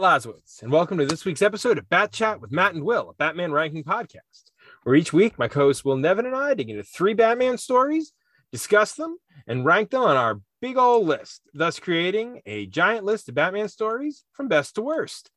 Matt 0.00 0.22
Lazowitz, 0.22 0.62
and 0.62 0.72
welcome 0.72 0.96
to 0.96 1.04
this 1.04 1.26
week's 1.26 1.42
episode 1.42 1.76
of 1.76 1.88
Bat 1.90 2.12
Chat 2.12 2.40
with 2.40 2.50
Matt 2.50 2.72
and 2.74 2.84
Will, 2.84 3.10
a 3.10 3.14
Batman 3.14 3.52
ranking 3.52 3.84
podcast, 3.84 4.50
where 4.82 4.94
each 4.94 5.12
week 5.12 5.38
my 5.38 5.46
co 5.46 5.60
hosts 5.60 5.84
Will 5.84 5.96
Nevin 5.96 6.24
and 6.24 6.34
I 6.34 6.54
dig 6.54 6.70
into 6.70 6.82
three 6.82 7.12
Batman 7.12 7.58
stories, 7.58 8.12
discuss 8.50 8.94
them, 8.94 9.18
and 9.46 9.64
rank 9.64 9.90
them 9.90 10.02
on 10.02 10.16
our 10.16 10.40
big 10.62 10.78
old 10.78 11.06
list, 11.06 11.42
thus 11.52 11.78
creating 11.78 12.40
a 12.46 12.64
giant 12.66 13.04
list 13.04 13.28
of 13.28 13.34
Batman 13.34 13.68
stories 13.68 14.24
from 14.32 14.48
best 14.48 14.74
to 14.76 14.82
worst. 14.82 15.30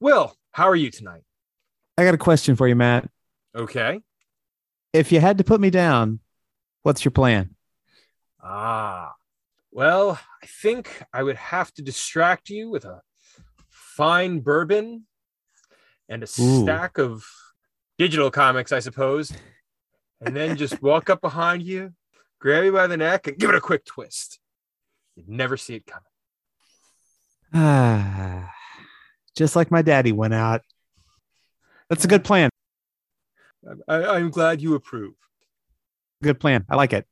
Will, 0.00 0.34
how 0.52 0.68
are 0.68 0.76
you 0.76 0.90
tonight? 0.90 1.24
I 1.98 2.04
got 2.04 2.14
a 2.14 2.18
question 2.18 2.56
for 2.56 2.66
you, 2.66 2.76
Matt. 2.76 3.10
Okay. 3.54 4.00
If 4.94 5.12
you 5.12 5.20
had 5.20 5.36
to 5.36 5.44
put 5.44 5.60
me 5.60 5.68
down, 5.68 6.20
what's 6.82 7.04
your 7.04 7.12
plan? 7.12 7.56
Ah, 8.42 9.12
well, 9.70 10.18
I 10.42 10.46
think 10.46 11.02
I 11.12 11.22
would 11.22 11.36
have 11.36 11.74
to 11.74 11.82
distract 11.82 12.48
you 12.48 12.70
with 12.70 12.86
a 12.86 13.02
fine 13.98 14.38
bourbon 14.38 15.04
and 16.08 16.22
a 16.22 16.28
Ooh. 16.40 16.62
stack 16.62 16.98
of 16.98 17.26
digital 17.98 18.30
comics, 18.30 18.70
I 18.70 18.78
suppose, 18.78 19.32
and 20.20 20.36
then 20.36 20.56
just 20.56 20.80
walk 20.82 21.10
up 21.10 21.20
behind 21.20 21.64
you, 21.64 21.92
grab 22.38 22.62
you 22.62 22.70
by 22.70 22.86
the 22.86 22.96
neck, 22.96 23.26
and 23.26 23.36
give 23.36 23.50
it 23.50 23.56
a 23.56 23.60
quick 23.60 23.84
twist. 23.84 24.38
You'd 25.16 25.28
never 25.28 25.56
see 25.56 25.74
it 25.74 25.84
coming. 25.84 26.04
Ah, 27.52 28.48
just 29.36 29.56
like 29.56 29.72
my 29.72 29.82
daddy 29.82 30.12
went 30.12 30.32
out. 30.32 30.62
That's 31.90 32.04
a 32.04 32.08
good 32.08 32.22
plan. 32.22 32.50
I, 33.88 34.04
I'm 34.04 34.30
glad 34.30 34.62
you 34.62 34.76
approve. 34.76 35.14
Good 36.22 36.38
plan. 36.38 36.64
I 36.70 36.76
like 36.76 36.92
it. 36.92 37.04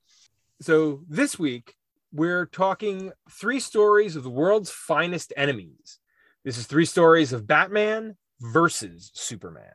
So 0.60 1.02
this 1.08 1.36
week 1.36 1.74
we're 2.12 2.46
talking 2.46 3.10
three 3.28 3.58
stories 3.58 4.14
of 4.14 4.22
the 4.22 4.30
world's 4.30 4.70
finest 4.70 5.32
enemies. 5.36 5.98
This 6.46 6.58
is 6.58 6.66
three 6.68 6.84
stories 6.84 7.32
of 7.32 7.44
Batman 7.44 8.16
versus 8.40 9.10
Superman. 9.14 9.74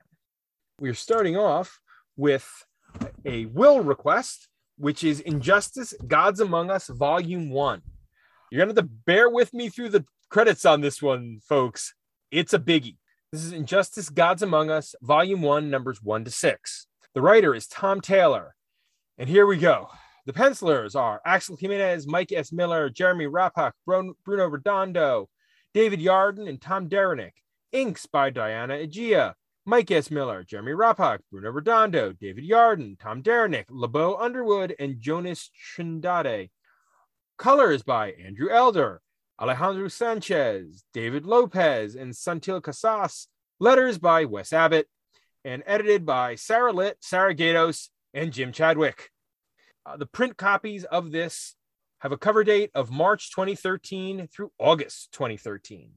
We're 0.79 0.93
starting 0.93 1.35
off 1.35 1.81
with 2.15 2.49
a 3.25 3.47
will 3.47 3.81
request, 3.81 4.47
which 4.77 5.03
is 5.03 5.19
Injustice 5.19 5.93
Gods 6.07 6.39
Among 6.39 6.71
Us, 6.71 6.87
Volume 6.87 7.49
1. 7.49 7.81
You're 8.49 8.65
going 8.65 8.73
to 8.73 8.81
have 8.81 8.87
to 8.87 8.95
bear 9.05 9.29
with 9.29 9.53
me 9.53 9.67
through 9.67 9.89
the 9.89 10.05
credits 10.29 10.63
on 10.65 10.79
this 10.79 11.01
one, 11.01 11.41
folks. 11.43 11.93
It's 12.31 12.53
a 12.53 12.59
biggie. 12.59 12.95
This 13.33 13.43
is 13.43 13.51
Injustice 13.51 14.07
Gods 14.07 14.41
Among 14.41 14.69
Us, 14.71 14.95
Volume 15.01 15.41
1, 15.41 15.69
numbers 15.69 16.01
1 16.01 16.23
to 16.23 16.31
6. 16.31 16.87
The 17.13 17.21
writer 17.21 17.53
is 17.53 17.67
Tom 17.67 17.99
Taylor. 17.99 18.55
And 19.17 19.27
here 19.27 19.45
we 19.45 19.57
go. 19.57 19.89
The 20.25 20.31
pencilers 20.31 20.95
are 20.95 21.19
Axel 21.25 21.57
Gimenez, 21.57 22.07
Mike 22.07 22.31
S. 22.31 22.53
Miller, 22.53 22.89
Jheremy 22.89 23.29
Raapack, 23.29 23.73
Bruno 23.85 24.47
Redondo, 24.47 25.27
David 25.73 25.99
Yardin, 25.99 26.47
and 26.47 26.61
Tom 26.61 26.87
Derenick. 26.87 27.35
Inks 27.71 28.05
by 28.05 28.29
Diana 28.29 28.73
Egea, 28.73 29.33
Mike 29.65 29.91
S. 29.91 30.11
Miller, 30.11 30.43
Jheremy 30.43 30.75
Raapack, 30.75 31.19
Bruno 31.31 31.51
Redondo, 31.51 32.11
David 32.13 32.43
Yardin, 32.43 32.97
Tom 32.99 33.21
Derenick, 33.21 33.67
LeBeau 33.69 34.15
Underwood, 34.15 34.75
and 34.79 34.99
Jonas 34.99 35.49
Trindade. 35.75 36.49
Colors 37.37 37.83
by 37.83 38.11
Andrew 38.11 38.49
Elder, 38.49 39.01
Alejandro 39.39 39.87
Sanchez, 39.87 40.83
David 40.93 41.25
Lopez, 41.25 41.95
and 41.95 42.13
Santil 42.13 42.61
Casas. 42.61 43.27
Letters 43.59 43.97
by 43.97 44.25
Wes 44.25 44.51
Abbott, 44.51 44.87
and 45.45 45.63
edited 45.65 46.05
by 46.05 46.35
Sarah 46.35 46.73
Litt, 46.73 46.97
Sarah 46.99 47.35
Gaydos, 47.35 47.89
and 48.13 48.33
Jim 48.33 48.51
Chadwick. 48.51 49.09
Uh, 49.85 49.97
the 49.97 50.05
print 50.05 50.37
copies 50.37 50.83
of 50.83 51.11
this 51.11 51.55
have 52.01 52.11
a 52.11 52.17
cover 52.17 52.43
date 52.43 52.71
of 52.75 52.91
March 52.91 53.31
2013 53.31 54.27
through 54.33 54.51
August 54.59 55.11
2013. 55.13 55.91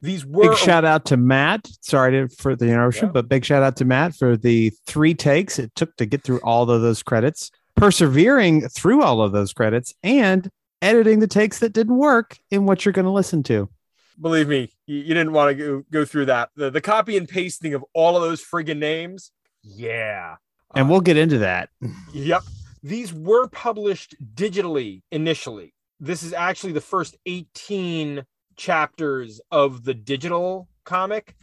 These 0.00 0.24
were 0.24 0.50
Big 0.50 0.58
shout 0.58 0.84
out 0.84 1.04
to 1.06 1.16
Matt. 1.16 1.66
Sorry 1.80 2.12
to, 2.12 2.28
for 2.28 2.54
the 2.54 2.66
interruption, 2.66 3.06
Yeah. 3.06 3.12
but 3.12 3.28
big 3.28 3.44
shout 3.44 3.62
out 3.62 3.76
to 3.76 3.84
Matt 3.84 4.14
for 4.14 4.36
the 4.36 4.72
three 4.86 5.12
takes 5.14 5.58
it 5.58 5.74
took 5.74 5.96
to 5.96 6.06
get 6.06 6.22
through 6.22 6.38
all 6.44 6.70
of 6.70 6.82
those 6.82 7.02
credits, 7.02 7.50
persevering 7.76 8.68
through 8.68 9.02
all 9.02 9.20
of 9.22 9.32
those 9.32 9.52
credits, 9.52 9.94
and 10.04 10.48
editing 10.82 11.18
the 11.18 11.26
takes 11.26 11.58
that 11.58 11.72
didn't 11.72 11.96
work 11.96 12.38
in 12.52 12.64
what 12.64 12.84
you're 12.84 12.92
going 12.92 13.04
to 13.06 13.10
listen 13.10 13.42
to. 13.42 13.68
believe 14.20 14.46
me, 14.48 14.72
you, 14.86 14.98
you 14.98 15.14
didn't 15.14 15.32
want 15.32 15.50
to 15.50 15.54
go, 15.54 15.82
go 15.90 16.04
through 16.04 16.26
that. 16.26 16.50
The, 16.54 16.70
the 16.70 16.80
copy 16.80 17.16
and 17.16 17.28
pasting 17.28 17.74
of 17.74 17.84
all 17.92 18.16
of 18.16 18.22
those 18.22 18.40
friggin' 18.44 18.78
names. 18.78 19.32
Yeah. 19.64 20.36
And 20.76 20.86
Uh, 20.86 20.90
we'll 20.90 21.00
get 21.00 21.16
into 21.16 21.38
that. 21.38 21.70
Yep. 22.12 22.42
These 22.82 23.12
were 23.12 23.48
published 23.48 24.14
digitally 24.34 25.02
initially. 25.10 25.74
This 26.00 26.22
is 26.22 26.32
actually 26.32 26.72
the 26.72 26.80
first 26.80 27.16
18 27.26 28.24
chapters 28.56 29.40
of 29.50 29.84
the 29.84 29.94
digital 29.94 30.68
comic, 30.84 31.34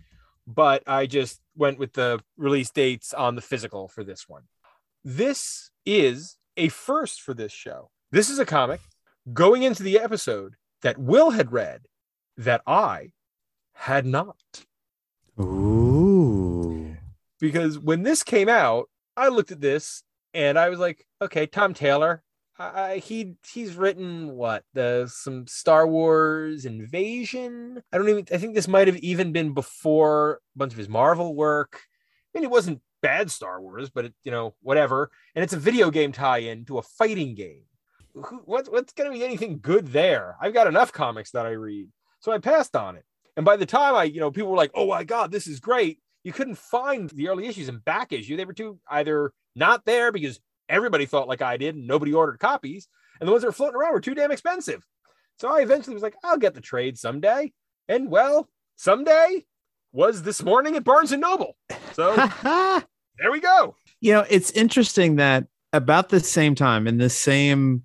but 0.48 0.84
I 0.88 1.06
just 1.06 1.42
went 1.56 1.80
with 1.80 1.94
the 1.94 2.22
release 2.38 2.72
dates 2.72 3.14
on 3.14 3.36
the 3.36 3.42
physical 3.42 3.88
for 3.88 4.04
this 4.04 4.28
one. 4.28 4.44
This 5.04 5.72
is 5.86 6.38
a 6.58 6.70
first 6.70 7.22
for 7.22 7.34
this 7.34 7.52
show. 7.52 7.90
This 8.12 8.30
is 8.30 8.40
a 8.40 8.46
comic 8.46 8.82
going 9.34 9.64
into 9.64 9.84
the 9.84 10.00
episode 10.00 10.56
that 10.82 10.98
Will 10.98 11.32
had 11.32 11.52
read 11.52 11.82
that 12.38 12.62
I 12.68 13.12
had 13.74 14.06
not 14.06 14.38
Ooh. 15.40 16.96
because 17.40 17.78
when 17.78 18.04
this 18.04 18.24
came 18.24 18.48
out, 18.48 18.90
I 19.18 19.28
looked 19.30 19.52
at 19.52 19.62
this 19.62 20.04
and 20.36 20.60
I 20.60 20.70
was 20.70 20.80
like, 20.80 21.08
okay, 21.22 21.48
Tom 21.48 21.74
Taylor, 21.74 22.22
I, 22.60 22.98
he 22.98 23.36
he's 23.52 23.76
written 23.76 24.36
what 24.36 24.64
the 24.74 25.12
some 25.12 25.48
Star 25.48 25.88
Wars 25.88 26.66
Invasion. 26.66 27.82
I 27.92 27.98
don't 27.98 28.10
even. 28.10 28.26
I 28.32 28.38
think 28.38 28.54
this 28.54 28.68
might 28.68 28.88
have 28.88 28.98
even 28.98 29.32
been 29.32 29.54
before 29.54 30.42
a 30.56 30.58
bunch 30.58 30.74
of 30.74 30.78
his 30.78 30.90
Marvel 30.90 31.36
work. 31.36 31.82
I 31.84 32.38
mean, 32.38 32.44
it 32.44 32.52
wasn't 32.52 32.82
bad 33.02 33.30
Star 33.30 33.62
Wars, 33.62 33.90
but 33.90 34.06
it, 34.06 34.14
you 34.24 34.32
know, 34.32 34.56
whatever. 34.62 35.12
And 35.36 35.44
it's 35.44 35.54
a 35.54 35.60
video 35.60 35.92
game 35.92 36.12
tie-in 36.12 36.66
to 36.66 36.78
a 36.78 36.82
fighting 36.82 37.36
game. 37.36 37.64
Who, 38.14 38.38
what, 38.46 38.72
what's 38.72 38.94
going 38.94 39.12
to 39.12 39.18
be 39.18 39.26
anything 39.26 39.60
good 39.62 39.88
there? 39.88 40.38
I've 40.40 40.54
got 40.54 40.68
enough 40.68 40.94
comics 40.94 41.32
that 41.32 41.46
I 41.46 41.52
read, 41.52 41.90
so 42.20 42.32
I 42.32 42.38
passed 42.38 42.76
on 42.76 42.96
it. 42.96 43.04
And 43.36 43.46
by 43.46 43.58
the 43.58 43.66
time 43.66 43.96
I, 43.96 44.06
you 44.06 44.22
know, 44.22 44.32
people 44.32 44.52
were 44.52 44.58
like, 44.58 44.72
"Oh 44.74 44.88
my 44.88 45.04
god, 45.04 45.32
this 45.32 45.48
is 45.48 45.60
great," 45.60 46.00
you 46.24 46.32
couldn't 46.32 46.58
find 46.58 47.10
the 47.10 47.28
early 47.28 47.48
issues 47.48 47.68
and 47.68 47.84
back 47.84 48.14
issue. 48.14 48.38
They 48.38 48.46
were 48.46 48.54
too 48.54 48.80
either 48.90 49.34
not 49.56 49.86
there 49.86 50.12
because 50.12 50.40
everybody 50.70 51.06
thought 51.06 51.28
like 51.28 51.42
I 51.42 51.58
did 51.58 51.76
and 51.76 51.88
nobody 51.88 52.14
ordered 52.14 52.40
copies, 52.40 52.88
and 53.20 53.28
the 53.28 53.32
ones 53.32 53.44
that 53.44 53.50
were 53.50 53.54
floating 53.54 53.76
around 53.76 53.94
were 53.94 54.02
too 54.02 54.16
damn 54.16 54.32
expensive. 54.32 54.84
So 55.40 55.50
I 55.50 55.62
eventually 55.62 55.94
was 55.94 56.04
like, 56.04 56.16
I'll 56.24 56.38
get 56.38 56.54
the 56.54 56.62
trade 56.62 56.98
someday. 56.98 57.52
And 57.88 58.10
well, 58.10 58.50
someday 58.78 59.46
was 59.92 60.24
this 60.24 60.42
morning 60.44 60.76
at 60.76 60.84
Barnes 60.84 61.12
and 61.12 61.22
Noble. 61.22 61.56
So 61.94 62.16
there 62.44 63.32
we 63.32 63.40
go. 63.40 63.76
you 64.02 64.14
know, 64.14 64.26
it's 64.30 64.52
interesting 64.52 65.18
that 65.18 65.46
about 65.74 66.10
the 66.10 66.20
same 66.20 66.56
time 66.56 66.88
in 66.88 66.98
the 66.98 67.10
same 67.10 67.84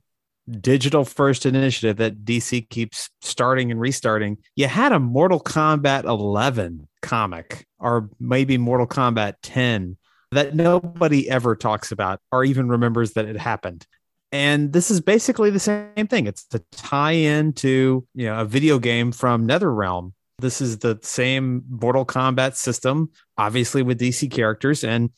digital 0.60 1.04
first 1.04 1.46
initiative 1.46 1.96
that 1.98 2.24
DC 2.24 2.68
keeps 2.70 3.10
starting 3.20 3.70
and 3.70 3.80
restarting, 3.80 4.38
you 4.56 4.66
had 4.66 4.92
a 4.92 4.98
Mortal 4.98 5.40
Kombat 5.40 6.04
11 6.04 6.88
comic 7.02 7.66
or 7.78 8.10
maybe 8.18 8.58
Mortal 8.58 8.86
Kombat 8.86 9.34
10 9.42 9.96
that 10.32 10.54
nobody 10.54 11.28
ever 11.28 11.56
talks 11.56 11.92
about 11.92 12.20
or 12.30 12.44
even 12.44 12.68
remembers 12.68 13.12
that 13.12 13.26
it 13.26 13.36
happened. 13.36 13.86
And 14.32 14.72
this 14.72 14.90
is 14.90 15.00
basically 15.00 15.50
the 15.50 15.58
same 15.58 16.06
thing. 16.06 16.26
It's 16.26 16.46
a 16.54 16.60
tie-in 16.72 17.52
to, 17.54 18.06
you 18.14 18.26
know, 18.26 18.40
a 18.40 18.44
video 18.44 18.78
game 18.78 19.10
from 19.10 19.46
NetherRealm. 19.46 20.12
This 20.38 20.60
is 20.60 20.78
the 20.78 20.98
same 21.02 21.64
Mortal 21.68 22.06
Kombat 22.06 22.54
system, 22.54 23.10
obviously 23.36 23.82
with 23.82 24.00
DC 24.00 24.30
characters, 24.30 24.84
and 24.84 25.10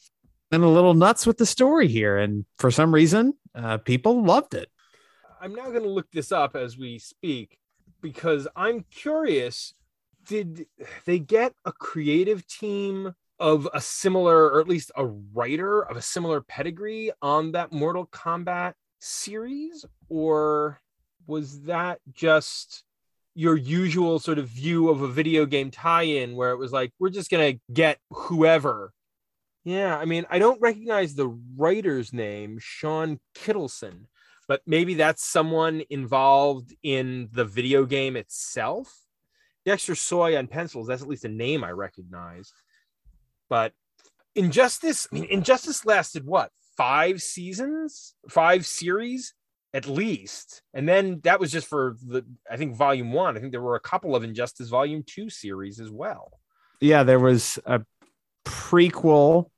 and 0.51 0.63
a 0.63 0.69
little 0.69 0.95
nuts 0.95 1.27
with 1.27 1.39
the 1.39 1.47
story 1.47 1.89
here. 1.89 2.19
And 2.19 2.45
for 2.59 2.71
some 2.71 2.93
reason, 2.93 3.35
uh, 3.55 3.79
people 3.79 4.23
loved 4.23 4.55
it. 4.55 4.69
I'm 5.41 5.55
now 5.55 5.71
going 5.71 5.83
to 5.83 5.89
look 5.89 6.11
this 6.13 6.31
up 6.31 6.57
as 6.57 6.77
we 6.77 6.99
speak 6.99 7.59
because 8.01 8.47
I'm 8.57 8.85
curious. 8.91 9.75
Did 10.27 10.67
they 11.05 11.19
get 11.19 11.55
a 11.65 11.73
creative 11.73 12.47
team 12.47 13.15
of 13.43 13.69
a 13.75 13.81
similar, 13.81 14.47
or 14.47 14.61
at 14.61 14.69
least 14.69 14.93
a 14.97 15.05
writer 15.05 15.83
of 15.83 15.97
a 15.97 16.03
similar 16.03 16.41
pedigree 16.41 17.11
on 17.21 17.53
that 17.53 17.73
Mortal 17.73 18.07
Kombat 18.07 18.75
series? 19.01 19.85
Or 20.09 20.81
was 21.27 21.63
that 21.63 21.99
just 22.13 22.85
your 23.35 23.57
usual 23.57 24.19
sort 24.19 24.39
of 24.39 24.49
view 24.49 24.89
of 24.89 25.03
a 25.03 25.09
video 25.09 25.45
game 25.45 25.71
tie 25.71 26.03
in 26.03 26.37
where 26.37 26.53
it 26.53 26.59
was 26.59 26.73
like, 26.73 26.93
we're 26.99 27.11
just 27.11 27.31
going 27.31 27.55
to 27.55 27.61
get 27.73 27.99
whoever? 28.11 28.93
Yeah, 29.65 29.97
I 29.97 30.07
mean, 30.07 30.25
I 30.31 30.39
don't 30.39 30.61
recognize 30.61 31.15
the 31.15 31.29
writer's 31.57 32.13
name, 32.13 32.59
Shawn 32.61 33.21
Kittelsen 33.35 34.07
but 34.49 34.61
maybe 34.67 34.95
that's 34.95 35.25
someone 35.25 35.83
involved 35.91 36.75
in 36.83 37.29
the 37.33 37.45
video 37.45 37.85
game 37.85 38.17
itself. 38.17 38.93
Dexter 39.65 39.95
Soy 39.95 40.37
on 40.37 40.47
pencils, 40.47 40.89
that's 40.89 41.03
at 41.03 41.09
least 41.09 41.25
a 41.25 41.29
name 41.29 41.63
I 41.63 41.71
recognize. 41.71 42.53
But 43.53 43.75
Injustice, 44.35 45.07
I 45.13 45.15
mean, 45.15 45.25
Injustice 45.27 45.85
lasted 45.85 46.25
what, 46.25 46.51
five 46.75 47.21
seasons, 47.21 48.15
five 48.31 48.65
series? 48.65 49.35
at 49.75 49.87
least. 49.87 50.63
And 50.75 50.89
then 50.89 51.21
that 51.25 51.41
was 51.41 51.51
just 51.51 51.67
for 51.67 51.97
the 52.07 52.25
I 52.51 52.57
think 52.57 52.77
volume 52.77 53.13
1. 53.13 53.37
I 53.37 53.41
think 53.41 53.53
there 53.53 53.63
were 53.63 53.75
a 53.75 53.81
couple 53.81 54.15
of 54.17 54.25
Injustice 54.25 54.69
volume 54.69 55.03
2 55.07 55.31
series 55.31 55.81
as 55.81 55.91
well. 55.91 56.33
Yeah, 56.81 57.05
there 57.05 57.19
was 57.19 57.59
a 57.65 57.83
prequel, 58.45 59.51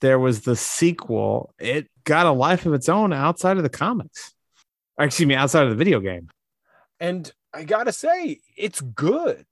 there 0.00 0.18
was 0.18 0.42
the 0.42 0.56
sequel. 0.56 1.54
It 1.58 1.88
got 2.04 2.26
a 2.26 2.32
life 2.32 2.66
of 2.66 2.74
its 2.74 2.88
own 2.88 3.12
outside 3.12 3.56
of 3.56 3.62
the 3.62 3.68
comics. 3.68 4.34
Or, 4.96 5.04
excuse 5.04 5.26
me, 5.26 5.34
outside 5.34 5.64
of 5.64 5.70
the 5.70 5.76
video 5.76 6.00
game. 6.00 6.28
And 6.98 7.30
I 7.52 7.64
got 7.64 7.84
to 7.84 7.92
say, 7.92 8.40
it's 8.56 8.80
good. 8.80 9.46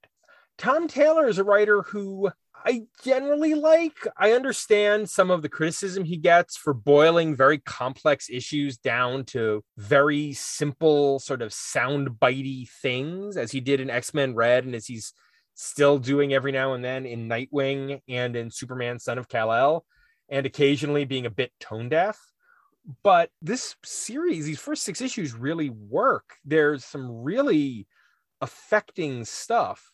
Tom 0.57 0.89
Taylor 0.89 1.27
is 1.27 1.37
a 1.37 1.43
writer 1.43 1.83
who 1.83 2.31
I 2.65 2.83
generally 3.03 3.53
like. 3.53 3.97
I 4.17 4.33
understand 4.33 5.09
some 5.09 5.31
of 5.31 5.41
the 5.41 5.49
criticism 5.49 6.03
he 6.03 6.17
gets 6.17 6.57
for 6.57 6.73
boiling 6.73 7.35
very 7.35 7.57
complex 7.57 8.29
issues 8.29 8.77
down 8.77 9.25
to 9.25 9.63
very 9.77 10.33
simple, 10.33 11.19
sort 11.19 11.41
of 11.41 11.53
sound 11.53 12.09
bitey 12.19 12.69
things, 12.81 13.37
as 13.37 13.51
he 13.51 13.59
did 13.59 13.79
in 13.79 13.89
X 13.89 14.13
Men 14.13 14.35
Red 14.35 14.65
and 14.65 14.75
as 14.75 14.85
he's 14.85 15.13
still 15.55 15.99
doing 15.99 16.33
every 16.33 16.51
now 16.51 16.73
and 16.73 16.83
then 16.83 17.05
in 17.05 17.27
Nightwing 17.27 18.01
and 18.07 18.35
in 18.35 18.51
Superman 18.51 18.99
Son 18.99 19.17
of 19.17 19.27
Kal 19.27 19.51
El, 19.51 19.85
and 20.29 20.45
occasionally 20.45 21.05
being 21.05 21.25
a 21.25 21.31
bit 21.31 21.51
tone 21.59 21.89
deaf. 21.89 22.19
But 23.03 23.29
this 23.41 23.75
series, 23.83 24.45
these 24.45 24.59
first 24.59 24.83
six 24.83 25.01
issues 25.01 25.33
really 25.33 25.69
work. 25.69 26.35
There's 26.45 26.85
some 26.85 27.23
really 27.23 27.87
affecting 28.41 29.25
stuff 29.25 29.91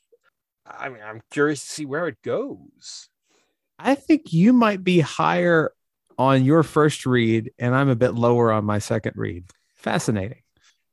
I 0.65 0.89
mean, 0.89 1.01
I'm 1.05 1.21
curious 1.31 1.61
to 1.61 1.69
see 1.69 1.85
where 1.85 2.07
it 2.07 2.21
goes. 2.23 3.09
I 3.77 3.95
think 3.95 4.33
you 4.33 4.53
might 4.53 4.83
be 4.83 4.99
higher 4.99 5.73
on 6.17 6.45
your 6.45 6.63
first 6.63 7.05
read, 7.05 7.51
and 7.59 7.75
I'm 7.75 7.89
a 7.89 7.95
bit 7.95 8.15
lower 8.15 8.51
on 8.51 8.65
my 8.65 8.79
second 8.79 9.13
read. 9.15 9.45
Fascinating. 9.75 10.41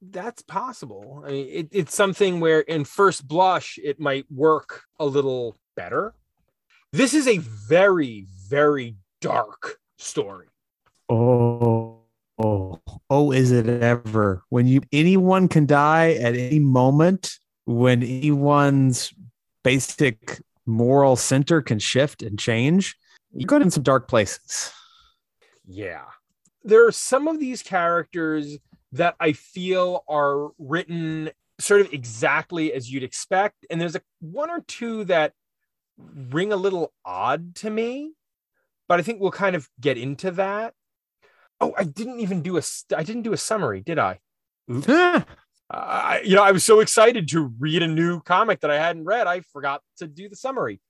That's 0.00 0.42
possible. 0.42 1.22
I 1.24 1.30
mean, 1.30 1.48
it, 1.48 1.69
it's 1.70 1.94
something 1.94 2.40
where, 2.40 2.60
in 2.60 2.84
first 2.84 3.26
blush, 3.26 3.78
it 3.82 4.00
might 4.00 4.26
work 4.30 4.82
a 4.98 5.06
little 5.06 5.56
better. 5.76 6.14
This 6.92 7.14
is 7.14 7.28
a 7.28 7.38
very, 7.38 8.26
very 8.48 8.96
dark 9.20 9.78
story. 9.98 10.48
Oh, 11.08 12.00
oh, 12.36 12.80
oh, 13.08 13.32
is 13.32 13.52
it 13.52 13.69
ever? 13.69 14.42
When 14.48 14.66
you 14.66 14.82
anyone 14.92 15.46
can 15.48 15.66
die 15.66 16.14
at 16.14 16.34
any 16.34 16.58
moment, 16.58 17.38
when 17.64 18.02
anyone's 18.02 19.14
basic 19.62 20.40
moral 20.66 21.16
center 21.16 21.62
can 21.62 21.78
shift 21.78 22.22
and 22.22 22.38
change, 22.38 22.96
you 23.34 23.46
go 23.46 23.56
in 23.56 23.70
some 23.70 23.82
dark 23.82 24.08
places. 24.08 24.72
Yeah. 25.66 26.04
There 26.64 26.86
are 26.86 26.92
some 26.92 27.28
of 27.28 27.40
these 27.40 27.62
characters 27.62 28.58
that 28.92 29.16
I 29.18 29.32
feel 29.32 30.04
are 30.08 30.50
written 30.58 31.30
sort 31.58 31.80
of 31.80 31.92
exactly 31.92 32.72
as 32.72 32.90
you'd 32.90 33.02
expect. 33.02 33.64
And 33.70 33.80
there's 33.80 33.96
a 33.96 34.02
one 34.20 34.50
or 34.50 34.60
two 34.66 35.04
that 35.04 35.32
ring 35.96 36.52
a 36.52 36.56
little 36.56 36.92
odd 37.04 37.54
to 37.56 37.70
me, 37.70 38.12
but 38.88 38.98
I 38.98 39.02
think 39.02 39.20
we'll 39.20 39.30
kind 39.30 39.56
of 39.56 39.68
get 39.80 39.96
into 39.96 40.30
that. 40.32 40.74
Oh, 41.60 41.74
I 41.78 41.84
didn't 41.84 42.20
even 42.20 42.42
do 42.42 42.58
a 42.58 42.62
I 42.96 43.02
didn't 43.02 43.22
do 43.22 43.32
a 43.32 43.36
summary, 43.36 43.80
did 43.80 43.98
I? 43.98 44.20
I, 45.72 46.20
you 46.22 46.36
know, 46.36 46.42
I 46.42 46.52
was 46.52 46.64
so 46.64 46.80
excited 46.80 47.28
to 47.28 47.52
read 47.58 47.82
a 47.82 47.88
new 47.88 48.20
comic 48.20 48.60
that 48.60 48.70
I 48.70 48.78
hadn't 48.78 49.04
read. 49.04 49.26
I 49.26 49.40
forgot 49.40 49.80
to 49.98 50.06
do 50.06 50.28
the 50.28 50.36
summary. 50.36 50.80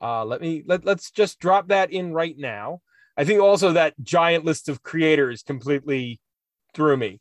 Uh, 0.00 0.24
let 0.24 0.40
me 0.40 0.62
let 0.66 0.84
let's 0.84 1.10
just 1.10 1.38
drop 1.40 1.68
that 1.68 1.92
in 1.92 2.12
right 2.12 2.36
now. 2.38 2.80
I 3.18 3.24
think 3.24 3.40
also 3.40 3.72
that 3.72 3.94
giant 4.02 4.46
list 4.46 4.70
of 4.70 4.82
creators 4.82 5.42
completely 5.42 6.20
threw 6.72 6.96
me. 6.96 7.20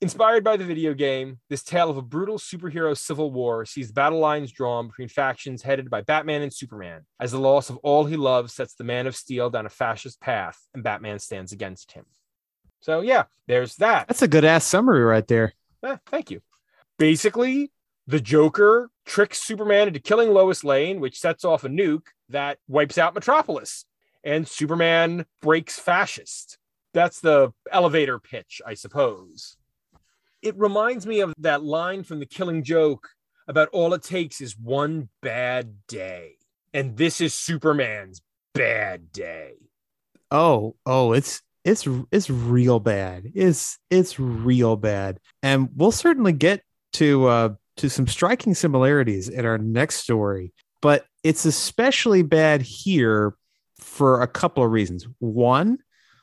Inspired 0.00 0.44
by 0.44 0.56
the 0.56 0.64
video 0.64 0.94
game, 0.94 1.40
this 1.50 1.64
tale 1.64 1.90
of 1.90 1.96
a 1.96 2.02
brutal 2.02 2.38
superhero 2.38 2.96
civil 2.96 3.32
war 3.32 3.64
sees 3.64 3.90
battle 3.90 4.20
lines 4.20 4.52
drawn 4.52 4.86
between 4.86 5.08
factions 5.08 5.62
headed 5.62 5.90
by 5.90 6.02
Batman 6.02 6.42
and 6.42 6.54
Superman, 6.54 7.04
as 7.18 7.32
the 7.32 7.40
loss 7.40 7.68
of 7.68 7.78
all 7.78 8.04
he 8.04 8.16
loves 8.16 8.54
sets 8.54 8.74
the 8.74 8.84
Man 8.84 9.08
of 9.08 9.16
Steel 9.16 9.50
down 9.50 9.66
a 9.66 9.70
fascist 9.70 10.20
path, 10.20 10.56
and 10.72 10.84
Batman 10.84 11.18
stands 11.18 11.50
against 11.50 11.90
him. 11.90 12.04
So 12.80 13.00
yeah, 13.00 13.24
there's 13.48 13.74
that. 13.76 14.06
That's 14.06 14.22
a 14.22 14.28
good 14.28 14.44
ass 14.44 14.64
summary 14.64 15.02
right 15.02 15.26
there. 15.26 15.54
Eh, 15.84 15.96
thank 16.06 16.30
you. 16.30 16.40
Basically, 16.98 17.70
the 18.06 18.20
Joker 18.20 18.90
tricks 19.04 19.38
Superman 19.42 19.88
into 19.88 20.00
killing 20.00 20.30
Lois 20.30 20.64
Lane, 20.64 21.00
which 21.00 21.20
sets 21.20 21.44
off 21.44 21.64
a 21.64 21.68
nuke 21.68 22.06
that 22.28 22.58
wipes 22.66 22.98
out 22.98 23.14
Metropolis. 23.14 23.84
And 24.24 24.48
Superman 24.48 25.26
breaks 25.40 25.78
fascist. 25.78 26.58
That's 26.92 27.20
the 27.20 27.52
elevator 27.70 28.18
pitch, 28.18 28.60
I 28.66 28.74
suppose. 28.74 29.56
It 30.42 30.56
reminds 30.56 31.06
me 31.06 31.20
of 31.20 31.34
that 31.38 31.62
line 31.62 32.02
from 32.02 32.18
the 32.18 32.26
killing 32.26 32.62
joke 32.62 33.08
about 33.46 33.68
all 33.72 33.94
it 33.94 34.02
takes 34.02 34.40
is 34.40 34.58
one 34.58 35.08
bad 35.22 35.86
day. 35.86 36.36
And 36.74 36.96
this 36.96 37.20
is 37.20 37.34
Superman's 37.34 38.20
bad 38.54 39.12
day. 39.12 39.54
Oh, 40.30 40.76
oh, 40.84 41.12
it's 41.12 41.42
it's 41.68 41.86
it's 42.10 42.30
real 42.30 42.80
bad. 42.80 43.30
It's 43.34 43.78
it's 43.90 44.18
real 44.18 44.76
bad, 44.76 45.20
and 45.42 45.68
we'll 45.76 45.92
certainly 45.92 46.32
get 46.32 46.62
to 46.94 47.26
uh, 47.26 47.48
to 47.76 47.88
some 47.88 48.06
striking 48.06 48.54
similarities 48.54 49.28
in 49.28 49.44
our 49.44 49.58
next 49.58 49.96
story. 49.96 50.52
But 50.80 51.04
it's 51.22 51.44
especially 51.44 52.22
bad 52.22 52.62
here 52.62 53.34
for 53.78 54.22
a 54.22 54.26
couple 54.26 54.64
of 54.64 54.70
reasons. 54.70 55.06
One, 55.18 55.78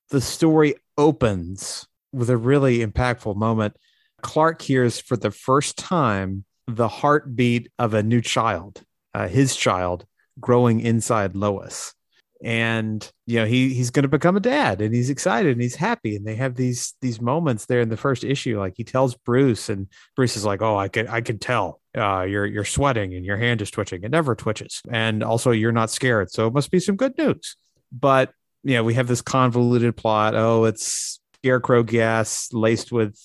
the 0.09 0.21
story 0.21 0.75
opens 0.97 1.87
with 2.11 2.29
a 2.29 2.37
really 2.37 2.79
impactful 2.79 3.35
moment. 3.35 3.75
Clark 4.21 4.61
hears 4.61 4.99
for 4.99 5.17
the 5.17 5.31
first 5.31 5.77
time 5.77 6.45
the 6.67 6.87
heartbeat 6.87 7.69
of 7.77 7.93
a 7.93 8.01
new 8.01 8.21
child, 8.21 8.81
uh, 9.13 9.27
his 9.27 9.55
child, 9.55 10.05
growing 10.39 10.79
inside 10.79 11.35
Lois 11.35 11.94
and 12.43 13.11
you 13.25 13.39
know 13.39 13.45
he 13.45 13.73
he's 13.73 13.91
going 13.91 14.03
to 14.03 14.09
become 14.09 14.35
a 14.35 14.41
dad 14.41 14.81
and 14.81 14.93
he's 14.93 15.09
excited 15.09 15.53
and 15.53 15.61
he's 15.61 15.75
happy. 15.75 16.15
And 16.15 16.25
they 16.25 16.35
have 16.35 16.55
these 16.55 16.93
these 17.01 17.21
moments 17.21 17.65
there 17.65 17.81
in 17.81 17.89
the 17.89 17.97
first 17.97 18.23
issue 18.23 18.59
like 18.59 18.73
he 18.75 18.83
tells 18.83 19.15
Bruce 19.15 19.69
and 19.69 19.87
Bruce 20.15 20.35
is 20.35 20.45
like 20.45 20.61
oh 20.61 20.77
I 20.77 20.87
could 20.87 21.07
I 21.07 21.21
could 21.21 21.41
tell 21.41 21.81
uh, 21.97 22.23
you're 22.23 22.45
you're 22.45 22.65
sweating 22.65 23.13
and 23.13 23.25
your 23.25 23.37
hand 23.37 23.61
is 23.61 23.71
twitching. 23.71 24.03
It 24.03 24.11
never 24.11 24.35
twitches. 24.35 24.81
And 24.89 25.23
also 25.23 25.51
you're 25.51 25.71
not 25.71 25.89
scared. 25.89 26.31
So 26.31 26.47
it 26.47 26.53
must 26.53 26.71
be 26.71 26.79
some 26.79 26.95
good 26.95 27.17
news. 27.17 27.55
But 27.91 28.31
you 28.63 28.73
know 28.73 28.83
we 28.83 28.95
have 28.95 29.07
this 29.07 29.21
convoluted 29.21 29.95
plot. 29.95 30.35
Oh 30.35 30.65
it's 30.65 31.19
scarecrow 31.41 31.83
gas 31.83 32.49
laced 32.53 32.91
with 32.91 33.19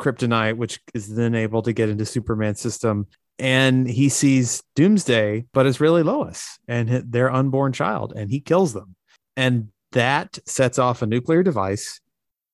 kryptonite 0.00 0.56
which 0.56 0.78
is 0.92 1.14
then 1.14 1.34
able 1.34 1.62
to 1.62 1.72
get 1.72 1.88
into 1.88 2.04
Superman's 2.04 2.60
system 2.60 3.06
and 3.38 3.88
he 3.88 4.08
sees 4.08 4.62
Doomsday, 4.74 5.46
but 5.52 5.66
it's 5.66 5.80
really 5.80 6.02
Lois 6.02 6.58
and 6.68 6.88
their 6.88 7.30
unborn 7.30 7.72
child, 7.72 8.12
and 8.16 8.30
he 8.30 8.40
kills 8.40 8.72
them. 8.72 8.96
And 9.36 9.68
that 9.92 10.38
sets 10.46 10.78
off 10.78 11.02
a 11.02 11.06
nuclear 11.06 11.42
device 11.42 12.00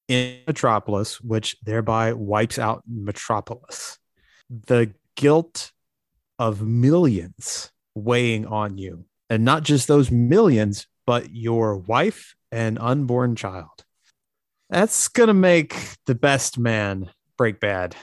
in 0.08 0.38
Metropolis, 0.46 1.20
which 1.20 1.56
thereby 1.62 2.12
wipes 2.12 2.58
out 2.58 2.82
Metropolis. 2.86 3.98
The 4.50 4.92
guilt 5.16 5.72
of 6.38 6.62
millions 6.62 7.70
weighing 7.94 8.46
on 8.46 8.78
you, 8.78 9.06
and 9.30 9.44
not 9.44 9.62
just 9.62 9.88
those 9.88 10.10
millions, 10.10 10.86
but 11.06 11.34
your 11.34 11.76
wife 11.76 12.34
and 12.50 12.78
unborn 12.78 13.36
child. 13.36 13.84
That's 14.68 15.08
going 15.08 15.28
to 15.28 15.34
make 15.34 15.76
the 16.06 16.14
best 16.14 16.58
man 16.58 17.10
break 17.36 17.60
bad 17.60 17.94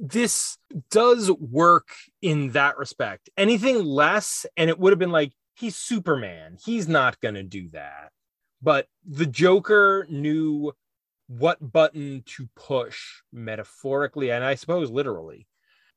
this 0.00 0.58
does 0.90 1.30
work 1.30 1.88
in 2.22 2.50
that 2.52 2.78
respect. 2.78 3.30
Anything 3.36 3.84
less, 3.84 4.46
and 4.56 4.70
it 4.70 4.78
would 4.78 4.92
have 4.92 4.98
been 4.98 5.10
like, 5.10 5.32
he's 5.54 5.76
Superman. 5.76 6.56
He's 6.64 6.88
not 6.88 7.20
going 7.20 7.34
to 7.34 7.42
do 7.42 7.68
that. 7.70 8.12
But 8.62 8.86
the 9.04 9.26
Joker 9.26 10.06
knew 10.08 10.72
what 11.28 11.72
button 11.72 12.22
to 12.26 12.48
push 12.54 13.22
metaphorically, 13.32 14.30
and 14.30 14.44
I 14.44 14.54
suppose 14.54 14.90
literally. 14.90 15.46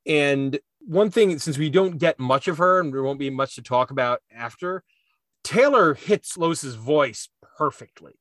And 0.06 0.60
one 0.80 1.12
thing, 1.12 1.38
since 1.40 1.58
we 1.58 1.70
don't 1.70 1.98
get 1.98 2.20
much 2.20 2.48
of 2.48 2.58
her 2.58 2.80
and 2.80 2.94
there 2.94 3.04
won't 3.04 3.20
be 3.20 3.30
much 3.30 3.56
to 3.56 3.62
talk 3.62 3.92
about 3.92 4.22
after, 4.34 4.84
Taylor 5.44 5.94
hits 5.94 6.38
Lois's 6.38 6.76
voice 6.76 7.30
perfectly. 7.58 8.14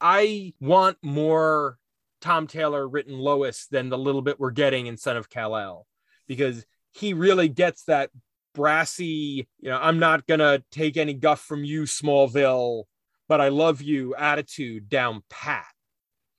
I 0.00 0.54
want 0.60 0.98
more 1.02 1.78
Tom 2.22 2.46
Taylor 2.46 2.88
written 2.88 3.18
Lois 3.18 3.66
than 3.66 3.90
the 3.90 3.98
little 3.98 4.22
bit 4.22 4.40
we're 4.40 4.50
getting 4.50 4.86
in 4.86 4.96
Son 4.96 5.18
of 5.18 5.28
Kal 5.28 5.54
El, 5.54 5.86
because 6.26 6.64
he 6.92 7.12
really 7.12 7.48
gets 7.48 7.84
that 7.84 8.10
brassy, 8.54 9.48
you 9.60 9.70
know, 9.70 9.78
I'm 9.78 9.98
not 9.98 10.26
gonna 10.26 10.62
take 10.70 10.96
any 10.96 11.12
guff 11.12 11.40
from 11.40 11.64
you, 11.64 11.82
Smallville, 11.82 12.84
but 13.28 13.40
I 13.40 13.48
love 13.48 13.82
you 13.82 14.14
attitude 14.14 14.88
down 14.88 15.22
pat. 15.28 15.66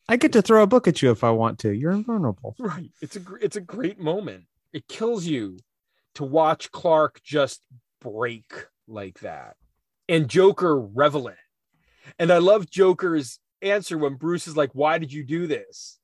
I 0.09 0.17
get 0.17 0.33
to 0.33 0.41
throw 0.41 0.63
a 0.63 0.67
book 0.67 0.87
at 0.87 1.01
you 1.01 1.11
if 1.11 1.23
I 1.23 1.31
want 1.31 1.59
to. 1.59 1.71
You're 1.71 1.91
invulnerable. 1.91 2.55
Right. 2.59 2.91
It's 3.01 3.15
a 3.15 3.21
it's 3.41 3.55
a 3.55 3.61
great 3.61 3.99
moment. 3.99 4.45
It 4.73 4.87
kills 4.87 5.25
you 5.25 5.59
to 6.15 6.23
watch 6.23 6.71
Clark 6.71 7.21
just 7.23 7.61
break 8.01 8.67
like 8.87 9.19
that. 9.19 9.55
And 10.09 10.27
Joker 10.27 10.79
revel 10.79 11.27
in 11.27 11.33
it. 11.33 11.39
And 12.19 12.31
I 12.31 12.39
love 12.39 12.69
Joker's 12.69 13.39
answer 13.63 13.97
when 13.97 14.15
Bruce 14.15 14.47
is 14.47 14.57
like, 14.57 14.71
Why 14.73 14.97
did 14.97 15.11
you 15.11 15.23
do 15.23 15.47
this? 15.47 15.99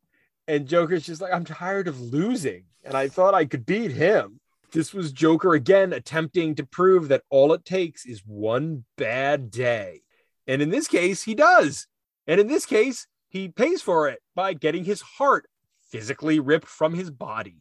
And 0.48 0.68
Joker's 0.68 1.06
just 1.06 1.22
like, 1.22 1.34
I'm 1.34 1.46
tired 1.46 1.88
of 1.88 2.02
losing. 2.02 2.64
And 2.84 2.96
I 2.96 3.08
thought 3.08 3.36
I 3.36 3.46
could 3.46 3.66
beat 3.66 3.92
him. 3.92 4.40
This 4.72 4.94
was 4.94 5.12
Joker 5.12 5.54
again 5.54 5.94
attempting 5.94 6.56
to 6.56 6.66
prove 6.66 7.10
that 7.10 7.24
all 7.30 7.54
it 7.54 7.66
takes 7.66 8.06
is 8.06 8.24
one 8.26 8.86
bad 8.98 9.52
day. 9.52 10.02
And 10.48 10.62
in 10.62 10.70
this 10.70 10.88
case, 10.88 11.24
he 11.24 11.36
does. 11.36 11.88
And 12.26 12.40
in 12.40 12.48
this 12.48 12.66
case, 12.66 13.08
he 13.30 13.48
pays 13.48 13.82
for 13.82 14.10
it 14.10 14.20
by 14.36 14.54
getting 14.54 14.84
his 14.84 15.02
heart 15.02 15.48
physically 15.92 16.40
ripped 16.40 16.68
from 16.68 16.94
his 16.94 17.12
body. 17.12 17.58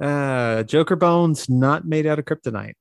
Uh, 0.00 0.62
Joker 0.64 0.96
bones 0.96 1.48
not 1.48 1.84
made 1.84 2.06
out 2.06 2.18
of 2.18 2.24
kryptonite. 2.24 2.74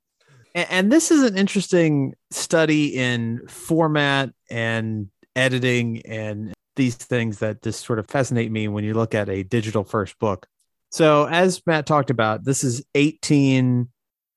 And, 0.56 0.68
and 0.70 0.92
this 0.92 1.12
is 1.12 1.24
an 1.24 1.38
interesting 1.38 2.14
study 2.32 2.96
in 2.96 3.48
format 3.48 4.32
and 4.50 5.10
editing 5.38 6.02
and 6.06 6.54
these 6.76 6.96
things 6.96 7.40
that 7.40 7.62
just 7.62 7.86
sort 7.86 8.00
of 8.00 8.08
fascinate 8.08 8.52
me 8.52 8.68
when 8.68 8.84
you 8.84 8.94
look 8.94 9.16
at 9.16 9.30
a 9.30 9.44
digital 9.44 9.84
first 9.84 10.18
book. 10.20 10.48
So, 10.92 11.26
as 11.26 11.62
Matt 11.66 11.86
talked 11.86 12.10
about, 12.10 12.44
this 12.44 12.64
is 12.64 12.84
18 12.96 13.90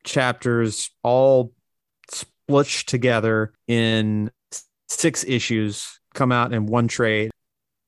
chapters, 0.04 0.90
all 1.02 1.52
split 2.10 2.66
together 2.86 3.52
in 3.68 4.30
six 4.88 5.24
issues, 5.24 6.00
come 6.14 6.32
out 6.32 6.52
in 6.52 6.66
one 6.66 6.88
trade. 6.88 7.30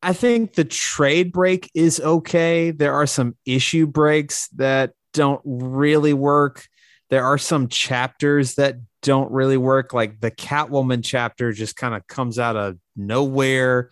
I 0.02 0.12
think 0.12 0.54
the 0.54 0.64
trade 0.64 1.32
break 1.32 1.70
is 1.74 2.00
okay. 2.00 2.70
There 2.70 2.94
are 2.94 3.06
some 3.06 3.36
issue 3.46 3.86
breaks 3.86 4.48
that 4.48 4.92
don't 5.12 5.40
really 5.44 6.12
work. 6.12 6.66
There 7.12 7.26
are 7.26 7.36
some 7.36 7.68
chapters 7.68 8.54
that 8.54 8.76
don't 9.02 9.30
really 9.30 9.58
work. 9.58 9.92
Like 9.92 10.18
the 10.18 10.30
Catwoman 10.30 11.04
chapter 11.04 11.52
just 11.52 11.76
kind 11.76 11.94
of 11.94 12.06
comes 12.06 12.38
out 12.38 12.56
of 12.56 12.78
nowhere 12.96 13.90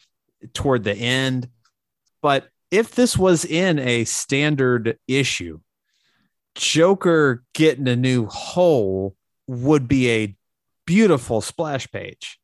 toward 0.55 0.85
the 0.85 0.95
end. 0.95 1.51
But 2.23 2.49
if 2.71 2.93
this 2.93 3.19
was 3.19 3.45
in 3.45 3.79
a 3.79 4.07
standard 4.07 4.99
issue, 5.07 5.61
Joker 6.55 7.43
getting 7.53 7.89
a 7.89 7.95
new 7.95 8.25
hole 8.25 9.15
would 9.47 9.87
be 9.87 10.11
a 10.11 10.35
beautiful 10.87 11.43
splash 11.43 11.93
page. 11.93 12.41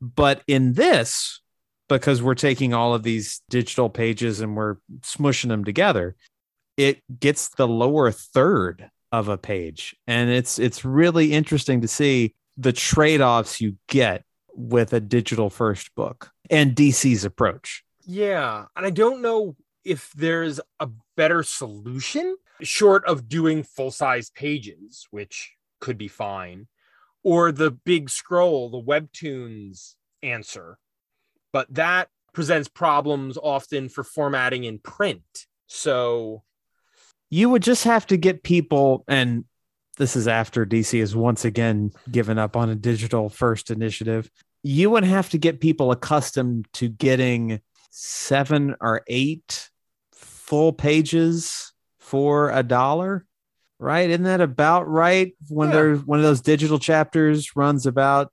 But 0.00 0.42
in 0.48 0.72
this, 0.72 1.40
because 1.88 2.20
we're 2.20 2.34
taking 2.34 2.74
all 2.74 2.92
of 2.92 3.04
these 3.04 3.40
digital 3.50 3.88
pages 3.88 4.40
and 4.40 4.56
we're 4.56 4.78
smushing 5.02 5.46
them 5.46 5.62
together, 5.62 6.16
it 6.76 7.02
gets 7.20 7.50
the 7.50 7.68
lower 7.68 8.10
third 8.10 8.90
of 9.12 9.28
a 9.28 9.38
page. 9.38 9.96
And 10.06 10.30
it's 10.30 10.58
it's 10.58 10.84
really 10.84 11.32
interesting 11.32 11.80
to 11.80 11.88
see 11.88 12.34
the 12.56 12.72
trade-offs 12.72 13.60
you 13.60 13.76
get 13.88 14.24
with 14.54 14.92
a 14.92 15.00
digital 15.00 15.50
first 15.50 15.94
book 15.94 16.30
and 16.50 16.74
DC's 16.74 17.24
approach. 17.24 17.84
Yeah. 18.04 18.64
And 18.74 18.84
I 18.84 18.90
don't 18.90 19.22
know 19.22 19.56
if 19.84 20.12
there's 20.12 20.60
a 20.80 20.88
better 21.16 21.42
solution 21.42 22.36
short 22.62 23.04
of 23.06 23.28
doing 23.28 23.62
full-size 23.62 24.30
pages, 24.30 25.06
which 25.10 25.52
could 25.80 25.96
be 25.96 26.08
fine, 26.08 26.66
or 27.22 27.52
the 27.52 27.70
big 27.70 28.10
scroll, 28.10 28.68
the 28.70 28.82
webtoons 28.82 29.94
answer. 30.22 30.78
But 31.52 31.72
that 31.74 32.08
presents 32.32 32.68
problems 32.68 33.38
often 33.40 33.88
for 33.88 34.02
formatting 34.02 34.64
in 34.64 34.78
print. 34.80 35.46
So 35.66 36.42
you 37.30 37.48
would 37.50 37.62
just 37.62 37.84
have 37.84 38.06
to 38.06 38.16
get 38.16 38.42
people 38.42 39.04
and 39.08 39.44
this 39.98 40.14
is 40.14 40.28
after 40.28 40.64
DC 40.64 41.00
has 41.00 41.16
once 41.16 41.44
again 41.44 41.90
given 42.10 42.38
up 42.38 42.56
on 42.56 42.70
a 42.70 42.74
digital 42.76 43.28
first 43.28 43.70
initiative. 43.70 44.30
You 44.62 44.90
would 44.90 45.02
have 45.04 45.28
to 45.30 45.38
get 45.38 45.60
people 45.60 45.90
accustomed 45.90 46.68
to 46.74 46.88
getting 46.88 47.60
seven 47.90 48.76
or 48.80 49.02
eight 49.08 49.70
full 50.12 50.72
pages 50.72 51.72
for 51.98 52.50
a 52.50 52.62
dollar, 52.62 53.26
right? 53.80 54.08
Isn't 54.08 54.22
that 54.22 54.40
about 54.40 54.88
right? 54.88 55.34
When 55.48 55.68
Yeah. 55.70 55.74
there's 55.74 56.04
one 56.06 56.20
of 56.20 56.24
those 56.24 56.40
digital 56.40 56.78
chapters 56.78 57.56
runs 57.56 57.84
about, 57.84 58.32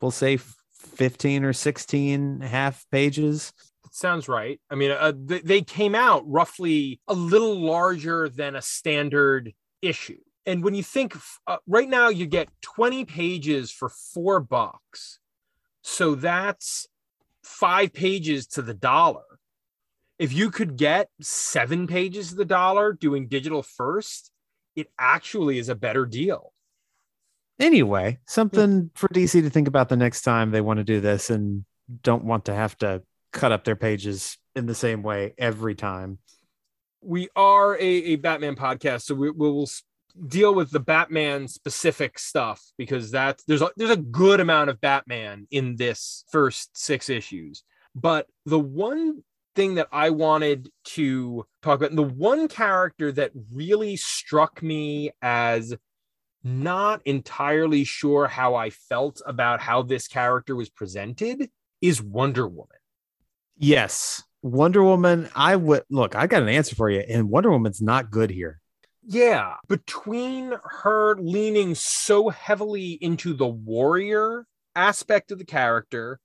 we'll 0.00 0.10
say 0.10 0.38
15 0.38 1.44
or 1.44 1.52
16 1.52 2.40
half 2.40 2.86
pages. 2.90 3.52
Sounds 3.92 4.28
right. 4.28 4.60
I 4.70 4.74
mean, 4.74 4.90
uh, 4.90 5.12
they, 5.14 5.40
they 5.40 5.62
came 5.62 5.94
out 5.94 6.24
roughly 6.26 7.00
a 7.06 7.14
little 7.14 7.60
larger 7.60 8.28
than 8.28 8.56
a 8.56 8.62
standard 8.62 9.52
issue. 9.80 10.18
And 10.46 10.64
when 10.64 10.74
you 10.74 10.82
think 10.82 11.16
uh, 11.46 11.58
right 11.66 11.88
now, 11.88 12.08
you 12.08 12.26
get 12.26 12.48
20 12.62 13.04
pages 13.04 13.70
for 13.70 13.88
four 13.88 14.40
bucks. 14.40 15.18
So 15.82 16.14
that's 16.14 16.88
five 17.44 17.92
pages 17.92 18.46
to 18.48 18.62
the 18.62 18.74
dollar. 18.74 19.24
If 20.18 20.32
you 20.32 20.50
could 20.50 20.76
get 20.76 21.08
seven 21.20 21.86
pages 21.86 22.30
to 22.30 22.36
the 22.36 22.44
dollar 22.44 22.92
doing 22.92 23.28
digital 23.28 23.62
first, 23.62 24.30
it 24.74 24.88
actually 24.98 25.58
is 25.58 25.68
a 25.68 25.74
better 25.74 26.06
deal. 26.06 26.52
Anyway, 27.58 28.18
something 28.26 28.90
for 28.94 29.08
DC 29.08 29.42
to 29.42 29.50
think 29.50 29.68
about 29.68 29.88
the 29.88 29.96
next 29.96 30.22
time 30.22 30.50
they 30.50 30.60
want 30.60 30.78
to 30.78 30.84
do 30.84 31.00
this 31.00 31.30
and 31.30 31.64
don't 32.02 32.24
want 32.24 32.46
to 32.46 32.54
have 32.54 32.76
to 32.78 33.02
cut 33.32 33.52
up 33.52 33.64
their 33.64 33.76
pages 33.76 34.38
in 34.54 34.66
the 34.66 34.74
same 34.74 35.02
way 35.02 35.34
every 35.38 35.74
time. 35.74 36.18
we 37.02 37.28
are 37.34 37.74
a, 37.76 37.80
a 37.82 38.16
Batman 38.16 38.56
podcast, 38.56 39.02
so 39.02 39.14
we, 39.14 39.30
we 39.30 39.50
will 39.50 39.68
deal 40.28 40.54
with 40.54 40.70
the 40.70 40.80
Batman 40.80 41.48
specific 41.48 42.18
stuff 42.18 42.62
because 42.76 43.10
that's 43.10 43.42
there's 43.44 43.62
a 43.62 43.70
there's 43.76 43.90
a 43.90 43.96
good 43.96 44.40
amount 44.40 44.70
of 44.70 44.80
Batman 44.80 45.46
in 45.50 45.76
this 45.76 46.24
first 46.30 46.76
six 46.76 47.08
issues. 47.08 47.64
But 47.94 48.26
the 48.46 48.58
one 48.58 49.22
thing 49.54 49.74
that 49.74 49.88
I 49.92 50.10
wanted 50.10 50.70
to 50.84 51.44
talk 51.62 51.78
about, 51.78 51.90
and 51.90 51.98
the 51.98 52.02
one 52.02 52.48
character 52.48 53.12
that 53.12 53.32
really 53.52 53.96
struck 53.96 54.62
me 54.62 55.10
as 55.20 55.74
not 56.44 57.02
entirely 57.04 57.84
sure 57.84 58.26
how 58.26 58.54
I 58.54 58.70
felt 58.70 59.20
about 59.26 59.60
how 59.60 59.82
this 59.82 60.08
character 60.08 60.56
was 60.56 60.70
presented 60.70 61.50
is 61.80 62.02
Wonder 62.02 62.48
Woman. 62.48 62.81
Yes, 63.62 64.24
Wonder 64.42 64.82
Woman. 64.82 65.28
I 65.36 65.54
would 65.54 65.84
look. 65.88 66.16
I 66.16 66.26
got 66.26 66.42
an 66.42 66.48
answer 66.48 66.74
for 66.74 66.90
you, 66.90 66.98
and 66.98 67.30
Wonder 67.30 67.48
Woman's 67.52 67.80
not 67.80 68.10
good 68.10 68.28
here. 68.28 68.60
Yeah, 69.04 69.54
between 69.68 70.54
her 70.64 71.14
leaning 71.14 71.76
so 71.76 72.28
heavily 72.28 72.98
into 73.00 73.34
the 73.34 73.46
warrior 73.46 74.46
aspect 74.74 75.30
of 75.30 75.38
the 75.38 75.44
character, 75.44 76.18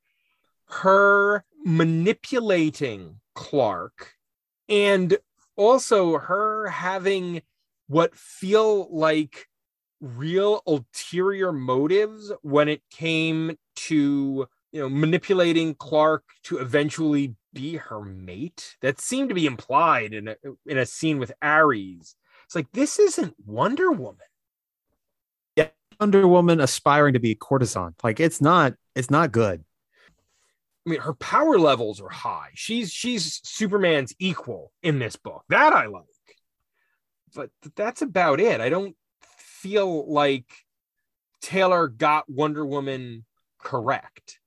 her 0.65 1.45
manipulating 1.63 3.19
Clark, 3.35 4.15
and 4.67 5.15
also 5.55 6.17
her 6.17 6.69
having 6.69 7.43
what 7.85 8.15
feel 8.15 8.87
like 8.91 9.45
real 10.01 10.63
ulterior 10.65 11.51
motives 11.51 12.31
when 12.41 12.67
it 12.67 12.81
came 12.89 13.59
to 13.75 14.47
you 14.71 14.81
know 14.81 14.89
manipulating 14.89 15.75
Clark 15.75 16.23
to 16.43 16.57
eventually 16.57 17.35
be 17.53 17.77
her 17.77 18.01
mate 18.01 18.77
that 18.81 19.01
seemed 19.01 19.29
to 19.29 19.35
be 19.35 19.45
implied 19.45 20.13
in 20.13 20.27
a 20.27 20.35
in 20.65 20.77
a 20.77 20.85
scene 20.85 21.19
with 21.19 21.31
Ares 21.41 22.15
it's 22.47 22.55
like 22.55 22.71
this 22.71 22.97
isn't 22.97 23.35
Wonder 23.45 23.91
Woman. 23.91 24.25
Yeah, 25.57 25.67
Wonder 25.99 26.25
Woman 26.25 26.61
aspiring 26.61 27.13
to 27.13 27.19
be 27.19 27.31
a 27.31 27.35
courtesan. 27.35 27.93
Like 28.03 28.21
it's 28.21 28.39
not. 28.39 28.73
It's 28.95 29.11
not 29.11 29.33
good. 29.33 29.65
I 30.85 30.89
mean, 30.89 31.01
her 31.01 31.13
power 31.13 31.59
levels 31.59 31.99
are 31.99 32.09
high. 32.09 32.51
She's 32.53 32.89
she's 32.89 33.41
Superman's 33.43 34.15
equal 34.17 34.71
in 34.81 34.97
this 34.99 35.17
book. 35.17 35.43
That 35.49 35.73
I 35.73 35.87
like. 35.87 36.05
But 37.35 37.49
that's 37.75 38.01
about 38.01 38.39
it. 38.39 38.61
I 38.61 38.69
don't 38.69 38.95
feel 39.37 40.09
like 40.09 40.45
Taylor 41.41 41.89
got 41.89 42.29
Wonder 42.29 42.65
Woman 42.65 43.25
correct. 43.59 44.39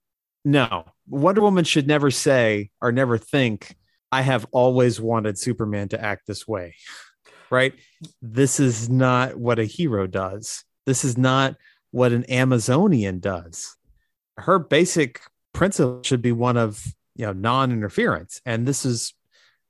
No, 0.45 0.87
Wonder 1.09 1.43
Woman 1.43 1.65
should 1.65 1.87
never 1.87 2.11
say 2.11 2.71
or 2.81 2.93
never 2.93 3.19
think, 3.19 3.77
I 4.13 4.23
have 4.23 4.47
always 4.53 5.01
wanted 5.01 5.39
Superman 5.39 5.89
to 5.91 6.03
act 6.03 6.27
this 6.27 6.47
way. 6.47 6.75
Right? 7.53 7.75
This 8.23 8.61
is 8.61 8.89
not 8.89 9.35
what 9.35 9.59
a 9.59 9.65
hero 9.65 10.07
does. 10.07 10.63
This 10.87 11.05
is 11.05 11.19
not 11.19 11.57
what 11.91 12.13
an 12.13 12.31
Amazonian 12.31 13.19
does. 13.19 13.77
Her 14.37 14.61
basic 14.61 15.21
principle 15.53 16.01
should 16.05 16.23
be 16.23 16.31
one 16.31 16.57
of, 16.57 16.81
you 17.17 17.27
know, 17.27 17.33
non-interference. 17.33 18.41
And 18.47 18.69
this 18.69 18.85
is 18.85 19.15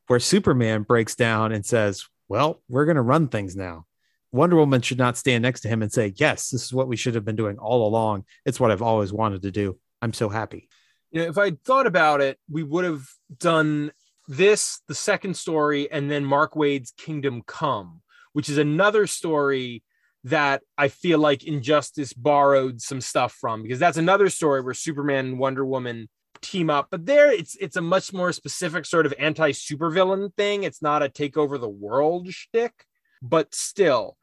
where 0.09 0.21
Superman 0.21 0.83
breaks 0.83 1.15
down 1.15 1.53
and 1.53 1.65
says, 1.65 2.05
Well, 2.29 2.61
we're 2.69 2.85
going 2.85 2.97
to 2.97 3.03
run 3.03 3.29
things 3.29 3.57
now. 3.57 3.87
Wonder 4.31 4.57
Woman 4.57 4.83
should 4.83 4.99
not 4.99 5.17
stand 5.17 5.43
next 5.43 5.63
to 5.63 5.69
him 5.69 5.81
and 5.81 5.91
say, 5.91 6.13
Yes, 6.17 6.51
this 6.51 6.65
is 6.65 6.75
what 6.75 6.87
we 6.89 6.97
should 6.97 7.15
have 7.15 7.25
been 7.25 7.35
doing 7.35 7.57
all 7.57 7.89
along. 7.89 8.25
It's 8.45 8.61
what 8.61 8.71
I've 8.71 8.83
always 8.83 9.11
wanted 9.11 9.41
to 9.43 9.51
do. 9.51 9.79
I'm 10.03 10.13
so 10.13 10.29
happy. 10.29 10.69
You 11.11 11.23
know, 11.23 11.29
if 11.29 11.39
I'd 11.39 11.63
thought 11.63 11.87
about 11.87 12.21
it, 12.21 12.39
we 12.49 12.63
would 12.63 12.85
have 12.85 13.07
done 13.39 13.93
this, 14.29 14.81
the 14.87 14.95
second 14.95 15.37
story, 15.37 15.91
and 15.91 16.11
then 16.11 16.25
Mark 16.25 16.55
Waid's 16.55 16.93
Kingdom 16.97 17.43
Come, 17.47 18.03
which 18.33 18.49
is 18.49 18.59
another 18.59 19.07
story 19.07 19.83
that 20.25 20.63
I 20.77 20.89
feel 20.89 21.19
like 21.19 21.45
Injustice 21.45 22.13
borrowed 22.13 22.81
some 22.81 23.01
stuff 23.01 23.33
from 23.41 23.63
because 23.63 23.79
that's 23.79 23.97
another 23.97 24.29
story 24.29 24.61
where 24.61 24.75
Superman 24.75 25.27
and 25.27 25.39
Wonder 25.39 25.65
Woman 25.65 26.09
team 26.43 26.71
up. 26.71 26.89
But 26.91 27.07
there, 27.07 27.33
it's 27.33 27.57
it's 27.57 27.77
a 27.77 27.83
much 27.83 28.13
more 28.13 28.33
specific 28.33 28.87
sort 28.87 29.07
of 29.07 29.15
anti 29.19 29.51
supervillain 29.53 30.35
thing. 30.37 30.63
It's 30.63 30.83
not 30.83 31.03
a 31.03 31.09
take 31.09 31.37
over 31.37 31.59
the 31.59 31.69
world 31.69 32.29
shtick, 32.29 32.85
but 33.23 33.55
still, 33.55 34.17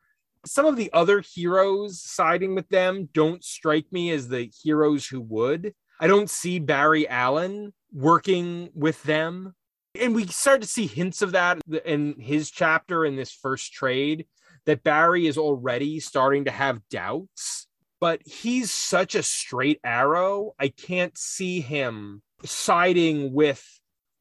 some 0.45 0.65
of 0.65 0.75
the 0.75 0.91
other 0.93 1.21
heroes 1.21 2.01
siding 2.01 2.55
with 2.55 2.69
them 2.69 3.09
don't 3.13 3.43
strike 3.43 3.85
me 3.91 4.11
as 4.11 4.27
the 4.27 4.51
heroes 4.63 5.07
who 5.07 5.21
would. 5.21 5.73
I 5.99 6.07
don't 6.07 6.29
see 6.29 6.59
Barry 6.59 7.07
Allen 7.07 7.73
working 7.91 8.69
with 8.73 9.01
them. 9.03 9.55
And 9.99 10.13
we 10.13 10.27
start 10.27 10.61
to 10.61 10.67
see 10.67 10.85
hints 10.85 11.21
of 11.21 11.31
that 11.31 11.59
in 11.85 12.19
his 12.19 12.51
chapter 12.51 13.03
in 13.05 13.15
this 13.15 13.31
first 13.31 13.73
trade 13.73 14.27
that 14.65 14.83
Barry 14.83 15.25
is 15.27 15.37
already 15.37 15.99
starting 15.99 16.45
to 16.45 16.51
have 16.51 16.87
doubts, 16.89 17.67
but 17.99 18.21
he's 18.25 18.69
such 18.71 19.15
a 19.15 19.23
straight 19.23 19.79
arrow. 19.83 20.53
I 20.59 20.67
can't 20.67 21.17
see 21.17 21.61
him 21.61 22.21
siding 22.43 23.33
with 23.33 23.65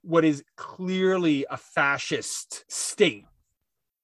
what 0.03 0.25
is 0.25 0.45
clearly 0.57 1.45
a 1.51 1.57
fascist 1.57 2.65
state. 2.69 3.25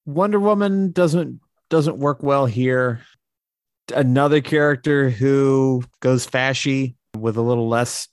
Wonder 0.05 0.41
Woman 0.41 0.91
doesn't 0.91 1.41
doesn't 1.73 1.97
work 1.97 2.23
well 2.23 2.45
here. 2.45 3.01
Another 3.95 4.43
character 4.43 5.09
who 5.09 5.83
goes 6.01 6.27
fashy 6.27 6.97
with 7.17 7.39
a 7.39 7.43
little 7.43 7.67
less, 7.67 8.09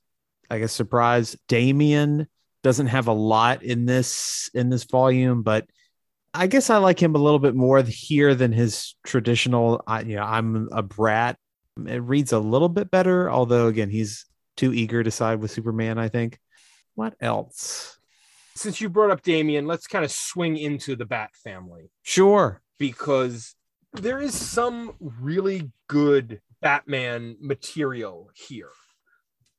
I 0.49 0.59
guess, 0.59 0.71
surprise. 0.71 1.35
Damian 1.49 2.29
doesn't 2.63 2.87
have 2.87 3.07
a 3.07 3.13
lot 3.13 3.61
in 3.61 3.85
this 3.85 4.49
in 4.53 4.69
this 4.69 4.85
volume, 4.85 5.43
but 5.43 5.65
I 6.33 6.47
guess 6.47 6.69
I 6.69 6.77
like 6.77 7.03
him 7.03 7.15
a 7.15 7.19
little 7.19 7.37
bit 7.37 7.53
more 7.53 7.81
here 7.83 8.33
than 8.33 8.53
his 8.53 8.95
traditional. 9.05 9.83
I, 9.85 10.01
you 10.01 10.15
know, 10.15 10.23
I'm 10.23 10.69
a 10.71 10.81
brat. 10.81 11.37
It 11.85 12.01
reads 12.01 12.31
a 12.31 12.39
little 12.39 12.69
bit 12.69 12.89
better, 12.89 13.29
although 13.29 13.67
again, 13.67 13.89
he's 13.89 14.25
too 14.55 14.73
eager 14.73 15.03
to 15.03 15.11
side 15.11 15.41
with 15.41 15.51
Superman. 15.51 15.99
I 15.99 16.07
think. 16.07 16.39
What 16.95 17.13
else? 17.19 17.99
Since 18.55 18.79
you 18.79 18.87
brought 18.87 19.11
up 19.11 19.21
Damian, 19.21 19.67
let's 19.67 19.87
kind 19.87 20.05
of 20.05 20.11
swing 20.11 20.55
into 20.55 20.95
the 20.95 21.05
Bat 21.05 21.31
family. 21.43 21.91
Sure. 22.03 22.61
Because 22.79 23.55
there 23.93 24.19
is 24.19 24.33
some 24.33 24.93
really 24.99 25.71
good 25.87 26.41
Batman 26.61 27.37
material 27.39 28.31
here. 28.33 28.71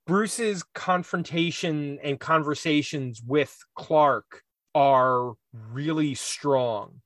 Bruce's 0.06 0.64
confrontation 0.74 1.98
and 2.02 2.18
conversations 2.18 3.22
with 3.24 3.56
Clark 3.76 4.42
are 4.74 5.34
really 5.52 6.14
strong. 6.14 7.00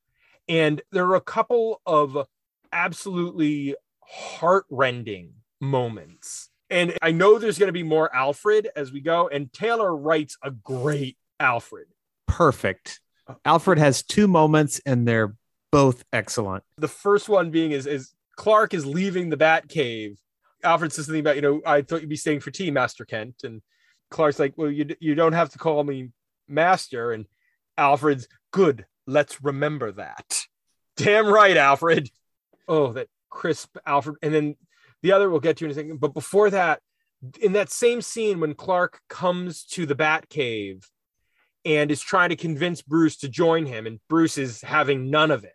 And 0.48 0.80
there 0.90 1.06
are 1.06 1.16
a 1.16 1.20
couple 1.20 1.80
of 1.86 2.26
absolutely 2.72 3.74
heartrending 4.00 5.32
moments. 5.60 6.50
And 6.70 6.96
I 7.02 7.12
know 7.12 7.38
there's 7.38 7.58
going 7.58 7.68
to 7.68 7.72
be 7.72 7.82
more 7.82 8.14
Alfred 8.14 8.68
as 8.74 8.92
we 8.92 9.00
go. 9.00 9.28
And 9.28 9.52
Taylor 9.52 9.94
writes 9.94 10.36
a 10.42 10.50
great 10.50 11.16
Alfred. 11.38 11.88
Perfect. 12.26 13.00
Alfred 13.44 13.78
has 13.78 14.02
two 14.02 14.28
moments 14.28 14.80
and 14.84 15.06
they're 15.06 15.34
both 15.74 16.04
excellent. 16.12 16.62
The 16.76 16.86
first 16.86 17.28
one 17.28 17.50
being 17.50 17.72
is, 17.72 17.88
is 17.88 18.14
Clark 18.36 18.74
is 18.74 18.86
leaving 18.86 19.28
the 19.28 19.36
Bat 19.36 19.68
Cave. 19.68 20.20
Alfred 20.62 20.92
says 20.92 21.06
something 21.06 21.20
about, 21.20 21.34
you 21.34 21.42
know, 21.42 21.62
I 21.66 21.82
thought 21.82 22.00
you'd 22.00 22.08
be 22.08 22.14
staying 22.14 22.40
for 22.40 22.52
tea, 22.52 22.70
Master 22.70 23.04
Kent. 23.04 23.42
And 23.42 23.60
Clark's 24.08 24.38
like, 24.38 24.54
well, 24.56 24.70
you, 24.70 24.94
you 25.00 25.16
don't 25.16 25.32
have 25.32 25.50
to 25.50 25.58
call 25.58 25.82
me 25.82 26.10
Master. 26.46 27.10
And 27.10 27.26
Alfred's 27.76 28.28
good. 28.52 28.86
Let's 29.08 29.42
remember 29.42 29.90
that. 29.92 30.42
Damn 30.96 31.26
right, 31.26 31.56
Alfred. 31.56 32.08
Oh, 32.68 32.92
that 32.92 33.08
crisp 33.28 33.76
Alfred. 33.84 34.16
And 34.22 34.32
then 34.32 34.56
the 35.02 35.10
other 35.10 35.28
we'll 35.28 35.40
get 35.40 35.56
to 35.56 35.64
in 35.64 35.72
a 35.72 35.74
second. 35.74 35.98
But 35.98 36.14
before 36.14 36.50
that, 36.50 36.82
in 37.42 37.54
that 37.54 37.72
same 37.72 38.00
scene 38.00 38.38
when 38.38 38.54
Clark 38.54 39.00
comes 39.08 39.64
to 39.72 39.86
the 39.86 39.96
Bat 39.96 40.28
Cave 40.28 40.88
and 41.64 41.90
is 41.90 42.00
trying 42.00 42.28
to 42.28 42.36
convince 42.36 42.80
Bruce 42.80 43.16
to 43.18 43.28
join 43.28 43.66
him, 43.66 43.86
and 43.86 43.98
Bruce 44.08 44.38
is 44.38 44.60
having 44.60 45.10
none 45.10 45.30
of 45.30 45.44
it. 45.44 45.53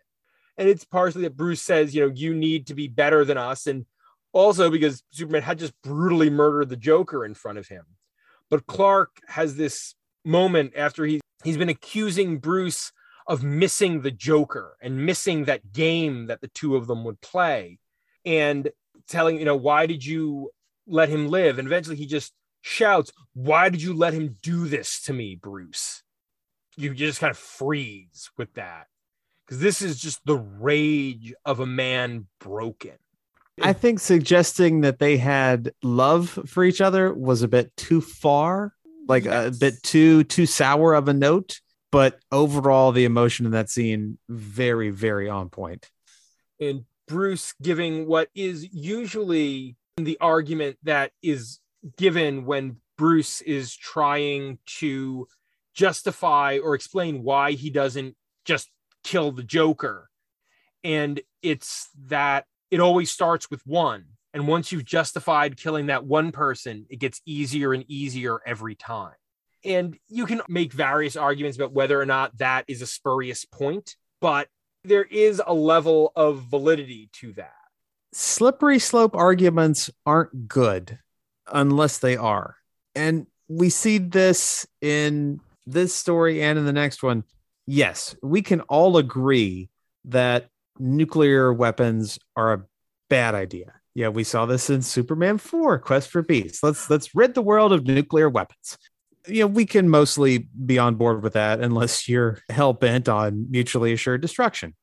And 0.60 0.68
it's 0.68 0.84
partially 0.84 1.22
that 1.22 1.38
Bruce 1.38 1.62
says, 1.62 1.94
you 1.94 2.02
know, 2.02 2.12
you 2.14 2.34
need 2.34 2.66
to 2.66 2.74
be 2.74 2.86
better 2.86 3.24
than 3.24 3.38
us. 3.38 3.66
And 3.66 3.86
also 4.34 4.70
because 4.70 5.02
Superman 5.10 5.40
had 5.40 5.58
just 5.58 5.72
brutally 5.82 6.28
murdered 6.28 6.68
the 6.68 6.76
Joker 6.76 7.24
in 7.24 7.32
front 7.32 7.56
of 7.56 7.68
him. 7.68 7.84
But 8.50 8.66
Clark 8.66 9.22
has 9.28 9.56
this 9.56 9.94
moment 10.22 10.74
after 10.76 11.06
he 11.06 11.22
he's 11.42 11.56
been 11.56 11.70
accusing 11.70 12.40
Bruce 12.40 12.92
of 13.26 13.42
missing 13.42 14.02
the 14.02 14.10
Joker 14.10 14.76
and 14.82 15.06
missing 15.06 15.46
that 15.46 15.72
game 15.72 16.26
that 16.26 16.42
the 16.42 16.48
two 16.48 16.76
of 16.76 16.86
them 16.86 17.04
would 17.04 17.22
play 17.22 17.78
and 18.26 18.70
telling, 19.08 19.38
you 19.38 19.46
know, 19.46 19.56
why 19.56 19.86
did 19.86 20.04
you 20.04 20.50
let 20.86 21.08
him 21.08 21.28
live? 21.28 21.58
And 21.58 21.66
eventually 21.66 21.96
he 21.96 22.04
just 22.04 22.34
shouts, 22.60 23.12
Why 23.32 23.70
did 23.70 23.80
you 23.80 23.94
let 23.94 24.12
him 24.12 24.36
do 24.42 24.68
this 24.68 25.00
to 25.04 25.14
me, 25.14 25.36
Bruce? 25.36 26.02
You 26.76 26.92
just 26.92 27.20
kind 27.20 27.30
of 27.30 27.38
freeze 27.38 28.30
with 28.36 28.52
that 28.54 28.88
because 29.50 29.62
this 29.62 29.82
is 29.82 29.98
just 29.98 30.24
the 30.24 30.36
rage 30.36 31.34
of 31.44 31.58
a 31.58 31.66
man 31.66 32.28
broken. 32.38 32.92
I 33.60 33.72
think 33.72 33.98
suggesting 33.98 34.82
that 34.82 35.00
they 35.00 35.16
had 35.16 35.72
love 35.82 36.38
for 36.46 36.62
each 36.62 36.80
other 36.80 37.12
was 37.12 37.42
a 37.42 37.48
bit 37.48 37.76
too 37.76 38.00
far 38.00 38.72
like 39.08 39.24
yes. 39.24 39.56
a 39.56 39.58
bit 39.58 39.82
too 39.82 40.24
too 40.24 40.46
sour 40.46 40.94
of 40.94 41.08
a 41.08 41.12
note 41.12 41.60
but 41.90 42.20
overall 42.30 42.92
the 42.92 43.04
emotion 43.04 43.44
in 43.44 43.52
that 43.52 43.68
scene 43.68 44.18
very 44.28 44.90
very 44.90 45.28
on 45.28 45.48
point. 45.48 45.88
point 46.58 46.68
and 46.70 46.84
bruce 47.08 47.52
giving 47.60 48.06
what 48.06 48.28
is 48.34 48.72
usually 48.72 49.76
the 49.96 50.16
argument 50.20 50.76
that 50.84 51.12
is 51.22 51.58
given 51.98 52.46
when 52.46 52.76
bruce 52.96 53.40
is 53.42 53.74
trying 53.74 54.58
to 54.64 55.26
justify 55.74 56.58
or 56.62 56.74
explain 56.74 57.22
why 57.22 57.52
he 57.52 57.68
doesn't 57.68 58.16
just 58.44 58.70
kill 59.04 59.32
the 59.32 59.42
joker 59.42 60.08
and 60.84 61.20
it's 61.42 61.88
that 62.06 62.46
it 62.70 62.80
always 62.80 63.10
starts 63.10 63.50
with 63.50 63.66
one 63.66 64.04
and 64.32 64.46
once 64.46 64.70
you've 64.70 64.84
justified 64.84 65.56
killing 65.56 65.86
that 65.86 66.04
one 66.04 66.30
person, 66.32 66.86
it 66.88 67.00
gets 67.00 67.20
easier 67.26 67.72
and 67.72 67.84
easier 67.88 68.40
every 68.46 68.74
time. 68.74 69.14
And 69.64 69.98
you 70.08 70.24
can 70.24 70.40
make 70.48 70.72
various 70.72 71.16
arguments 71.16 71.58
about 71.58 71.72
whether 71.72 72.00
or 72.00 72.06
not 72.06 72.38
that 72.38 72.64
is 72.68 72.80
a 72.80 72.86
spurious 72.86 73.44
point, 73.44 73.96
but 74.20 74.48
there 74.84 75.04
is 75.04 75.42
a 75.44 75.52
level 75.52 76.12
of 76.16 76.42
validity 76.42 77.10
to 77.14 77.32
that. 77.34 77.52
Slippery 78.12 78.78
slope 78.78 79.14
arguments 79.14 79.90
aren't 80.06 80.48
good 80.48 80.98
unless 81.52 81.98
they 81.98 82.16
are. 82.16 82.56
And 82.94 83.26
we 83.48 83.68
see 83.68 83.98
this 83.98 84.66
in 84.80 85.40
this 85.66 85.94
story 85.94 86.42
and 86.42 86.58
in 86.58 86.64
the 86.64 86.72
next 86.72 87.02
one. 87.02 87.24
Yes, 87.70 88.16
we 88.22 88.42
can 88.42 88.60
all 88.62 88.96
agree 88.96 89.70
that 90.06 90.48
nuclear 90.78 91.52
weapons 91.52 92.18
are 92.34 92.52
a 92.52 92.64
bad 93.08 93.34
idea 93.34 93.80
yeah, 93.94 94.08
we 94.08 94.24
saw 94.24 94.46
this 94.46 94.70
in 94.70 94.82
Superman 94.82 95.38
4, 95.38 95.78
Quest 95.78 96.10
for 96.10 96.22
Peace. 96.22 96.62
Let's 96.62 96.88
let's 96.88 97.14
rid 97.14 97.34
the 97.34 97.42
world 97.42 97.72
of 97.72 97.86
nuclear 97.86 98.28
weapons. 98.28 98.78
You 99.26 99.40
know, 99.40 99.46
we 99.48 99.66
can 99.66 99.88
mostly 99.88 100.48
be 100.64 100.78
on 100.78 100.94
board 100.94 101.22
with 101.22 101.34
that 101.34 101.60
unless 101.60 102.08
you're 102.08 102.38
hell 102.48 102.72
bent 102.72 103.08
on 103.08 103.50
mutually 103.50 103.92
assured 103.92 104.22
destruction. 104.22 104.74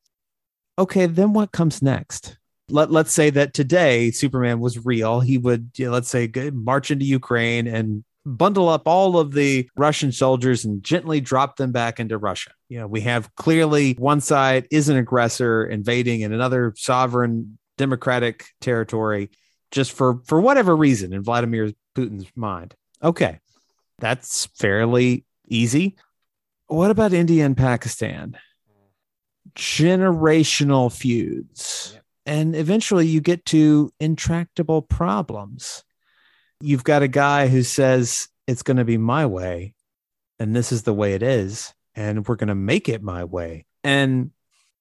Okay, 0.78 1.06
then 1.06 1.32
what 1.32 1.52
comes 1.52 1.82
next? 1.82 2.38
Let 2.68 2.90
let's 2.90 3.12
say 3.12 3.30
that 3.30 3.54
today 3.54 4.10
Superman 4.10 4.60
was 4.60 4.84
real. 4.84 5.20
He 5.20 5.38
would, 5.38 5.70
you 5.76 5.86
know, 5.86 5.92
let's 5.92 6.10
say, 6.10 6.30
march 6.52 6.90
into 6.90 7.06
Ukraine 7.06 7.66
and 7.66 8.04
bundle 8.24 8.68
up 8.68 8.86
all 8.86 9.18
of 9.18 9.32
the 9.32 9.68
Russian 9.76 10.12
soldiers 10.12 10.64
and 10.64 10.82
gently 10.82 11.20
drop 11.20 11.56
them 11.56 11.72
back 11.72 11.98
into 11.98 12.18
Russia. 12.18 12.50
You 12.68 12.80
know, 12.80 12.86
we 12.86 13.00
have 13.02 13.34
clearly 13.36 13.94
one 13.94 14.20
side 14.20 14.66
is 14.70 14.88
an 14.88 14.96
aggressor 14.96 15.64
invading 15.64 16.24
and 16.24 16.34
another 16.34 16.74
sovereign 16.76 17.58
democratic 17.76 18.46
territory 18.60 19.30
just 19.70 19.92
for 19.92 20.20
for 20.24 20.40
whatever 20.40 20.76
reason 20.76 21.12
in 21.12 21.22
Vladimir 21.22 21.72
Putin's 21.96 22.30
mind. 22.34 22.74
Okay. 23.02 23.40
That's 23.98 24.46
fairly 24.46 25.24
easy. 25.48 25.96
What 26.66 26.90
about 26.90 27.12
India 27.12 27.44
and 27.44 27.56
Pakistan? 27.56 28.38
Generational 29.56 30.92
feuds. 30.92 31.98
And 32.26 32.54
eventually 32.54 33.06
you 33.06 33.20
get 33.20 33.44
to 33.46 33.90
intractable 33.98 34.82
problems. 34.82 35.82
You've 36.60 36.84
got 36.84 37.02
a 37.02 37.08
guy 37.08 37.48
who 37.48 37.62
says 37.62 38.28
it's 38.46 38.62
going 38.62 38.78
to 38.78 38.84
be 38.84 38.98
my 38.98 39.26
way 39.26 39.74
and 40.38 40.54
this 40.54 40.72
is 40.72 40.82
the 40.82 40.94
way 40.94 41.14
it 41.14 41.22
is 41.22 41.72
and 41.94 42.26
we're 42.26 42.36
going 42.36 42.48
to 42.48 42.54
make 42.54 42.88
it 42.88 43.02
my 43.02 43.24
way. 43.24 43.66
And 43.84 44.30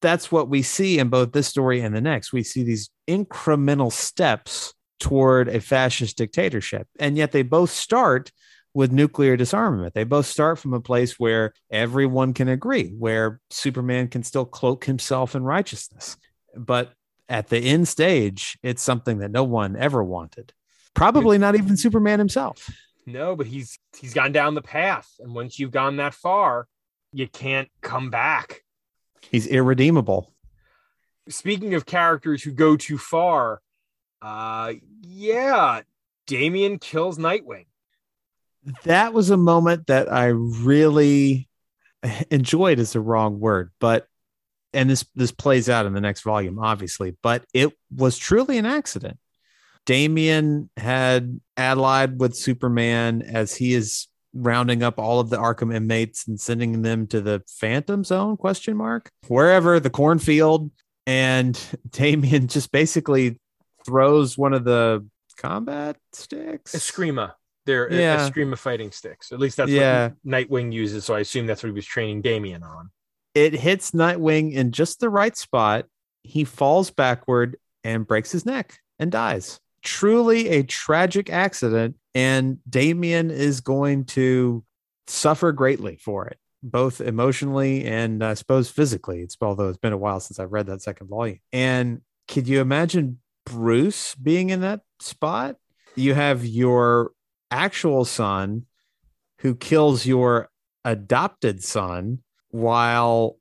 that's 0.02 0.32
what 0.32 0.50
we 0.50 0.62
see 0.62 1.00
in 1.00 1.10
both 1.10 1.32
this 1.32 1.48
story 1.48 1.82
and 1.82 1.96
the 1.96 2.02
next. 2.02 2.32
We 2.32 2.44
see 2.44 2.64
these 2.64 2.90
incremental 3.08 3.92
steps 3.92 4.74
toward 5.00 5.48
a 5.48 5.62
fascist 5.62 6.18
dictatorship. 6.18 6.88
And 7.00 7.18
yet 7.18 7.32
they 7.32 7.44
both 7.44 7.72
start 7.72 8.32
with 8.74 8.92
nuclear 8.92 9.36
disarmament. 9.36 9.94
They 9.96 10.04
both 10.04 10.28
start 10.28 10.60
from 10.60 10.74
a 10.74 10.82
place 10.82 11.20
where 11.20 11.54
everyone 11.72 12.34
can 12.34 12.48
agree, 12.48 12.90
where 12.90 13.40
Superman 13.50 14.08
can 14.08 14.22
still 14.24 14.46
cloak 14.46 14.86
himself 14.86 15.36
in 15.36 15.44
righteousness. 15.44 16.18
But 16.56 16.94
at 17.28 17.48
the 17.48 17.58
end 17.58 17.88
stage, 17.88 18.58
it's 18.62 18.84
something 18.84 19.18
that 19.20 19.32
no 19.32 19.44
one 19.44 19.76
ever 19.76 20.04
wanted. 20.04 20.54
Probably 20.94 21.38
not 21.38 21.56
even 21.56 21.78
Superman 21.78 22.20
himself. 22.20 22.70
No, 23.06 23.36
but 23.36 23.48
he's 23.48 23.80
he's 23.98 24.14
gone 24.14 24.32
down 24.32 24.54
the 24.54 24.62
path, 24.62 25.10
and 25.20 25.34
once 25.34 25.58
you've 25.58 25.72
gone 25.72 25.98
that 25.98 26.14
far, 26.14 26.68
you 27.14 27.28
can't 27.28 27.70
come 27.82 28.10
back. 28.10 28.64
He's 29.22 29.48
irredeemable. 29.48 30.34
Speaking 31.30 31.74
of 31.74 31.86
characters 31.86 32.44
who 32.44 32.52
go 32.52 32.76
too 32.76 32.98
far, 32.98 33.62
uh 34.22 34.74
yeah, 35.02 35.82
Damian 36.26 36.80
kills 36.80 37.18
Nightwing. 37.18 37.66
That 38.84 39.14
was 39.14 39.30
a 39.30 39.38
moment 39.38 39.88
that 39.88 40.12
I 40.12 40.28
really 40.28 41.48
enjoyed 42.30 42.80
is 42.80 42.94
the 42.94 43.02
wrong 43.02 43.40
word, 43.40 43.72
but 43.80 44.08
and 44.74 44.90
this 44.90 45.06
this 45.16 45.32
plays 45.32 45.70
out 45.70 45.86
in 45.86 45.94
the 45.94 46.02
next 46.02 46.22
volume, 46.22 46.60
obviously, 46.60 47.16
but 47.24 47.46
it 47.54 47.72
was 47.96 48.18
truly 48.18 48.58
an 48.58 48.66
accident. 48.66 49.18
Damian 49.88 50.70
had 50.78 51.40
allied 51.56 52.20
with 52.20 52.36
Superman 52.36 53.24
as 53.24 53.56
he 53.56 53.74
is 53.74 54.08
rounding 54.34 54.84
up 54.84 55.00
all 55.00 55.20
of 55.20 55.30
the 55.32 55.38
Arkham 55.38 55.74
inmates 55.74 56.28
and 56.28 56.40
sending 56.40 56.84
them 56.84 57.08
to 57.08 57.22
the 57.22 57.42
Phantom 57.48 58.04
Zone 58.04 58.38
question 58.38 58.78
mark 58.78 59.10
wherever 59.30 59.80
the 59.80 59.90
cornfield 59.90 60.70
and 61.08 61.60
Damian 61.90 62.48
just 62.48 62.72
basically 62.72 63.40
throws 63.86 64.38
one 64.38 64.54
of 64.54 64.66
the 64.66 65.08
combat 65.38 65.96
sticks 66.12 66.76
Eskrima. 66.76 67.34
They're 67.66 67.90
uh, 67.92 67.96
Yeah. 67.96 68.30
Eskrima 68.30 68.58
fighting 68.58 68.92
sticks. 68.92 69.32
At 69.32 69.40
least 69.40 69.56
that's 69.58 69.72
Yeah. 69.72 70.10
what 70.24 70.26
Nightwing 70.50 70.74
uses. 70.74 71.06
So 71.06 71.16
I 71.16 71.22
assume 71.22 71.48
that's 71.48 71.64
what 71.64 71.70
he 71.70 71.74
was 71.74 71.86
training 71.86 72.22
Damian 72.22 72.62
on. 72.64 72.92
it 73.34 73.54
hits 73.54 73.92
Nightwing 73.92 74.52
in 74.54 74.72
just 74.74 75.00
the 75.00 75.10
right 75.10 75.36
spot. 75.38 75.86
He 76.24 76.44
falls 76.44 76.92
backward 76.92 77.56
and 77.86 78.06
breaks 78.06 78.32
his 78.34 78.46
neck 78.46 78.80
and 79.00 79.10
dies. 79.12 79.60
Truly 79.88 80.50
a 80.50 80.64
tragic 80.64 81.30
accident. 81.30 81.96
And 82.14 82.58
Damian 82.70 83.32
is 83.32 83.62
going 83.62 84.04
to 84.06 84.66
suffer 85.08 85.54
greatly 85.54 85.96
for 85.96 86.28
it, 86.28 86.38
both 86.62 87.00
emotionally 87.00 87.86
and 87.86 88.22
I 88.22 88.34
suppose 88.34 88.70
physically. 88.70 89.22
It's 89.22 89.38
although 89.40 89.70
it's 89.70 89.78
been 89.78 89.94
a 89.94 89.98
while 89.98 90.20
since 90.20 90.40
I've 90.40 90.52
read 90.52 90.68
that 90.68 90.82
second 90.82 91.08
volume. 91.08 91.40
And 91.54 92.02
could 92.28 92.50
you 92.50 92.60
imagine 92.60 93.20
Bruce 93.46 94.14
being 94.16 94.50
in 94.50 94.60
that 94.60 94.82
spot? 95.00 95.56
You 95.96 96.14
have 96.16 96.46
your 96.46 97.12
actual 97.50 98.04
son 98.04 98.66
who 99.40 99.56
kills 99.56 100.06
your 100.06 100.50
adopted 100.84 101.64
son 101.64 102.20
while 102.50 103.38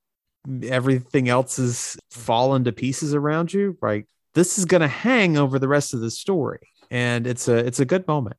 everything 0.62 1.28
else 1.28 1.58
is 1.58 1.96
fallen 2.10 2.62
to 2.64 2.72
pieces 2.72 3.14
around 3.14 3.52
you 3.52 3.76
right 3.80 4.06
this 4.36 4.58
is 4.58 4.64
going 4.64 4.82
to 4.82 4.88
hang 4.88 5.36
over 5.36 5.58
the 5.58 5.68
rest 5.68 5.92
of 5.92 6.00
the 6.00 6.10
story 6.10 6.70
and 6.90 7.26
it's 7.26 7.48
a 7.48 7.56
it's 7.56 7.80
a 7.80 7.84
good 7.84 8.06
moment 8.06 8.36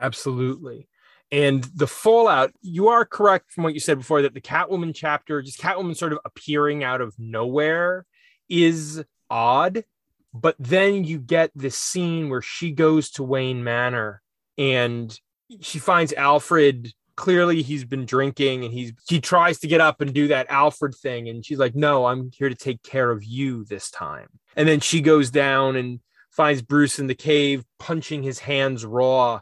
Absolutely. 0.00 0.88
And 1.32 1.64
the 1.74 1.86
fallout, 1.86 2.52
you 2.62 2.88
are 2.88 3.04
correct 3.04 3.52
from 3.52 3.64
what 3.64 3.74
you 3.74 3.80
said 3.80 3.98
before 3.98 4.22
that 4.22 4.34
the 4.34 4.40
Catwoman 4.40 4.94
chapter, 4.94 5.42
just 5.42 5.60
Catwoman 5.60 5.96
sort 5.96 6.12
of 6.12 6.20
appearing 6.24 6.84
out 6.84 7.00
of 7.00 7.14
nowhere, 7.18 8.04
is 8.48 9.02
odd. 9.28 9.84
But 10.32 10.54
then 10.58 11.04
you 11.04 11.18
get 11.18 11.50
this 11.54 11.76
scene 11.76 12.28
where 12.28 12.42
she 12.42 12.70
goes 12.70 13.10
to 13.12 13.22
Wayne 13.22 13.64
Manor 13.64 14.22
and 14.56 15.18
she 15.60 15.78
finds 15.78 16.12
Alfred. 16.12 16.92
Clearly, 17.16 17.62
he's 17.62 17.84
been 17.84 18.04
drinking 18.06 18.64
and 18.64 18.72
he's 18.72 18.92
he 19.08 19.20
tries 19.20 19.58
to 19.60 19.66
get 19.66 19.80
up 19.80 20.00
and 20.00 20.12
do 20.14 20.28
that 20.28 20.46
Alfred 20.50 20.94
thing. 20.94 21.28
And 21.28 21.44
she's 21.44 21.58
like, 21.58 21.74
No, 21.74 22.06
I'm 22.06 22.30
here 22.30 22.48
to 22.48 22.54
take 22.54 22.82
care 22.82 23.10
of 23.10 23.24
you 23.24 23.64
this 23.64 23.90
time. 23.90 24.28
And 24.54 24.68
then 24.68 24.80
she 24.80 25.00
goes 25.00 25.30
down 25.30 25.76
and 25.76 26.00
finds 26.30 26.62
Bruce 26.62 26.98
in 26.98 27.06
the 27.06 27.14
cave, 27.14 27.64
punching 27.78 28.22
his 28.22 28.38
hands 28.40 28.84
raw 28.84 29.40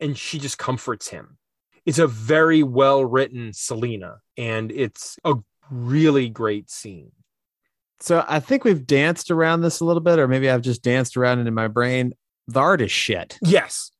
and 0.00 0.16
she 0.16 0.38
just 0.38 0.58
comforts 0.58 1.08
him. 1.08 1.38
It's 1.86 1.98
a 1.98 2.06
very 2.06 2.62
well 2.62 3.04
written 3.04 3.52
Selina, 3.52 4.16
and 4.36 4.70
it's 4.70 5.18
a 5.24 5.34
really 5.70 6.28
great 6.28 6.70
scene. 6.70 7.12
so 8.00 8.24
i 8.26 8.40
think 8.40 8.64
we've 8.64 8.86
danced 8.86 9.30
around 9.30 9.60
this 9.60 9.80
a 9.80 9.84
little 9.84 10.00
bit 10.00 10.18
or 10.18 10.26
maybe 10.26 10.48
i've 10.48 10.62
just 10.62 10.82
danced 10.82 11.14
around 11.16 11.40
it 11.40 11.46
in 11.46 11.52
my 11.52 11.68
brain 11.68 12.14
the 12.46 12.58
art 12.60 12.80
is 12.80 12.90
shit 12.90 13.38
Yes, 13.42 13.90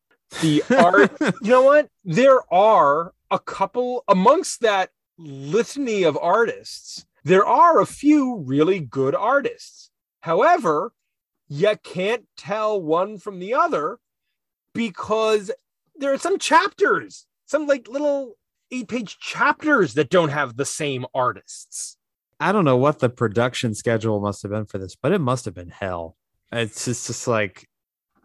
the 0.40 0.62
art. 0.76 1.12
you 1.42 1.50
know 1.50 1.62
what? 1.62 1.88
There 2.04 2.40
are 2.52 3.12
a 3.30 3.38
couple 3.38 4.04
amongst 4.08 4.60
that 4.60 4.90
litany 5.18 6.02
of 6.04 6.16
artists. 6.20 7.04
There 7.24 7.46
are 7.46 7.80
a 7.80 7.86
few 7.86 8.36
really 8.36 8.80
good 8.80 9.14
artists. 9.14 9.90
However, 10.20 10.92
you 11.48 11.74
can't 11.82 12.24
tell 12.36 12.80
one 12.80 13.18
from 13.18 13.38
the 13.38 13.54
other 13.54 13.98
because 14.72 15.50
there 15.96 16.12
are 16.12 16.18
some 16.18 16.38
chapters, 16.38 17.26
some 17.46 17.66
like 17.66 17.88
little 17.88 18.36
eight 18.70 18.88
page 18.88 19.18
chapters 19.18 19.94
that 19.94 20.10
don't 20.10 20.28
have 20.30 20.56
the 20.56 20.64
same 20.64 21.06
artists. 21.14 21.96
i 22.40 22.52
don't 22.52 22.64
know 22.64 22.76
what 22.76 22.98
the 22.98 23.08
production 23.08 23.74
schedule 23.74 24.20
must 24.20 24.42
have 24.42 24.50
been 24.50 24.66
for 24.66 24.78
this 24.78 24.94
but 24.94 25.12
it 25.12 25.20
must 25.20 25.44
have 25.44 25.54
been 25.54 25.70
hell 25.70 26.16
it's 26.52 26.84
just, 26.84 27.06
just 27.06 27.26
like 27.26 27.68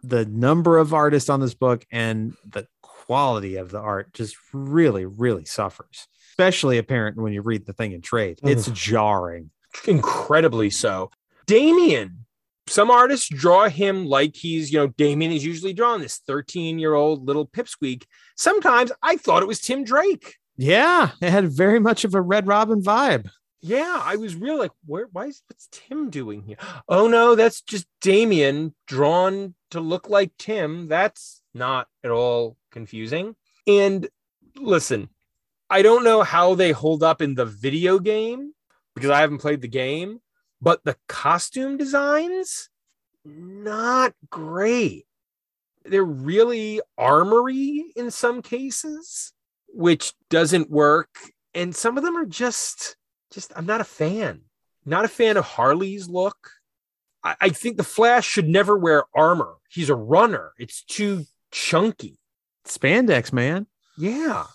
the 0.03 0.25
number 0.25 0.77
of 0.77 0.93
artists 0.93 1.29
on 1.29 1.39
this 1.39 1.53
book 1.53 1.85
and 1.91 2.33
the 2.45 2.67
quality 2.81 3.55
of 3.55 3.71
the 3.71 3.79
art 3.79 4.13
just 4.13 4.35
really 4.53 5.05
really 5.05 5.45
suffers 5.45 6.07
especially 6.29 6.77
apparent 6.77 7.17
when 7.17 7.33
you 7.33 7.41
read 7.41 7.65
the 7.65 7.73
thing 7.73 7.91
in 7.91 8.01
trade 8.01 8.39
it's 8.43 8.67
jarring 8.67 9.49
incredibly 9.87 10.69
so. 10.69 11.11
Damian, 11.45 12.25
some 12.67 12.89
artists 12.89 13.27
draw 13.27 13.67
him 13.67 14.05
like 14.05 14.35
he's, 14.35 14.71
you 14.71 14.79
know, 14.79 14.87
Damian 14.87 15.31
is 15.31 15.45
usually 15.45 15.73
drawn 15.73 16.01
this 16.01 16.19
13 16.25 16.79
year 16.79 16.93
old 16.93 17.27
little 17.27 17.47
pipsqueak. 17.47 18.03
Sometimes 18.35 18.91
I 19.01 19.17
thought 19.17 19.43
it 19.43 19.47
was 19.47 19.59
Tim 19.59 19.83
Drake. 19.83 20.35
Yeah, 20.55 21.11
it 21.21 21.31
had 21.31 21.51
very 21.51 21.79
much 21.79 22.05
of 22.05 22.13
a 22.13 22.21
Red 22.21 22.47
Robin 22.47 22.81
vibe. 22.81 23.29
Yeah, 23.65 24.01
I 24.03 24.17
was 24.17 24.35
real 24.35 24.57
like, 24.57 24.73
where, 24.85 25.07
why 25.13 25.27
is, 25.27 25.41
what's 25.47 25.69
Tim 25.71 26.09
doing 26.09 26.43
here? 26.43 26.57
Oh 26.89 27.07
no, 27.07 27.33
that's 27.33 27.61
just 27.61 27.87
Damian 28.01 28.75
drawn 28.87 29.55
to 29.71 29.79
look 29.79 30.09
like 30.09 30.33
Tim. 30.37 30.89
That's 30.89 31.41
not 31.53 31.87
at 32.03 32.11
all 32.11 32.57
confusing. 32.71 33.37
And 33.65 34.09
listen, 34.57 35.07
I 35.69 35.81
don't 35.81 36.03
know 36.03 36.23
how 36.23 36.55
they 36.55 36.73
hold 36.73 37.03
up 37.03 37.21
in 37.21 37.35
the 37.35 37.45
video 37.45 37.99
game 37.99 38.53
because 38.95 39.09
I 39.09 39.21
haven't 39.21 39.37
played 39.37 39.61
the 39.61 39.69
game, 39.69 40.19
but 40.61 40.83
the 40.83 40.97
costume 41.07 41.77
designs, 41.77 42.69
not 43.23 44.13
great. 44.29 45.05
They're 45.85 46.03
really 46.03 46.81
armory 46.97 47.85
in 47.95 48.11
some 48.11 48.41
cases, 48.41 49.31
which 49.69 50.11
doesn't 50.29 50.69
work. 50.69 51.15
And 51.53 51.73
some 51.73 51.97
of 51.97 52.03
them 52.03 52.17
are 52.17 52.25
just, 52.25 52.97
just, 53.33 53.51
I'm 53.55 53.65
not 53.65 53.81
a 53.81 53.85
fan. 53.85 54.41
Not 54.85 55.05
a 55.05 55.09
fan 55.09 55.37
of 55.37 55.45
Harley's 55.45 56.07
look. 56.07 56.49
I, 57.23 57.35
I 57.41 57.49
think 57.49 57.77
the 57.77 57.83
Flash 57.83 58.27
should 58.27 58.47
never 58.47 58.77
wear 58.77 59.05
armor. 59.15 59.55
He's 59.69 59.89
a 59.89 59.95
runner. 59.95 60.51
It's 60.57 60.83
too 60.83 61.25
chunky. 61.51 62.17
Spandex, 62.65 63.33
man. 63.33 63.67
Yeah. 63.97 64.45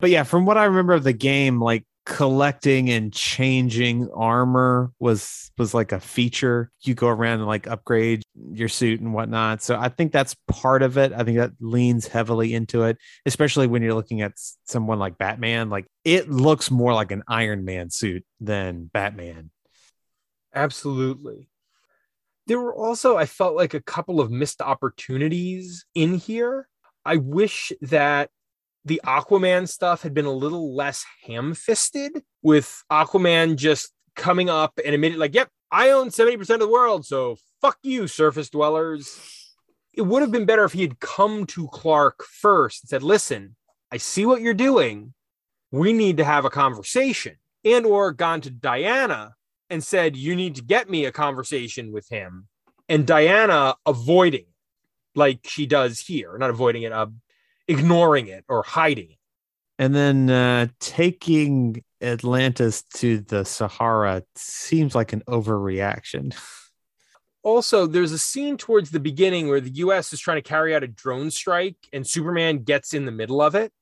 But 0.00 0.10
yeah, 0.10 0.24
from 0.24 0.46
what 0.46 0.58
I 0.58 0.64
remember 0.64 0.94
of 0.94 1.04
the 1.04 1.12
game, 1.12 1.60
like 1.60 1.84
collecting 2.06 2.90
and 2.90 3.12
changing 3.12 4.10
armor 4.14 4.92
was 4.98 5.50
was 5.56 5.72
like 5.72 5.92
a 5.92 6.00
feature. 6.00 6.70
You 6.82 6.94
go 6.94 7.08
around 7.08 7.38
and 7.38 7.46
like 7.46 7.66
upgrade 7.66 8.22
your 8.52 8.68
suit 8.68 9.00
and 9.00 9.14
whatnot. 9.14 9.62
So 9.62 9.76
I 9.76 9.88
think 9.88 10.12
that's 10.12 10.36
part 10.48 10.82
of 10.82 10.98
it. 10.98 11.12
I 11.12 11.24
think 11.24 11.38
that 11.38 11.52
leans 11.60 12.06
heavily 12.06 12.54
into 12.54 12.82
it, 12.84 12.98
especially 13.24 13.66
when 13.66 13.82
you're 13.82 13.94
looking 13.94 14.20
at 14.20 14.32
someone 14.64 14.98
like 14.98 15.18
Batman. 15.18 15.70
Like 15.70 15.86
it 16.04 16.30
looks 16.30 16.70
more 16.70 16.92
like 16.92 17.10
an 17.10 17.22
Iron 17.28 17.64
Man 17.64 17.90
suit 17.90 18.24
than 18.40 18.90
Batman. 18.92 19.50
Absolutely. 20.54 21.48
There 22.46 22.60
were 22.60 22.74
also, 22.74 23.16
I 23.16 23.24
felt 23.26 23.56
like 23.56 23.72
a 23.72 23.80
couple 23.80 24.20
of 24.20 24.30
missed 24.30 24.60
opportunities 24.60 25.86
in 25.94 26.14
here. 26.14 26.68
I 27.04 27.16
wish 27.16 27.72
that 27.80 28.30
the 28.84 29.00
Aquaman 29.04 29.68
stuff 29.68 30.02
had 30.02 30.14
been 30.14 30.26
a 30.26 30.32
little 30.32 30.74
less 30.74 31.04
ham 31.24 31.54
fisted, 31.54 32.22
with 32.42 32.82
Aquaman 32.90 33.56
just 33.56 33.92
coming 34.14 34.50
up 34.50 34.78
and 34.84 34.94
admitting, 34.94 35.18
like, 35.18 35.34
yep, 35.34 35.48
I 35.70 35.90
own 35.90 36.10
70% 36.10 36.48
of 36.50 36.60
the 36.60 36.68
world, 36.68 37.04
so 37.06 37.36
fuck 37.60 37.78
you, 37.82 38.06
surface 38.06 38.50
dwellers. 38.50 39.18
It 39.92 40.02
would 40.02 40.22
have 40.22 40.32
been 40.32 40.44
better 40.44 40.64
if 40.64 40.72
he 40.72 40.82
had 40.82 41.00
come 41.00 41.46
to 41.46 41.68
Clark 41.68 42.24
first 42.24 42.84
and 42.84 42.88
said, 42.88 43.02
listen, 43.02 43.56
I 43.90 43.96
see 43.96 44.26
what 44.26 44.40
you're 44.40 44.54
doing. 44.54 45.14
We 45.70 45.92
need 45.92 46.16
to 46.16 46.24
have 46.24 46.44
a 46.44 46.50
conversation. 46.50 47.36
And 47.64 47.86
or 47.86 48.12
gone 48.12 48.40
to 48.42 48.50
Diana 48.50 49.34
and 49.70 49.82
said, 49.82 50.16
You 50.16 50.36
need 50.36 50.56
to 50.56 50.62
get 50.62 50.90
me 50.90 51.04
a 51.04 51.12
conversation 51.12 51.92
with 51.92 52.08
him. 52.08 52.48
And 52.88 53.06
Diana 53.06 53.76
avoiding 53.86 54.46
like 55.14 55.40
she 55.44 55.66
does 55.66 56.00
here, 56.00 56.36
not 56.38 56.50
avoiding 56.50 56.82
it, 56.82 56.92
uh, 56.92 57.06
ignoring 57.68 58.28
it 58.28 58.44
or 58.48 58.62
hiding 58.62 59.10
it. 59.10 59.18
And 59.78 59.94
then 59.94 60.30
uh, 60.30 60.68
taking 60.78 61.82
Atlantis 62.00 62.82
to 62.94 63.18
the 63.20 63.44
Sahara 63.44 64.22
seems 64.36 64.94
like 64.94 65.12
an 65.12 65.22
overreaction. 65.26 66.34
also, 67.42 67.86
there's 67.86 68.12
a 68.12 68.18
scene 68.18 68.56
towards 68.56 68.90
the 68.90 69.00
beginning 69.00 69.48
where 69.48 69.60
the 69.60 69.74
US 69.76 70.12
is 70.12 70.20
trying 70.20 70.38
to 70.40 70.48
carry 70.48 70.74
out 70.74 70.84
a 70.84 70.88
drone 70.88 71.30
strike 71.30 71.76
and 71.92 72.06
Superman 72.06 72.62
gets 72.62 72.94
in 72.94 73.04
the 73.04 73.12
middle 73.12 73.42
of 73.42 73.54
it. 73.54 73.72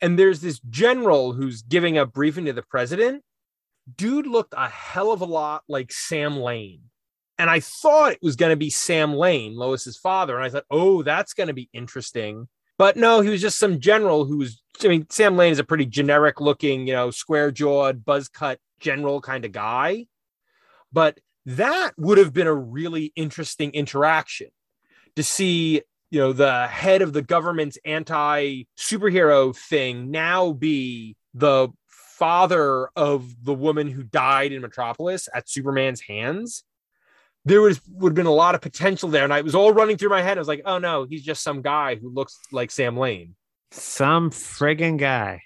And 0.00 0.18
there's 0.18 0.40
this 0.40 0.60
general 0.68 1.32
who's 1.32 1.62
giving 1.62 1.96
a 1.96 2.06
briefing 2.06 2.44
to 2.46 2.52
the 2.52 2.62
president. 2.62 3.22
Dude 3.96 4.26
looked 4.26 4.54
a 4.56 4.68
hell 4.68 5.12
of 5.12 5.20
a 5.20 5.26
lot 5.26 5.62
like 5.68 5.92
Sam 5.92 6.36
Lane. 6.36 6.82
And 7.38 7.48
I 7.50 7.60
thought 7.60 8.12
it 8.12 8.22
was 8.22 8.36
going 8.36 8.50
to 8.50 8.56
be 8.56 8.70
Sam 8.70 9.14
Lane, 9.14 9.56
Lois's 9.56 9.96
father. 9.96 10.36
And 10.36 10.44
I 10.44 10.50
thought, 10.50 10.66
oh, 10.70 11.02
that's 11.02 11.34
going 11.34 11.48
to 11.48 11.54
be 11.54 11.68
interesting. 11.72 12.48
But 12.78 12.96
no, 12.96 13.20
he 13.20 13.30
was 13.30 13.40
just 13.40 13.58
some 13.58 13.80
general 13.80 14.24
who 14.24 14.38
was, 14.38 14.62
I 14.82 14.88
mean, 14.88 15.06
Sam 15.10 15.36
Lane 15.36 15.52
is 15.52 15.58
a 15.58 15.64
pretty 15.64 15.86
generic 15.86 16.40
looking, 16.40 16.86
you 16.86 16.94
know, 16.94 17.10
square 17.10 17.50
jawed, 17.50 18.04
buzz 18.04 18.28
cut 18.28 18.58
general 18.80 19.20
kind 19.20 19.44
of 19.44 19.52
guy. 19.52 20.06
But 20.92 21.18
that 21.46 21.92
would 21.96 22.18
have 22.18 22.32
been 22.32 22.46
a 22.46 22.54
really 22.54 23.12
interesting 23.16 23.72
interaction 23.72 24.48
to 25.16 25.22
see 25.22 25.82
you 26.10 26.18
know 26.20 26.32
the 26.32 26.66
head 26.66 27.02
of 27.02 27.12
the 27.12 27.22
government's 27.22 27.78
anti 27.84 28.64
superhero 28.78 29.56
thing 29.56 30.10
now 30.10 30.52
be 30.52 31.16
the 31.34 31.68
father 31.88 32.88
of 32.94 33.34
the 33.42 33.54
woman 33.54 33.88
who 33.88 34.02
died 34.02 34.52
in 34.52 34.60
metropolis 34.60 35.28
at 35.34 35.48
superman's 35.48 36.02
hands 36.02 36.64
there 37.44 37.60
was 37.60 37.80
would 37.88 38.10
have 38.10 38.14
been 38.14 38.26
a 38.26 38.30
lot 38.30 38.54
of 38.54 38.60
potential 38.60 39.08
there 39.08 39.24
and 39.24 39.32
i 39.32 39.40
was 39.40 39.54
all 39.54 39.72
running 39.72 39.96
through 39.96 40.08
my 40.08 40.22
head 40.22 40.38
i 40.38 40.40
was 40.40 40.48
like 40.48 40.62
oh 40.64 40.78
no 40.78 41.04
he's 41.04 41.22
just 41.22 41.42
some 41.42 41.62
guy 41.62 41.94
who 41.96 42.08
looks 42.08 42.38
like 42.52 42.70
sam 42.70 42.96
lane 42.96 43.34
Some 43.72 44.30
friggin' 44.30 44.98
guy. 44.98 45.42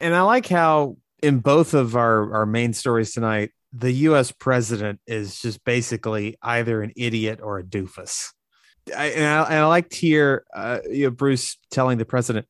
And 0.00 0.12
I 0.12 0.22
like 0.22 0.48
how 0.48 0.96
in 1.22 1.38
both 1.38 1.72
of 1.72 1.94
our, 1.94 2.34
our 2.34 2.46
main 2.46 2.72
stories 2.72 3.12
tonight, 3.12 3.52
the 3.72 3.92
US 4.08 4.32
president 4.32 5.00
is 5.06 5.40
just 5.40 5.64
basically 5.64 6.36
either 6.42 6.82
an 6.82 6.92
idiot 6.96 7.38
or 7.40 7.60
a 7.60 7.62
doofus. 7.62 8.32
I, 8.96 9.06
and, 9.06 9.24
I, 9.24 9.42
and 9.44 9.54
I 9.54 9.66
liked 9.66 9.94
here, 9.94 10.44
uh, 10.52 10.80
you 10.90 11.04
know, 11.04 11.10
Bruce 11.10 11.58
telling 11.70 11.98
the 11.98 12.04
president, 12.04 12.46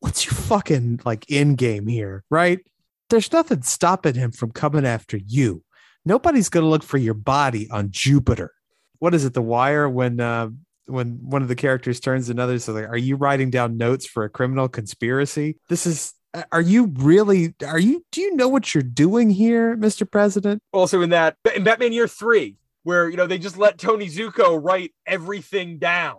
What's 0.00 0.26
your 0.26 0.34
fucking 0.34 1.00
like 1.06 1.24
end 1.30 1.56
game 1.56 1.86
here, 1.86 2.22
right? 2.28 2.60
There's 3.08 3.32
nothing 3.32 3.62
stopping 3.62 4.14
him 4.14 4.32
from 4.32 4.50
coming 4.50 4.84
after 4.84 5.16
you. 5.16 5.62
Nobody's 6.06 6.48
going 6.48 6.62
to 6.62 6.70
look 6.70 6.84
for 6.84 6.98
your 6.98 7.14
body 7.14 7.68
on 7.68 7.90
Jupiter. 7.90 8.52
What 9.00 9.12
is 9.12 9.24
it, 9.24 9.34
The 9.34 9.42
Wire, 9.42 9.88
when 9.88 10.20
uh, 10.20 10.50
when 10.86 11.18
one 11.20 11.42
of 11.42 11.48
the 11.48 11.56
characters 11.56 11.98
turns 11.98 12.30
another 12.30 12.58
so 12.60 12.72
like 12.72 12.88
are 12.88 12.96
you 12.96 13.16
writing 13.16 13.50
down 13.50 13.76
notes 13.76 14.06
for 14.06 14.24
a 14.24 14.30
criminal 14.30 14.68
conspiracy? 14.68 15.58
This 15.68 15.84
is 15.84 16.14
are 16.52 16.60
you 16.60 16.92
really 16.94 17.54
are 17.66 17.78
you 17.78 18.04
do 18.12 18.20
you 18.20 18.36
know 18.36 18.48
what 18.48 18.74
you're 18.74 18.82
doing 18.82 19.30
here 19.30 19.76
mr 19.76 20.08
president? 20.10 20.62
Also 20.72 21.02
in 21.02 21.10
that 21.10 21.36
in 21.54 21.64
batman 21.64 21.92
year 21.92 22.06
three 22.06 22.56
where 22.84 23.08
you 23.08 23.16
know 23.16 23.26
they 23.26 23.38
just 23.38 23.58
let 23.58 23.78
tony 23.78 24.06
zucco 24.06 24.62
write 24.62 24.94
everything 25.06 25.78
down. 25.78 26.18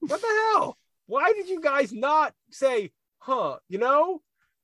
What 0.00 0.20
the 0.20 0.52
hell? 0.54 0.78
Why 1.06 1.32
did 1.34 1.48
you 1.48 1.60
guys 1.60 1.92
not 1.92 2.32
say 2.50 2.92
huh 3.18 3.58
you 3.68 3.78
know? 3.78 4.22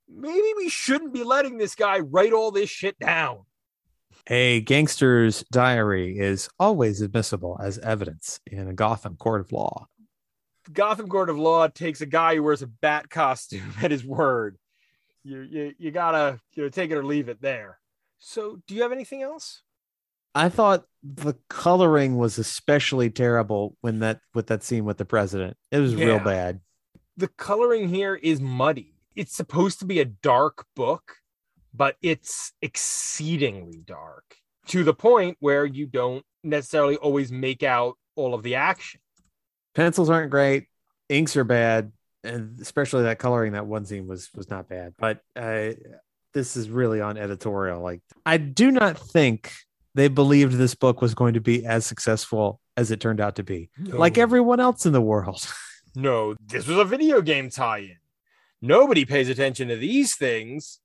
Maybe 0.08 0.52
we 0.56 0.68
shouldn't 0.68 1.14
be 1.14 1.24
letting 1.24 1.58
this 1.58 1.74
guy 1.74 2.00
write 2.00 2.32
all 2.32 2.50
this 2.50 2.68
shit 2.68 2.98
down 2.98 3.44
a 4.28 4.60
gangster's 4.62 5.44
diary 5.50 6.18
is 6.18 6.48
always 6.58 7.00
admissible 7.00 7.58
as 7.62 7.78
evidence 7.78 8.40
in 8.46 8.68
a 8.68 8.72
gotham 8.72 9.16
court 9.16 9.40
of 9.40 9.52
law. 9.52 9.86
Gotham 10.72 11.08
court 11.08 11.28
of 11.28 11.38
law 11.38 11.66
takes 11.68 12.00
a 12.00 12.06
guy 12.06 12.36
who 12.36 12.42
wears 12.42 12.62
a 12.62 12.66
bat 12.66 13.10
costume 13.10 13.74
at 13.82 13.90
his 13.90 14.04
word. 14.04 14.58
You 15.24 15.40
you, 15.42 15.74
you 15.78 15.90
gotta 15.90 16.40
you 16.54 16.64
know 16.64 16.68
take 16.68 16.90
it 16.90 16.96
or 16.96 17.04
leave 17.04 17.28
it 17.28 17.40
there. 17.40 17.78
So 18.18 18.58
do 18.66 18.74
you 18.74 18.82
have 18.82 18.92
anything 18.92 19.22
else? 19.22 19.62
I 20.34 20.48
thought 20.48 20.84
the 21.02 21.34
coloring 21.48 22.16
was 22.16 22.38
especially 22.38 23.10
terrible 23.10 23.76
when 23.80 23.98
that 24.00 24.20
with 24.34 24.46
that 24.46 24.62
scene 24.62 24.84
with 24.84 24.98
the 24.98 25.04
president. 25.04 25.56
It 25.70 25.78
was 25.78 25.94
real 25.94 26.18
bad. 26.18 26.60
The 27.16 27.28
coloring 27.28 27.88
here 27.88 28.14
is 28.14 28.40
muddy. 28.40 28.94
It's 29.14 29.36
supposed 29.36 29.78
to 29.80 29.84
be 29.84 30.00
a 30.00 30.06
dark 30.06 30.64
book, 30.74 31.16
but 31.74 31.96
it's 32.02 32.52
exceedingly 32.62 33.82
dark 33.84 34.36
to 34.66 34.84
the 34.84 34.94
point 34.94 35.36
where 35.40 35.64
you 35.64 35.86
don't 35.86 36.24
necessarily 36.44 36.96
always 36.96 37.32
make 37.32 37.62
out 37.62 37.96
all 38.16 38.34
of 38.34 38.42
the 38.42 38.54
action. 38.56 39.00
pencils 39.74 40.10
aren't 40.10 40.30
great 40.30 40.66
inks 41.08 41.36
are 41.36 41.44
bad 41.44 41.92
and 42.24 42.60
especially 42.60 43.02
that 43.02 43.18
coloring 43.18 43.52
that 43.52 43.66
one 43.66 43.84
scene 43.84 44.06
was 44.06 44.30
was 44.34 44.48
not 44.48 44.68
bad 44.68 44.94
but 44.98 45.20
uh 45.36 45.70
this 46.34 46.56
is 46.56 46.70
really 46.70 47.00
on 47.00 47.16
editorial 47.16 47.80
like 47.80 48.00
i 48.24 48.36
do 48.36 48.70
not 48.70 48.98
think 48.98 49.52
they 49.94 50.08
believed 50.08 50.54
this 50.54 50.74
book 50.74 51.02
was 51.02 51.14
going 51.14 51.34
to 51.34 51.40
be 51.40 51.66
as 51.66 51.84
successful 51.84 52.60
as 52.76 52.90
it 52.90 53.00
turned 53.00 53.20
out 53.20 53.36
to 53.36 53.42
be 53.42 53.70
like 53.78 54.16
everyone 54.16 54.60
else 54.60 54.86
in 54.86 54.92
the 54.92 55.00
world 55.00 55.46
no, 55.94 56.34
this 56.46 56.66
was 56.66 56.78
a 56.78 56.84
video 56.84 57.20
game 57.20 57.50
tie-in. 57.50 57.96
Nobody 58.60 59.04
pays 59.04 59.28
attention 59.28 59.68
to 59.68 59.76
these 59.76 60.14
things. 60.16 60.80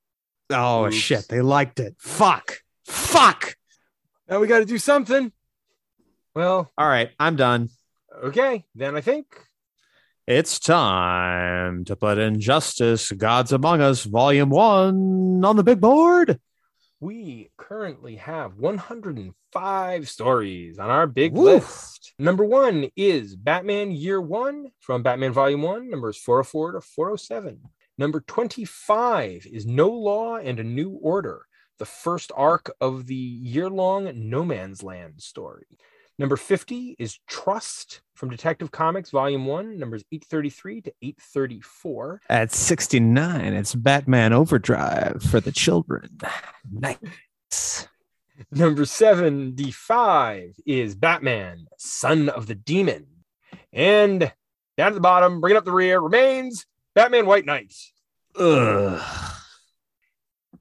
Oh 0.51 0.85
Oops. 0.87 0.95
shit. 0.95 1.27
They 1.27 1.41
liked 1.41 1.79
it. 1.79 1.95
Fuck. 1.99 2.57
Fuck. 2.85 3.55
Now 4.29 4.39
we 4.39 4.47
got 4.47 4.59
to 4.59 4.65
do 4.65 4.77
something. 4.77 5.31
Well, 6.35 6.71
all 6.77 6.87
right. 6.87 7.09
I'm 7.19 7.35
done. 7.35 7.69
okay, 8.23 8.65
then 8.75 8.95
I 8.95 9.01
think 9.01 9.25
it's 10.27 10.59
time 10.59 11.85
to 11.85 11.95
put 11.95 12.17
injustice 12.17 13.11
gods 13.11 13.51
among 13.53 13.81
us 13.81 14.03
volume 14.03 14.49
one 14.49 15.43
on 15.43 15.55
the 15.55 15.63
big 15.63 15.79
board. 15.79 16.39
we 16.99 17.49
currently 17.57 18.15
have 18.17 18.57
105 18.57 20.09
stories 20.09 20.79
on 20.79 20.89
our 20.89 21.07
big 21.07 21.35
list. 21.37 22.13
Number 22.19 22.43
one 22.43 22.89
is 22.95 23.35
Batman 23.35 23.91
Year 23.91 24.19
One 24.19 24.71
from 24.79 25.03
Batman 25.03 25.31
Volume 25.31 25.61
One, 25.61 25.89
numbers 25.89 26.17
404 26.17 26.73
to 26.73 26.81
407. 26.81 27.61
Number 27.99 28.19
25 28.21 29.47
is 29.51 29.65
No 29.65 29.89
Law 29.89 30.37
and 30.37 30.59
a 30.59 30.63
New 30.63 30.91
Order, 31.01 31.47
the 31.79 31.85
first 31.85 32.31
arc 32.35 32.69
of 32.79 33.07
the 33.07 33.15
year 33.15 33.71
long 33.71 34.11
No 34.29 34.45
Man's 34.45 34.83
Land 34.83 35.19
story. 35.19 35.65
Number 36.19 36.37
50 36.37 36.95
is 36.99 37.17
Trust 37.27 38.01
from 38.13 38.29
Detective 38.29 38.69
Comics 38.69 39.09
Volume 39.09 39.47
1, 39.47 39.79
numbers 39.79 40.03
833 40.11 40.81
to 40.81 40.93
834. 41.01 42.21
At 42.29 42.51
69, 42.51 43.53
it's 43.53 43.73
Batman 43.73 44.31
Overdrive 44.31 45.23
for 45.23 45.39
the 45.39 45.51
children. 45.51 46.19
Nice. 46.71 47.87
Number 48.51 48.85
75 48.85 50.55
is 50.67 50.93
Batman, 50.93 51.65
Son 51.79 52.29
of 52.29 52.45
the 52.45 52.55
Demon. 52.55 53.07
And 53.73 54.19
down 54.77 54.87
at 54.89 54.93
the 54.93 54.99
bottom, 54.99 55.41
bringing 55.41 55.57
up 55.57 55.65
the 55.65 55.71
rear, 55.71 55.99
remains 55.99 56.67
Batman 56.97 57.27
White 57.27 57.45
Knight. 57.45 57.75
Ugh. 58.39 58.99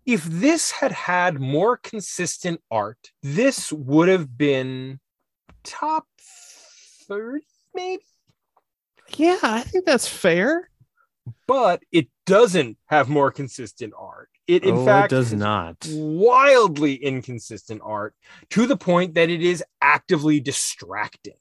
If 0.05 0.23
this 0.25 0.71
had 0.71 0.93
had 0.93 1.41
more 1.41 1.79
consistent 1.79 2.61
art, 2.71 3.11
this 3.23 3.73
would 3.73 4.09
have 4.11 4.37
been 4.37 5.01
top 5.65 6.07
30, 7.09 7.41
maybe, 7.75 8.03
Yeah, 9.17 9.39
I 9.43 9.63
think 9.63 9.87
that's 9.87 10.07
fair. 10.07 10.69
but 11.47 11.83
it 11.91 12.09
doesn't 12.27 12.77
have 12.85 13.09
more 13.09 13.31
consistent 13.31 13.95
art. 13.99 14.29
It, 14.47 14.63
in 14.63 14.75
oh, 14.77 14.85
fact, 14.85 15.13
it 15.13 15.17
does 15.17 15.33
not. 15.33 15.89
wildly 15.91 16.97
inconsistent 16.97 17.81
art 17.83 18.15
to 18.51 18.67
the 18.67 18.77
point 18.77 19.15
that 19.15 19.31
it 19.31 19.41
is 19.41 19.65
actively 19.81 20.41
distracting. 20.41 21.39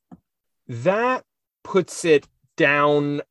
That 0.69 1.25
puts 1.65 2.05
it 2.05 2.25
down 2.55 3.23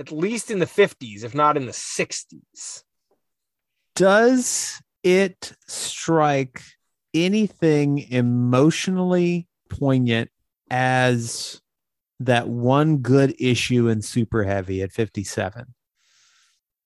at 0.00 0.10
least 0.10 0.50
in 0.50 0.58
the 0.58 0.66
50s, 0.66 1.24
if 1.24 1.34
not 1.34 1.58
in 1.58 1.66
the 1.66 1.72
60s. 1.72 2.82
Does 3.94 4.80
it 5.02 5.52
strike 5.68 6.62
anything 7.12 7.98
emotionally 8.10 9.46
poignant 9.68 10.30
as 10.70 11.60
that 12.18 12.48
one 12.48 12.98
good 12.98 13.34
issue 13.38 13.88
in 13.88 14.00
Super 14.00 14.44
Heavy 14.44 14.80
at 14.80 14.90
57? 14.90 15.66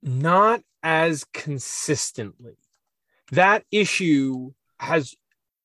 Not 0.03 0.63
as 0.83 1.25
consistently. 1.33 2.57
That 3.31 3.65
issue 3.71 4.53
has 4.79 5.15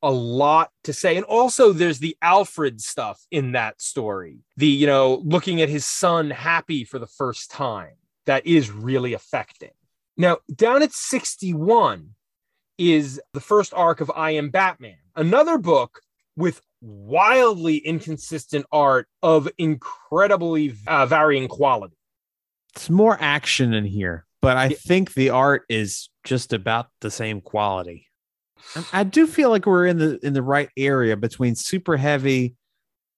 a 0.02 0.12
lot 0.12 0.72
to 0.86 0.94
say. 0.94 1.18
And 1.18 1.26
also 1.26 1.74
there's 1.74 2.00
the 2.00 2.16
Alfred 2.22 2.82
stuff 2.82 3.22
in 3.32 3.52
that 3.54 3.82
story. 3.82 4.40
The, 4.58 4.68
you 4.68 4.88
know, 4.88 5.22
looking 5.26 5.62
at 5.62 5.70
his 5.70 5.86
son 5.86 6.30
happy 6.30 6.84
for 6.84 7.00
the 7.00 7.08
first 7.08 7.52
time. 7.52 7.94
That 8.26 8.46
is 8.46 8.70
really 8.70 9.14
affecting. 9.14 9.72
Now, 10.16 10.38
down 10.54 10.84
at 10.84 10.92
61 10.94 12.10
is 12.78 13.20
the 13.34 13.40
first 13.40 13.74
arc 13.74 14.02
of 14.02 14.12
I 14.16 14.32
Am 14.32 14.50
Batman, 14.52 14.98
another 15.16 15.58
book 15.58 16.02
with 16.36 16.62
wildly 16.82 17.78
inconsistent 17.78 18.66
art 18.72 19.08
of 19.24 19.50
incredibly 19.58 20.76
uh, 20.88 21.06
varying 21.08 21.48
quality. 21.48 21.98
It's 22.76 22.90
more 22.90 23.18
action 23.20 23.74
in 23.74 23.86
here, 23.86 24.26
but 24.42 24.58
I 24.58 24.68
Yeah. 24.68 24.78
think 24.78 25.14
the 25.14 25.32
art 25.32 25.64
is 25.70 26.10
just 26.24 26.54
about 26.54 26.88
the 27.02 27.10
same 27.12 27.42
quality. 27.42 28.06
I- 28.76 28.86
I 28.94 29.04
do 29.04 29.26
feel 29.28 29.50
like 29.50 29.66
we're 29.66 29.86
in 29.88 29.98
the 29.98 30.20
in 30.26 30.34
the 30.34 30.44
right 30.44 30.70
area 30.78 31.16
between 31.18 31.56
super 31.56 31.98
heavy 31.98 32.56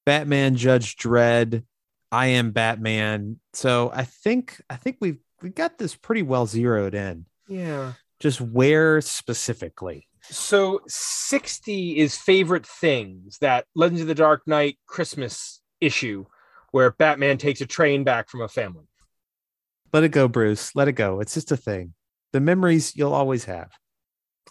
Batman, 0.05 0.55
Judge 0.55 0.95
Dredd, 0.97 1.63
I 2.11 2.27
am 2.27 2.51
Batman. 2.51 3.39
So 3.53 3.91
I 3.93 4.03
think 4.03 4.61
I 4.69 4.75
think 4.75 4.97
we've 4.99 5.19
we 5.41 5.49
got 5.49 5.77
this 5.77 5.95
pretty 5.95 6.21
well 6.23 6.45
zeroed 6.45 6.93
in. 6.95 7.25
Yeah. 7.47 7.93
Just 8.19 8.39
where 8.41 9.01
specifically? 9.01 10.07
So 10.29 10.81
60 10.87 11.97
is 11.97 12.15
favorite 12.15 12.65
things 12.67 13.39
that 13.39 13.65
Legends 13.75 14.01
of 14.01 14.07
the 14.07 14.15
Dark 14.15 14.43
Knight 14.45 14.77
Christmas 14.85 15.61
issue 15.81 16.25
where 16.71 16.91
Batman 16.91 17.37
takes 17.37 17.59
a 17.61 17.65
train 17.65 18.03
back 18.03 18.29
from 18.29 18.41
a 18.41 18.47
family. 18.47 18.85
Let 19.91 20.03
it 20.03 20.09
go, 20.09 20.27
Bruce. 20.27 20.75
Let 20.75 20.87
it 20.87 20.93
go. 20.93 21.19
It's 21.19 21.33
just 21.33 21.51
a 21.51 21.57
thing. 21.57 21.93
The 22.31 22.39
memories 22.39 22.95
you'll 22.95 23.13
always 23.13 23.45
have. 23.45 23.71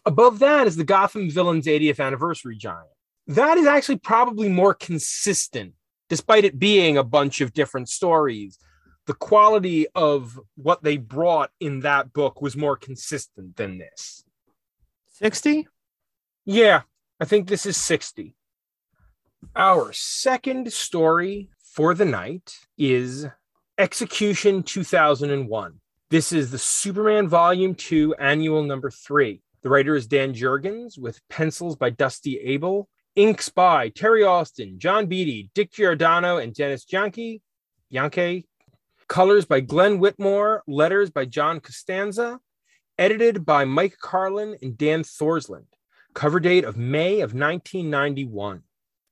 Above 0.07 0.38
that 0.38 0.66
is 0.66 0.76
the 0.76 0.85
Gotham 0.85 1.31
Villains 1.31 1.66
80th 1.66 2.00
anniversary 2.00 2.57
giant. 2.57 2.88
That 3.26 3.59
is 3.59 3.66
actually 3.66 3.98
probably 3.98 4.48
more 4.48 4.74
consistent, 4.74 5.74
despite 6.09 6.44
it 6.44 6.59
being 6.59 6.96
a 6.96 7.05
bunch 7.05 7.40
of 7.40 7.53
different 7.53 7.88
stories. 7.88 8.59
The 9.07 9.14
quality 9.14 9.87
of 9.94 10.38
what 10.57 10.83
they 10.83 10.96
brought 10.96 11.50
in 11.61 11.81
that 11.81 12.12
book 12.12 12.40
was 12.40 12.57
more 12.57 12.76
consistent 12.76 13.57
than 13.57 13.79
this. 13.79 14.24
60? 15.12 15.68
Yeah, 16.44 16.83
I 17.20 17.24
think 17.24 17.48
this 17.48 17.66
is 17.66 17.76
60. 17.76 18.35
Our 19.55 19.92
second 19.92 20.72
story 20.72 21.50
for 21.62 21.94
the 21.94 22.05
night 22.05 22.59
is 22.79 23.26
Execution 23.79 24.62
2001. 24.62 25.81
This 26.11 26.33
is 26.33 26.50
the 26.50 26.59
Superman 26.59 27.29
Volume 27.29 27.74
2, 27.74 28.14
Annual 28.14 28.64
Number 28.64 28.90
3. 28.90 29.40
The 29.62 29.68
writer 29.68 29.94
is 29.94 30.06
Dan 30.06 30.32
Jurgens 30.32 30.98
with 30.98 31.20
pencils 31.28 31.76
by 31.76 31.90
Dusty 31.90 32.54
Abell, 32.54 32.88
inks 33.14 33.50
by 33.50 33.90
Terry 33.90 34.24
Austin, 34.24 34.78
John 34.78 35.06
Beatty, 35.06 35.50
Dick 35.54 35.72
Giordano, 35.72 36.38
and 36.38 36.54
Dennis 36.54 36.86
Janke. 36.86 37.42
Janke. 37.92 38.44
Colors 39.06 39.44
by 39.44 39.60
Glenn 39.60 39.98
Whitmore, 39.98 40.62
letters 40.66 41.10
by 41.10 41.26
John 41.26 41.60
Costanza, 41.60 42.40
edited 42.96 43.44
by 43.44 43.66
Mike 43.66 43.98
Carlin 44.00 44.56
and 44.62 44.78
Dan 44.78 45.02
Thorsland. 45.02 45.66
Cover 46.14 46.40
date 46.40 46.64
of 46.64 46.78
May 46.78 47.20
of 47.20 47.34
1991. 47.34 48.62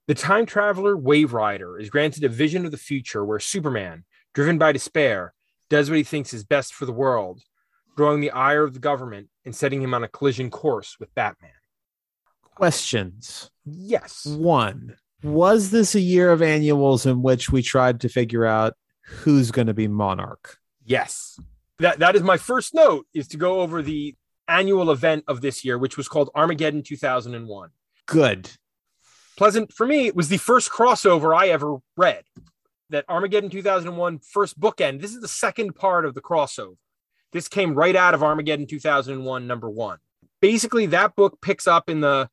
The 0.06 0.14
time 0.14 0.46
traveler 0.46 0.96
Wave 0.96 1.34
Rider 1.34 1.78
is 1.78 1.90
granted 1.90 2.24
a 2.24 2.28
vision 2.30 2.64
of 2.64 2.70
the 2.70 2.78
future 2.78 3.22
where 3.22 3.38
Superman, 3.38 4.04
driven 4.32 4.56
by 4.56 4.72
despair, 4.72 5.34
does 5.68 5.90
what 5.90 5.98
he 5.98 6.04
thinks 6.04 6.32
is 6.32 6.44
best 6.44 6.72
for 6.72 6.87
the 6.87 6.92
world, 6.92 7.42
drawing 7.96 8.20
the 8.20 8.30
ire 8.30 8.64
of 8.64 8.72
the 8.72 8.80
government 8.80 9.28
and 9.48 9.56
setting 9.56 9.80
him 9.80 9.94
on 9.94 10.04
a 10.04 10.08
collision 10.08 10.50
course 10.50 10.98
with 11.00 11.14
Batman. 11.14 11.50
Questions. 12.54 13.50
Yes. 13.64 14.26
One, 14.26 14.96
was 15.22 15.70
this 15.70 15.94
a 15.94 16.00
year 16.00 16.30
of 16.32 16.42
annuals 16.42 17.06
in 17.06 17.22
which 17.22 17.48
we 17.50 17.62
tried 17.62 18.02
to 18.02 18.11
figure 18.11 18.44
out 18.44 18.74
who's 19.06 19.50
going 19.50 19.68
to 19.68 19.72
be 19.72 19.88
monarch? 19.88 20.58
Yes. 20.84 21.40
That 21.78 22.00
that 22.00 22.14
is 22.14 22.22
my 22.22 22.37
first 22.37 22.74
note 22.74 23.06
is 23.14 23.26
to 23.28 23.38
go 23.38 23.61
over 23.61 23.80
the 23.80 24.16
annual 24.48 24.90
event 24.90 25.24
of 25.28 25.40
this 25.40 25.64
year, 25.64 25.78
which 25.78 25.96
was 25.96 26.08
called 26.08 26.28
Armageddon 26.34 26.82
2001. 26.82 27.70
Good. 28.04 28.50
Pleasant 29.38 29.72
for 29.72 29.87
me, 29.87 30.08
it 30.08 30.14
was 30.14 30.28
the 30.28 30.37
first 30.37 30.70
crossover 30.70 31.34
I 31.34 31.48
ever 31.48 31.78
read. 31.96 32.24
That 32.90 33.06
Armageddon 33.08 33.48
2001 33.48 34.18
first 34.18 34.61
bookend. 34.61 35.00
This 35.00 35.14
is 35.14 35.22
the 35.22 35.28
second 35.28 35.74
part 35.74 36.04
of 36.04 36.12
the 36.12 36.20
crossover. 36.20 36.76
This 37.33 37.49
came 37.49 37.75
right 37.75 37.97
out 37.97 38.14
of 38.14 38.23
Armageddon 38.23 38.67
2001 38.67 39.47
number 39.47 39.69
1. 39.69 39.99
Basically 40.41 40.87
that 40.87 41.17
book 41.17 41.41
picks 41.41 41.67
up 41.67 41.91
in 41.91 42.01
the 42.01 42.29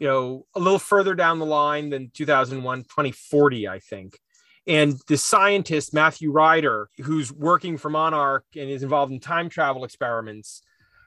you 0.00 0.08
know, 0.08 0.46
a 0.56 0.58
little 0.58 0.78
further 0.78 1.14
down 1.14 1.38
the 1.38 1.46
line 1.46 1.90
than 1.90 2.10
2001, 2.12 2.82
2040, 2.84 3.68
I 3.68 3.78
think. 3.78 4.18
And 4.66 4.94
the 5.08 5.18
scientist, 5.18 5.92
Matthew 5.94 6.32
Ryder, 6.32 6.88
who's 7.02 7.30
working 7.30 7.76
for 7.76 7.90
Monarch 7.90 8.46
and 8.56 8.68
is 8.68 8.82
involved 8.82 9.12
in 9.12 9.20
time 9.20 9.50
travel 9.50 9.84
experiments, 9.84 10.62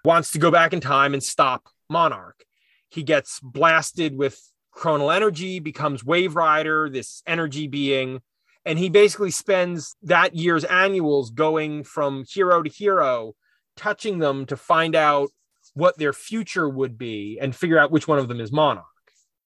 wants 0.05 0.31
to 0.31 0.39
go 0.39 0.51
back 0.51 0.73
in 0.73 0.79
time 0.79 1.13
and 1.13 1.23
stop 1.23 1.67
Monarch. 1.89 2.45
He 2.89 3.01
gets 3.01 3.39
blasted 3.39 4.15
with 4.15 4.39
chronal 4.75 5.13
energy, 5.13 5.59
becomes 5.59 6.03
Wave 6.03 6.35
Rider, 6.35 6.87
this 6.89 7.23
energy 7.25 7.67
being. 7.67 8.21
And 8.65 8.79
he 8.79 8.89
basically 8.89 9.31
spends 9.31 9.95
that 10.03 10.35
year's 10.35 10.63
annuals 10.63 11.31
going 11.31 11.83
from 11.83 12.23
hero 12.29 12.63
to 12.63 12.69
hero, 12.69 13.33
touching 13.75 14.19
them 14.19 14.45
to 14.45 14.55
find 14.55 14.95
out 14.95 15.29
what 15.73 15.97
their 15.97 16.13
future 16.13 16.69
would 16.69 16.97
be 16.97 17.37
and 17.41 17.55
figure 17.55 17.77
out 17.77 17.91
which 17.91 18.07
one 18.07 18.19
of 18.19 18.27
them 18.27 18.39
is 18.39 18.51
Monarch. 18.51 18.85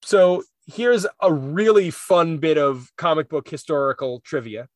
So 0.02 0.44
here's 0.66 1.06
a 1.20 1.32
really 1.32 1.90
fun 1.90 2.38
bit 2.38 2.58
of 2.58 2.92
comic 2.96 3.28
book 3.28 3.48
historical 3.48 4.20
trivia. 4.24 4.68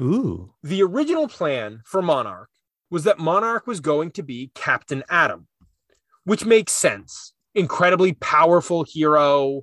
Ooh. 0.00 0.54
The 0.62 0.82
original 0.82 1.28
plan 1.28 1.80
for 1.84 2.02
Monarch 2.02 2.50
was 2.90 3.04
that 3.04 3.18
Monarch 3.18 3.66
was 3.66 3.80
going 3.80 4.10
to 4.12 4.22
be 4.22 4.50
Captain 4.54 5.02
Atom, 5.08 5.46
which 6.24 6.44
makes 6.44 6.72
sense. 6.72 7.32
Incredibly 7.54 8.12
powerful 8.12 8.84
hero, 8.84 9.62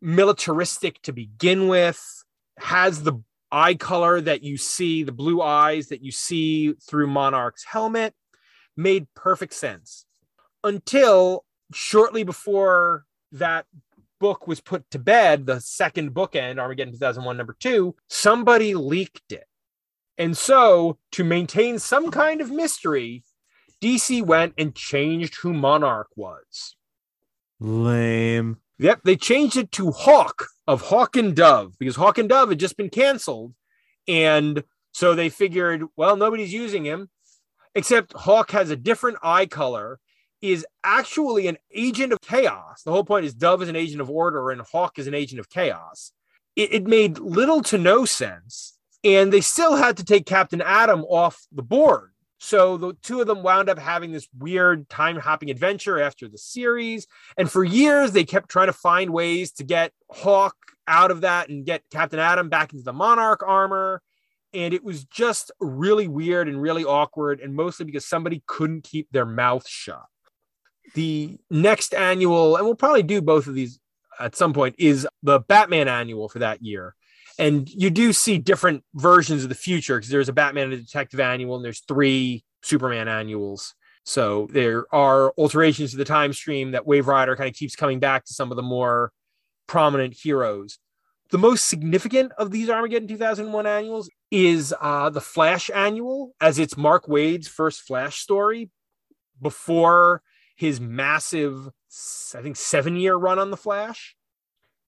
militaristic 0.00 1.02
to 1.02 1.12
begin 1.12 1.68
with, 1.68 2.24
has 2.58 3.02
the 3.02 3.20
eye 3.50 3.74
color 3.74 4.20
that 4.20 4.42
you 4.42 4.56
see, 4.56 5.02
the 5.02 5.12
blue 5.12 5.40
eyes 5.42 5.88
that 5.88 6.02
you 6.02 6.10
see 6.10 6.74
through 6.74 7.06
Monarch's 7.06 7.64
helmet, 7.64 8.14
made 8.76 9.06
perfect 9.14 9.54
sense 9.54 10.04
until 10.64 11.44
shortly 11.72 12.24
before 12.24 13.04
that 13.32 13.66
book 14.18 14.46
was 14.46 14.60
put 14.60 14.88
to 14.90 14.98
bed, 14.98 15.46
the 15.46 15.60
second 15.60 16.12
bookend, 16.12 16.58
Armageddon 16.58 16.92
2001, 16.92 17.36
number 17.36 17.56
two, 17.58 17.94
somebody 18.08 18.74
leaked 18.74 19.32
it. 19.32 19.46
And 20.18 20.36
so, 20.36 20.98
to 21.12 21.24
maintain 21.24 21.78
some 21.78 22.10
kind 22.10 22.40
of 22.40 22.50
mystery, 22.50 23.22
DC 23.82 24.22
went 24.22 24.54
and 24.56 24.74
changed 24.74 25.36
who 25.36 25.52
Monarch 25.52 26.08
was. 26.16 26.76
Lame. 27.60 28.56
Yep, 28.78 29.00
they 29.04 29.16
changed 29.16 29.56
it 29.56 29.72
to 29.72 29.90
Hawk 29.90 30.46
of 30.66 30.82
Hawk 30.82 31.16
and 31.16 31.34
Dove 31.34 31.74
because 31.78 31.96
Hawk 31.96 32.18
and 32.18 32.28
Dove 32.28 32.50
had 32.50 32.58
just 32.60 32.76
been 32.76 32.90
canceled. 32.90 33.54
And 34.06 34.64
so 34.92 35.14
they 35.14 35.28
figured, 35.28 35.84
well, 35.96 36.16
nobody's 36.16 36.52
using 36.52 36.84
him, 36.84 37.08
except 37.74 38.12
Hawk 38.12 38.50
has 38.50 38.70
a 38.70 38.76
different 38.76 39.18
eye 39.22 39.46
color 39.46 39.98
is 40.42 40.66
actually 40.84 41.48
an 41.48 41.56
agent 41.74 42.12
of 42.12 42.20
chaos. 42.20 42.82
The 42.82 42.92
whole 42.92 43.04
point 43.04 43.24
is 43.24 43.34
Dove 43.34 43.62
is 43.62 43.68
an 43.68 43.76
agent 43.76 44.00
of 44.00 44.10
order 44.10 44.50
and 44.50 44.60
Hawk 44.60 44.98
is 44.98 45.06
an 45.06 45.14
agent 45.14 45.40
of 45.40 45.48
chaos. 45.48 46.12
It, 46.54 46.72
it 46.72 46.86
made 46.86 47.18
little 47.18 47.62
to 47.64 47.78
no 47.78 48.04
sense. 48.04 48.74
And 49.02 49.32
they 49.32 49.40
still 49.40 49.76
had 49.76 49.96
to 49.98 50.04
take 50.04 50.26
Captain 50.26 50.60
Atom 50.60 51.04
off 51.04 51.46
the 51.52 51.62
board. 51.62 52.12
So 52.38 52.76
the 52.76 52.94
two 53.02 53.20
of 53.20 53.26
them 53.26 53.42
wound 53.42 53.68
up 53.68 53.78
having 53.78 54.12
this 54.12 54.28
weird 54.38 54.88
time 54.88 55.16
hopping 55.16 55.50
adventure 55.50 55.98
after 56.00 56.28
the 56.28 56.38
series. 56.38 57.06
And 57.36 57.50
for 57.50 57.64
years, 57.64 58.12
they 58.12 58.24
kept 58.24 58.50
trying 58.50 58.66
to 58.66 58.72
find 58.72 59.10
ways 59.10 59.52
to 59.52 59.64
get 59.64 59.92
Hawk 60.10 60.54
out 60.86 61.10
of 61.10 61.22
that 61.22 61.48
and 61.48 61.64
get 61.64 61.82
Captain 61.90 62.18
Atom 62.18 62.48
back 62.48 62.72
into 62.72 62.84
the 62.84 62.92
Monarch 62.92 63.42
armor. 63.46 64.02
And 64.52 64.74
it 64.74 64.84
was 64.84 65.04
just 65.04 65.50
really 65.60 66.08
weird 66.08 66.48
and 66.48 66.60
really 66.62 66.84
awkward, 66.84 67.40
and 67.40 67.54
mostly 67.54 67.84
because 67.84 68.06
somebody 68.06 68.42
couldn't 68.46 68.84
keep 68.84 69.08
their 69.10 69.26
mouth 69.26 69.66
shut 69.66 70.04
the 70.94 71.38
next 71.50 71.94
annual, 71.94 72.56
and 72.56 72.64
we'll 72.64 72.74
probably 72.74 73.02
do 73.02 73.20
both 73.20 73.46
of 73.46 73.54
these 73.54 73.78
at 74.18 74.34
some 74.34 74.52
point, 74.52 74.74
is 74.78 75.06
the 75.22 75.40
Batman 75.40 75.88
annual 75.88 76.28
for 76.28 76.38
that 76.38 76.62
year. 76.62 76.94
And 77.38 77.68
you 77.68 77.90
do 77.90 78.12
see 78.12 78.38
different 78.38 78.82
versions 78.94 79.42
of 79.42 79.48
the 79.48 79.54
future 79.54 79.96
because 79.96 80.10
there's 80.10 80.28
a 80.28 80.32
Batman 80.32 80.72
and 80.72 80.84
Detective 80.84 81.20
annual, 81.20 81.56
and 81.56 81.64
there's 81.64 81.80
three 81.80 82.44
Superman 82.62 83.08
annuals. 83.08 83.74
So 84.04 84.48
there 84.52 84.86
are 84.94 85.32
alterations 85.36 85.90
to 85.90 85.96
the 85.96 86.04
time 86.04 86.32
stream 86.32 86.70
that 86.70 86.86
Wave 86.86 87.08
Rider 87.08 87.36
kind 87.36 87.48
of 87.48 87.56
keeps 87.56 87.76
coming 87.76 87.98
back 87.98 88.24
to 88.24 88.32
some 88.32 88.50
of 88.52 88.56
the 88.56 88.62
more 88.62 89.12
prominent 89.66 90.14
heroes. 90.14 90.78
The 91.30 91.38
most 91.38 91.68
significant 91.68 92.30
of 92.38 92.52
these 92.52 92.70
Armageddon 92.70 93.08
2001 93.08 93.66
annuals 93.66 94.08
is 94.30 94.72
uh, 94.80 95.10
the 95.10 95.20
Flash 95.20 95.70
annual, 95.74 96.34
as 96.40 96.60
it's 96.60 96.76
Mark 96.76 97.08
Waid's 97.08 97.48
first 97.48 97.82
Flash 97.82 98.20
story 98.20 98.70
before 99.42 100.22
his 100.56 100.80
massive, 100.80 101.68
I 102.32 102.42
think, 102.42 102.56
seven 102.56 102.96
year 102.96 103.16
run 103.16 103.40
on 103.40 103.50
The 103.50 103.56
Flash. 103.56 104.14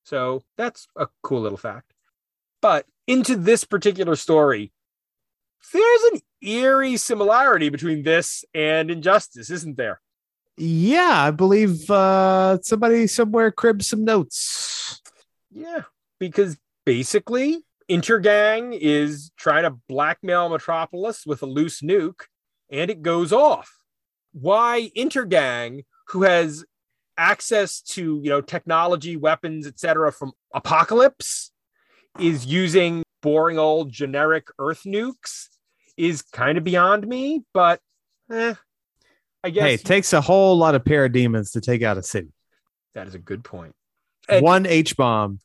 So 0.05 0.43
that's 0.57 0.87
a 0.97 1.09
cool 1.23 1.41
little 1.41 1.59
fact. 1.59 1.93
But 2.61 2.87
into 3.07 3.37
this 3.37 3.65
particular 3.65 4.17
story, 4.17 4.73
there's 5.73 6.03
an 6.13 6.21
eerie 6.43 6.97
similarity 6.97 7.69
between 7.69 8.03
this 8.03 8.45
and 8.55 8.91
Injustice, 8.91 9.51
isn't 9.51 9.77
there? 9.77 10.01
Yeah, 10.57 11.23
I 11.25 11.31
believe 11.31 11.89
uh, 11.91 12.59
somebody 12.63 13.07
somewhere 13.07 13.53
cribbed 13.53 13.85
some 13.85 14.05
notes. 14.05 15.01
Yeah, 15.51 15.83
because 16.19 16.57
basically, 16.85 17.65
Intergang 17.89 18.77
is 18.79 19.31
trying 19.37 19.63
to 19.63 19.79
blackmail 19.89 20.49
Metropolis 20.49 21.25
with 21.25 21.43
a 21.43 21.47
loose 21.47 21.81
nuke, 21.81 22.23
and 22.71 22.91
it 22.91 23.03
goes 23.03 23.33
off 23.33 23.79
why 24.33 24.91
Intergang, 24.97 25.85
who 26.09 26.23
has 26.23 26.65
access 27.17 27.81
to 27.81 28.21
you 28.23 28.31
know 28.31 28.41
technology, 28.41 29.17
weapons, 29.17 29.67
etc., 29.67 30.13
from 30.13 30.33
Apocalypse, 30.55 31.53
is 32.19 32.47
using 32.47 33.03
boring 33.23 33.59
old 33.59 33.91
generic 33.93 34.49
Earth 34.59 34.83
nukes 34.85 35.49
is 35.97 36.23
kind 36.23 36.57
of 36.59 36.65
beyond 36.65 37.07
me, 37.07 37.43
but 37.53 37.81
eh, 38.31 38.55
I 39.43 39.51
guess 39.51 39.63
Hey, 39.65 39.75
it 39.75 39.85
takes 39.85 40.13
a 40.13 40.21
whole 40.21 40.57
lot 40.57 40.75
of 40.75 40.85
parademons 40.85 41.53
to 41.53 41.61
take 41.61 41.83
out 41.83 41.99
a 41.99 42.03
city. 42.03 42.33
that 42.95 43.07
is 43.07 43.15
a 43.15 43.19
good 43.19 43.45
point. 43.45 43.75
And- 44.29 44.45
One 44.45 44.67
H 44.67 44.97
bomb, 44.97 45.41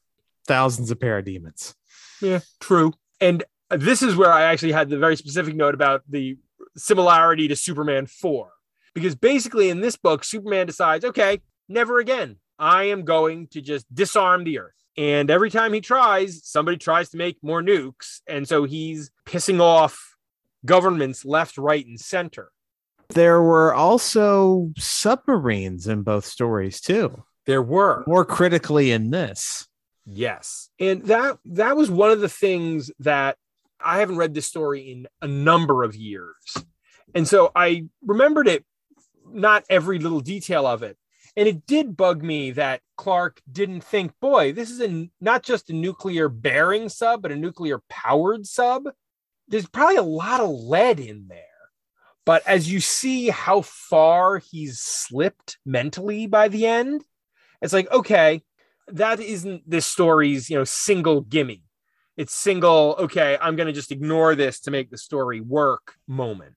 thousands 0.47 0.91
of 0.91 0.99
parademons. 0.99 1.73
Yeah, 2.21 2.39
true. 2.59 2.93
And 3.19 3.43
this 3.69 4.01
is 4.01 4.15
where 4.15 4.31
I 4.31 4.43
actually 4.43 4.71
had 4.71 4.89
the 4.89 4.97
very 4.97 5.15
specific 5.15 5.55
note 5.55 5.73
about 5.73 6.03
the 6.07 6.37
similarity 6.77 7.47
to 7.47 7.55
Superman 7.55 8.05
4. 8.07 8.49
Because 8.93 9.15
basically, 9.15 9.69
in 9.69 9.81
this 9.81 9.95
book, 9.97 10.23
Superman 10.23 10.67
decides, 10.67 11.03
okay, 11.05 11.41
never 11.67 11.97
again. 11.99 12.37
I 12.59 12.83
am 12.85 13.03
going 13.03 13.47
to 13.47 13.61
just 13.61 13.93
disarm 13.93 14.43
the 14.43 14.59
earth. 14.59 14.75
And 14.95 15.29
every 15.29 15.49
time 15.49 15.73
he 15.73 15.81
tries, 15.81 16.45
somebody 16.45 16.77
tries 16.77 17.09
to 17.09 17.17
make 17.17 17.37
more 17.41 17.61
nukes. 17.61 18.21
And 18.27 18.47
so 18.47 18.63
he's 18.63 19.11
pissing 19.25 19.59
off 19.59 20.15
governments 20.65 21.25
left, 21.25 21.57
right, 21.57 21.85
and 21.85 21.99
center. 21.99 22.51
There 23.09 23.41
were 23.41 23.73
also 23.73 24.71
submarines 24.77 25.87
in 25.87 26.03
both 26.03 26.25
stories 26.25 26.79
too. 26.79 27.23
There 27.45 27.61
were. 27.61 28.03
More 28.07 28.25
critically 28.25 28.91
in 28.91 29.09
this. 29.11 29.67
Yes. 30.05 30.69
And 30.79 31.03
that 31.05 31.37
that 31.45 31.75
was 31.75 31.89
one 31.89 32.11
of 32.11 32.21
the 32.21 32.29
things 32.29 32.91
that 32.99 33.37
I 33.79 33.99
haven't 33.99 34.17
read 34.17 34.33
this 34.33 34.47
story 34.47 34.91
in 34.91 35.07
a 35.21 35.27
number 35.27 35.83
of 35.83 35.95
years. 35.95 36.57
And 37.13 37.27
so 37.27 37.51
I 37.55 37.85
remembered 38.05 38.47
it 38.47 38.65
not 39.31 39.63
every 39.69 39.99
little 39.99 40.21
detail 40.21 40.65
of 40.65 40.83
it. 40.83 40.97
And 41.35 41.47
it 41.47 41.65
did 41.65 41.97
bug 41.97 42.23
me 42.23 42.51
that 42.51 42.81
Clark 42.95 43.41
didn't 43.51 43.83
think, 43.83 44.11
boy, 44.19 44.53
this 44.53 44.69
is 44.69 44.81
a 44.81 45.09
not 45.19 45.43
just 45.43 45.69
a 45.69 45.73
nuclear 45.73 46.29
bearing 46.29 46.89
sub, 46.89 47.21
but 47.21 47.31
a 47.31 47.35
nuclear 47.35 47.81
powered 47.89 48.45
sub. 48.45 48.83
There's 49.47 49.67
probably 49.67 49.97
a 49.97 50.03
lot 50.03 50.41
of 50.41 50.49
lead 50.49 50.99
in 50.99 51.27
there. 51.27 51.39
But 52.25 52.47
as 52.47 52.71
you 52.71 52.79
see 52.79 53.29
how 53.29 53.61
far 53.61 54.37
he's 54.37 54.79
slipped 54.79 55.57
mentally 55.65 56.27
by 56.27 56.47
the 56.47 56.67
end, 56.67 57.03
it's 57.61 57.73
like, 57.73 57.91
okay, 57.91 58.43
that 58.87 59.19
isn't 59.19 59.69
this 59.69 59.85
story's 59.85 60.49
you 60.49 60.57
know 60.57 60.63
single 60.63 61.21
gimme 61.21 61.63
it's 62.17 62.33
single 62.33 62.95
okay 62.99 63.37
i'm 63.41 63.55
going 63.55 63.67
to 63.67 63.73
just 63.73 63.91
ignore 63.91 64.35
this 64.35 64.59
to 64.59 64.71
make 64.71 64.89
the 64.89 64.97
story 64.97 65.41
work 65.41 65.95
moment 66.07 66.55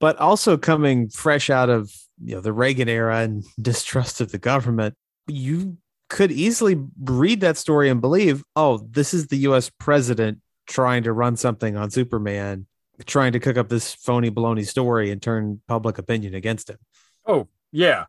But 0.00 0.18
also 0.18 0.56
coming 0.56 1.08
fresh 1.08 1.50
out 1.50 1.70
of 1.70 1.92
you 2.22 2.34
know 2.34 2.40
the 2.40 2.52
Reagan 2.52 2.88
era 2.88 3.20
and 3.20 3.44
distrust 3.60 4.20
of 4.20 4.32
the 4.32 4.38
government, 4.38 4.94
you 5.26 5.78
could 6.08 6.32
easily 6.32 6.76
read 7.02 7.40
that 7.40 7.56
story 7.56 7.88
and 7.88 8.00
believe, 8.00 8.42
oh, 8.56 8.78
this 8.90 9.14
is 9.14 9.28
the 9.28 9.36
US 9.38 9.70
president 9.70 10.38
trying 10.66 11.04
to 11.04 11.12
run 11.12 11.36
something 11.36 11.76
on 11.76 11.90
Superman, 11.90 12.66
trying 13.06 13.32
to 13.32 13.40
cook 13.40 13.56
up 13.56 13.68
this 13.68 13.94
phony 13.94 14.30
baloney 14.30 14.66
story 14.66 15.10
and 15.10 15.22
turn 15.22 15.60
public 15.66 15.98
opinion 15.98 16.34
against 16.34 16.70
him. 16.70 16.78
oh 17.26 17.48
yeah 17.72 18.04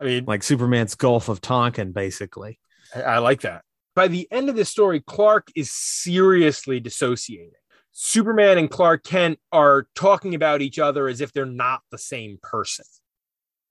i 0.00 0.04
mean 0.04 0.24
Like 0.26 0.42
Superman's 0.42 0.94
Gulf 0.94 1.28
of 1.28 1.40
Tonkin, 1.40 1.92
basically. 1.92 2.58
I, 2.94 3.18
like 3.18 3.42
that 3.42 3.62
by 3.94 4.08
the 4.08 4.28
end 4.30 4.48
of 4.48 4.56
the 4.56 4.64
story 4.64 5.00
clark 5.00 5.48
is 5.54 5.70
seriously 5.70 6.80
dissociating 6.80 7.50
superman 7.92 8.56
and 8.56 8.70
clark 8.70 9.04
kent 9.04 9.38
are 9.52 9.88
talking 9.94 10.34
about 10.34 10.62
each 10.62 10.78
other 10.78 11.08
as 11.08 11.20
if 11.20 11.32
they're 11.32 11.44
not 11.44 11.82
the 11.90 11.98
same 11.98 12.38
person 12.42 12.86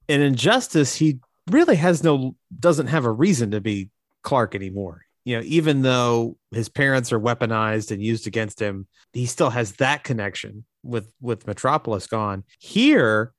in 0.08 0.22
injustice 0.22 0.96
he 0.96 1.20
really 1.50 1.76
has 1.76 2.04
no 2.04 2.36
doesn't 2.60 2.88
have 2.88 3.06
a 3.06 3.12
reason 3.12 3.52
to 3.52 3.62
be 3.62 3.90
clark 4.24 4.56
anymore. 4.56 5.04
You 5.26 5.38
know 5.38 5.44
even 5.46 5.82
though 5.82 6.38
his 6.52 6.70
parents 6.70 7.12
are 7.12 7.20
weaponized 7.20 7.92
and 7.92 8.02
used 8.02 8.28
against 8.28 8.60
him 8.60 8.88
he 9.14 9.26
still 9.26 9.50
has 9.50 9.74
that 9.74 10.04
connection 10.04 10.66
with 10.84 11.12
with 11.22 11.48
metropolis 11.48 12.08
gone. 12.08 12.44
Here 12.60 13.34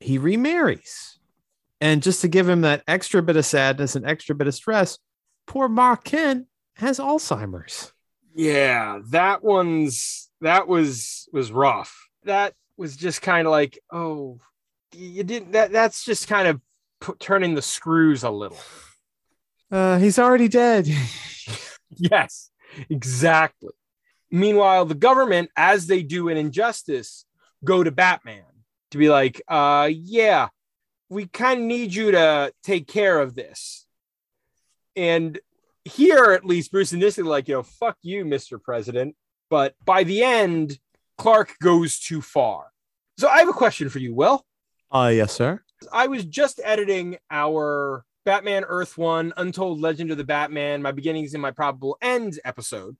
he 0.00 0.18
remarries. 0.18 1.18
And 1.80 2.02
just 2.02 2.20
to 2.20 2.28
give 2.28 2.48
him 2.48 2.60
that 2.60 2.84
extra 2.86 3.22
bit 3.22 3.36
of 3.36 3.44
sadness 3.44 3.96
and 3.96 4.06
extra 4.06 4.34
bit 4.34 4.46
of 4.48 4.54
stress 4.54 4.98
poor 5.46 5.68
mark 5.68 6.04
kent 6.04 6.46
has 6.76 6.98
alzheimer's. 6.98 7.92
Yeah 8.34 9.00
that 9.10 9.44
one's 9.44 10.30
that 10.40 10.66
was 10.66 11.28
was 11.32 11.52
rough. 11.52 12.08
That 12.24 12.54
was 12.76 12.96
just 12.96 13.22
kind 13.22 13.46
of 13.46 13.52
like 13.52 13.78
oh 13.92 14.38
you 14.94 15.24
didn't 15.24 15.52
that 15.52 15.72
that's 15.72 16.04
just 16.04 16.28
kind 16.28 16.48
of 16.48 16.60
pu- 17.00 17.16
turning 17.18 17.54
the 17.54 17.62
screws 17.62 18.22
a 18.22 18.30
little. 18.30 18.58
Uh 19.70 19.98
he's 19.98 20.18
already 20.18 20.48
dead. 20.48 20.88
Yes 21.98 22.50
exactly. 22.88 23.74
Meanwhile 24.30 24.86
the 24.86 24.94
government 24.94 25.50
as 25.56 25.86
they 25.86 26.02
do 26.02 26.28
in 26.28 26.38
injustice 26.38 27.26
go 27.64 27.84
to 27.84 27.90
batman 27.90 28.44
to 28.92 28.98
be 28.98 29.10
like 29.10 29.42
uh 29.46 29.90
yeah 29.92 30.48
we 31.10 31.26
kind 31.26 31.60
of 31.60 31.66
need 31.66 31.94
you 31.94 32.12
to 32.12 32.52
take 32.62 32.88
care 32.88 33.20
of 33.20 33.34
this. 33.34 33.86
And 34.96 35.38
here 35.84 36.32
at 36.32 36.46
least 36.46 36.72
bruce 36.72 36.94
initially 36.94 37.28
like 37.28 37.48
you 37.48 37.56
know 37.56 37.62
fuck 37.62 37.98
you 38.02 38.24
mr 38.24 38.60
president. 38.60 39.16
But 39.50 39.74
by 39.84 40.04
the 40.04 40.22
end 40.22 40.78
clark 41.18 41.52
goes 41.60 41.98
too 41.98 42.22
far. 42.22 42.68
So 43.18 43.28
i 43.28 43.38
have 43.38 43.48
a 43.50 43.52
question 43.52 43.90
for 43.90 43.98
you. 43.98 44.14
Will 44.14 44.46
uh 44.92 45.10
yes 45.12 45.32
sir 45.32 45.60
I 45.92 46.06
was 46.06 46.24
just 46.24 46.60
editing 46.62 47.18
our 47.30 48.04
Batman 48.24 48.64
Earth 48.64 48.96
One 48.96 49.32
Untold 49.36 49.80
Legend 49.80 50.12
of 50.12 50.16
the 50.16 50.22
Batman, 50.22 50.80
My 50.80 50.92
Beginnings 50.92 51.34
and 51.34 51.42
My 51.42 51.50
Probable 51.50 51.98
Ends 52.00 52.38
episode. 52.44 52.96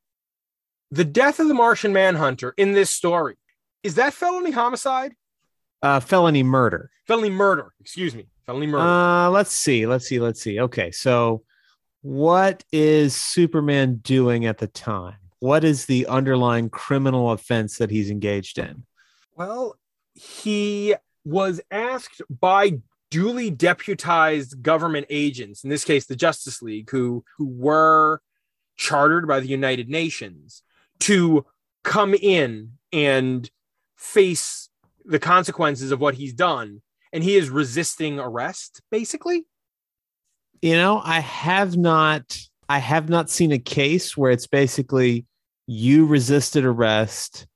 The 0.91 1.05
death 1.05 1.39
of 1.39 1.47
the 1.47 1.55
Martian 1.55 1.93
Manhunter 1.93 2.55
in 2.57 2.73
this 2.73 2.91
story 2.91 3.37
is 3.85 3.95
that 3.95 4.15
felony 4.15 4.51
homicide? 4.51 5.15
uh 5.83 6.01
felony 6.01 6.43
murder 6.43 6.91
Felony 7.07 7.31
murder, 7.31 7.73
excuse 7.81 8.15
me. 8.15 8.27
Felony 8.47 8.67
murder. 8.67 8.85
Uh, 8.85 9.29
let's 9.31 9.53
see. 9.53 9.87
Let's 9.87 10.07
see. 10.07 10.21
Let's 10.21 10.41
see. 10.41 10.61
Okay. 10.61 10.91
So, 10.93 11.43
what 12.03 12.65
is 12.73 13.15
Superman 13.15 13.97
doing 13.97 14.47
at 14.47 14.59
the 14.59 14.67
time? 14.67 15.17
What 15.41 15.65
is 15.65 15.87
the 15.87 16.07
underlying 16.07 16.71
criminal 16.71 17.33
offense 17.33 17.79
that 17.79 17.91
he's 17.91 18.11
engaged 18.11 18.59
in? 18.59 18.85
well, 19.35 19.77
he 20.15 20.95
was 21.25 21.61
asked 21.71 22.23
by 22.29 22.79
duly 23.11 23.51
deputized 23.51 24.63
government 24.63 25.07
agents, 25.11 25.65
in 25.65 25.71
this 25.71 25.85
case, 25.85 26.07
the 26.07 26.17
Justice 26.17 26.63
League, 26.63 26.91
who, 26.91 27.25
who 27.37 27.47
were 27.47 28.21
chartered 28.77 29.29
by 29.29 29.39
the 29.39 29.49
United 29.49 29.89
Nations, 29.89 30.63
to 31.01 31.45
come 31.85 32.15
in 32.15 32.73
and 32.93 33.51
face 33.97 34.69
the 35.05 35.19
consequences 35.19 35.93
of 35.93 36.01
what 36.01 36.15
he's 36.15 36.33
done. 36.33 36.83
And 37.13 37.23
he 37.23 37.37
is 37.37 37.51
resisting 37.51 38.19
arrest, 38.19 38.81
basically. 38.91 39.45
You 40.63 40.77
know, 40.77 41.01
I 41.05 41.21
have 41.21 41.77
not. 41.77 42.39
I 42.69 42.79
have 42.79 43.11
not 43.11 43.29
seen 43.29 43.53
a 43.53 43.59
case 43.59 44.17
where 44.17 44.31
it's 44.31 44.47
basically 44.47 45.27
you 45.67 46.07
resisted 46.07 46.65
arrest, 46.65 47.47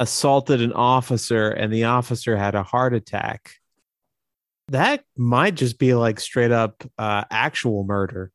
assaulted 0.00 0.62
an 0.62 0.72
officer, 0.72 1.50
and 1.50 1.72
the 1.72 1.84
officer 1.84 2.36
had 2.36 2.56
a 2.56 2.62
heart 2.64 2.94
attack. 2.94 3.52
That 4.68 5.04
might 5.16 5.54
just 5.54 5.78
be 5.78 5.94
like 5.94 6.18
straight 6.18 6.50
up 6.50 6.82
uh, 6.98 7.24
actual 7.30 7.84
murder. 7.84 8.32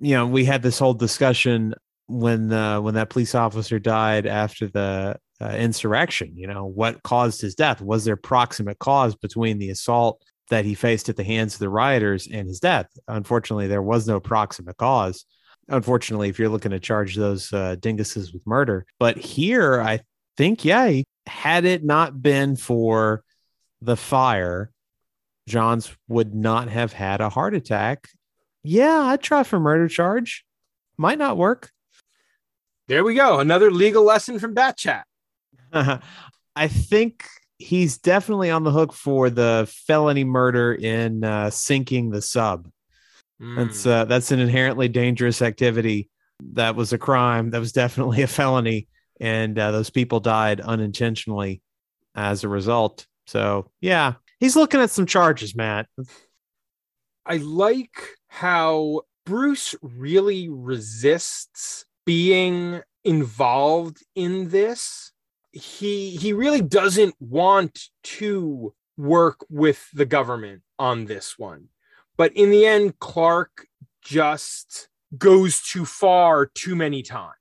You 0.00 0.14
know, 0.14 0.26
we 0.26 0.44
had 0.44 0.62
this 0.62 0.78
whole 0.78 0.94
discussion 0.94 1.74
when 2.06 2.52
uh, 2.52 2.80
when 2.80 2.94
that 2.94 3.10
police 3.10 3.34
officer 3.34 3.78
died 3.78 4.26
after 4.26 4.66
the 4.66 5.16
uh, 5.40 5.50
insurrection. 5.50 6.32
You 6.36 6.46
know, 6.46 6.64
what 6.64 7.02
caused 7.02 7.42
his 7.42 7.54
death? 7.54 7.80
Was 7.82 8.04
there 8.04 8.16
proximate 8.16 8.78
cause 8.78 9.14
between 9.14 9.58
the 9.58 9.70
assault 9.70 10.22
that 10.48 10.64
he 10.64 10.74
faced 10.74 11.08
at 11.08 11.16
the 11.16 11.24
hands 11.24 11.54
of 11.54 11.60
the 11.60 11.68
rioters 11.68 12.26
and 12.26 12.48
his 12.48 12.60
death? 12.60 12.86
Unfortunately, 13.08 13.66
there 13.66 13.82
was 13.82 14.08
no 14.08 14.20
proximate 14.20 14.78
cause. 14.78 15.26
Unfortunately, 15.68 16.28
if 16.28 16.38
you're 16.38 16.48
looking 16.48 16.72
to 16.72 16.80
charge 16.80 17.14
those 17.14 17.52
uh, 17.52 17.76
dinguses 17.78 18.32
with 18.32 18.46
murder, 18.46 18.86
but 18.98 19.16
here 19.16 19.80
I 19.80 20.00
think, 20.36 20.64
yeah, 20.64 20.88
he, 20.88 21.04
had 21.26 21.64
it 21.64 21.84
not 21.84 22.22
been 22.22 22.56
for 22.56 23.22
the 23.80 23.96
fire, 23.96 24.70
J'onn's 25.48 25.94
would 26.08 26.34
not 26.34 26.68
have 26.68 26.92
had 26.92 27.20
a 27.20 27.28
heart 27.28 27.54
attack. 27.54 28.08
Yeah, 28.62 29.00
I'd 29.00 29.22
try 29.22 29.42
for 29.42 29.58
murder 29.58 29.88
charge. 29.88 30.44
Might 30.96 31.18
not 31.18 31.36
work. 31.36 31.70
There 32.88 33.04
we 33.04 33.14
go. 33.14 33.40
Another 33.40 33.70
legal 33.70 34.04
lesson 34.04 34.38
from 34.38 34.54
Bat 34.54 34.76
Chat. 34.76 35.06
I 35.72 36.68
think 36.68 37.24
he's 37.58 37.98
definitely 37.98 38.50
on 38.50 38.64
the 38.64 38.70
hook 38.70 38.92
for 38.92 39.30
the 39.30 39.68
felony 39.86 40.24
murder 40.24 40.74
in 40.74 41.24
uh, 41.24 41.50
sinking 41.50 42.10
the 42.10 42.22
sub. 42.22 42.68
That's 43.40 43.86
uh, 43.86 44.04
that's 44.04 44.30
an 44.30 44.38
inherently 44.38 44.86
dangerous 44.86 45.42
activity. 45.42 46.08
That 46.52 46.76
was 46.76 46.92
a 46.92 46.98
crime. 46.98 47.50
That 47.50 47.58
was 47.58 47.72
definitely 47.72 48.22
a 48.22 48.28
felony, 48.28 48.86
and 49.22 49.56
uh, 49.56 49.70
those 49.70 49.88
people 49.88 50.18
died 50.18 50.60
unintentionally 50.60 51.62
as 52.14 52.42
a 52.42 52.48
result. 52.48 53.06
So 53.26 53.70
yeah, 53.80 54.14
he's 54.40 54.56
looking 54.56 54.80
at 54.80 54.90
some 54.90 55.06
charges, 55.06 55.54
Matt. 55.54 55.86
I 57.24 57.36
like 57.36 58.08
how 58.26 59.02
Bruce 59.24 59.76
really 59.80 60.48
resists 60.50 61.86
being 62.04 62.82
involved 63.04 64.02
in 64.16 64.48
this. 64.48 65.12
He 65.52 66.10
he 66.16 66.32
really 66.32 66.62
doesn't 66.62 67.14
want 67.20 67.78
to 68.02 68.74
work 68.96 69.46
with 69.48 69.88
the 69.94 70.04
government 70.04 70.62
on 70.80 71.04
this 71.04 71.38
one. 71.38 71.68
But 72.16 72.32
in 72.32 72.50
the 72.50 72.66
end, 72.66 72.98
Clark 72.98 73.68
just 74.02 74.88
goes 75.16 75.62
too 75.62 75.84
far 75.84 76.46
too 76.46 76.74
many 76.74 77.02
times. 77.02 77.36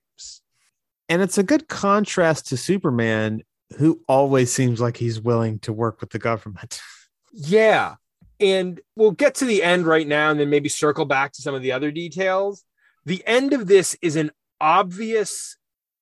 And 1.12 1.22
it's 1.22 1.38
a 1.38 1.43
good 1.43 1.68
contrast 1.68 2.47
to 2.47 2.57
Superman, 2.57 3.43
who 3.78 3.99
always 4.07 4.49
seems 4.49 4.80
like 4.80 4.95
he's 4.95 5.20
willing 5.20 5.59
to 5.59 5.74
work 5.74 5.99
with 5.99 6.12
the 6.12 6.20
government. 6.20 6.82
Yeah. 7.34 7.95
And 8.41 8.82
we'll 8.97 9.12
get 9.12 9.36
to 9.36 9.45
the 9.45 9.64
end 9.64 9.86
right 9.86 10.05
now 10.05 10.32
and 10.32 10.38
then 10.38 10.49
maybe 10.49 10.68
circle 10.68 11.05
back 11.05 11.32
to 11.32 11.41
some 11.41 11.55
of 11.55 11.62
the 11.62 11.72
other 11.72 11.89
details. 11.89 12.66
The 13.05 13.24
end 13.26 13.53
of 13.53 13.68
this 13.68 13.95
is 14.01 14.18
an 14.18 14.32
obvious 14.59 15.55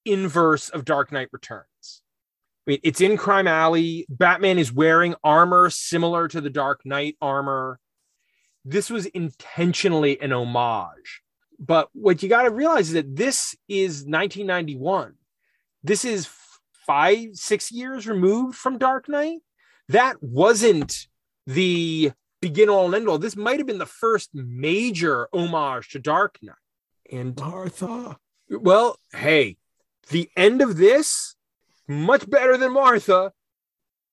inverse 0.06 0.70
of 0.70 0.86
Dark 0.86 1.12
Knight 1.12 1.30
Returns. 1.32 2.02
I 2.66 2.72
mean, 2.72 2.80
it's 2.82 3.00
in 3.00 3.16
Crime 3.16 3.48
Alley. 3.48 4.08
Batman 4.10 4.58
is 4.58 4.74
wearing 4.74 5.14
armor 5.24 5.70
similar 5.70 6.28
to 6.30 6.42
the 6.42 6.50
Dark 6.50 6.84
Knight 6.84 7.16
armor. 7.22 7.80
This 8.66 8.90
was 8.90 9.06
intentionally 9.06 10.20
an 10.20 10.34
homage. 10.34 11.22
But 11.60 11.90
what 11.94 12.24
you 12.24 12.30
got 12.30 12.44
to 12.44 12.52
realize 12.52 12.88
is 12.88 12.94
that 12.94 13.16
this 13.16 13.56
is 13.68 14.06
1991. 14.06 15.14
This 15.84 16.06
is 16.06 16.30
five, 16.86 17.36
six 17.36 17.72
years 17.72 18.08
removed 18.08 18.58
from 18.58 18.78
Dark 18.78 19.10
Knight. 19.10 19.40
That 19.90 20.22
wasn't 20.22 21.08
the 21.46 22.12
begin 22.42 22.70
all 22.70 22.86
and 22.86 22.96
end 22.96 23.10
all. 23.10 23.18
This 23.18 23.36
might 23.36 23.60
have 23.60 23.68
been 23.68 23.78
the 23.78 23.86
first 23.86 24.30
major 24.34 25.28
homage 25.34 25.90
to 25.90 26.00
Dark 26.00 26.38
Knight. 26.42 26.56
And 27.12 27.36
Martha. 27.38 28.18
well, 28.50 28.98
hey, 29.14 29.58
the 30.10 30.30
end 30.38 30.62
of 30.62 30.78
this 30.78 31.36
much 31.88 32.30
better 32.30 32.56
than 32.56 32.74
Martha. 32.74 33.32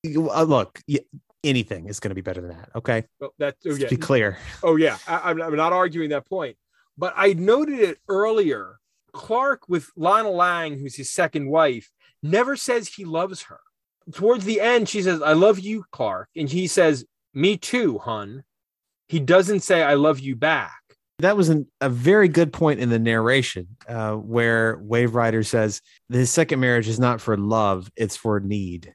Uh, 0.04 0.42
look, 0.42 0.80
anything 1.44 1.88
is 1.88 2.00
going 2.00 2.10
to 2.10 2.14
be 2.14 2.20
better 2.20 2.40
than 2.40 2.50
that. 2.50 2.70
Okay. 2.74 3.04
Well, 3.20 3.34
that 3.38 3.56
oh, 3.66 3.70
Let's 3.70 3.84
be 3.84 3.96
clear. 3.96 4.38
oh 4.62 4.76
yeah, 4.76 4.98
I, 5.06 5.30
I'm, 5.30 5.40
I'm 5.40 5.56
not 5.56 5.72
arguing 5.72 6.10
that 6.10 6.26
point, 6.26 6.56
but 6.98 7.12
I 7.16 7.32
noted 7.32 7.80
it 7.80 7.98
earlier. 8.08 8.78
Clark 9.12 9.68
with 9.68 9.90
Lana 9.96 10.30
Lang, 10.30 10.78
who's 10.78 10.96
his 10.96 11.12
second 11.12 11.48
wife, 11.48 11.90
never 12.22 12.56
says 12.56 12.88
he 12.88 13.04
loves 13.04 13.42
her. 13.44 13.60
Towards 14.12 14.44
the 14.44 14.60
end, 14.60 14.88
she 14.88 15.02
says, 15.02 15.22
"I 15.22 15.32
love 15.32 15.58
you, 15.58 15.84
Clark," 15.90 16.28
and 16.36 16.48
he 16.48 16.66
says, 16.66 17.04
"Me 17.34 17.56
too, 17.56 17.98
hun." 17.98 18.44
He 19.08 19.20
doesn't 19.20 19.60
say, 19.60 19.82
"I 19.82 19.94
love 19.94 20.20
you 20.20 20.36
back." 20.36 20.80
That 21.18 21.36
was 21.36 21.48
an, 21.48 21.66
a 21.80 21.88
very 21.88 22.28
good 22.28 22.52
point 22.52 22.78
in 22.78 22.90
the 22.90 22.98
narration 22.98 23.68
uh, 23.88 24.12
where 24.12 24.78
Wave 24.78 25.14
Rider 25.14 25.42
says 25.42 25.80
his 26.10 26.30
second 26.30 26.60
marriage 26.60 26.88
is 26.88 27.00
not 27.00 27.22
for 27.22 27.36
love, 27.38 27.90
it's 27.96 28.16
for 28.16 28.38
need. 28.38 28.94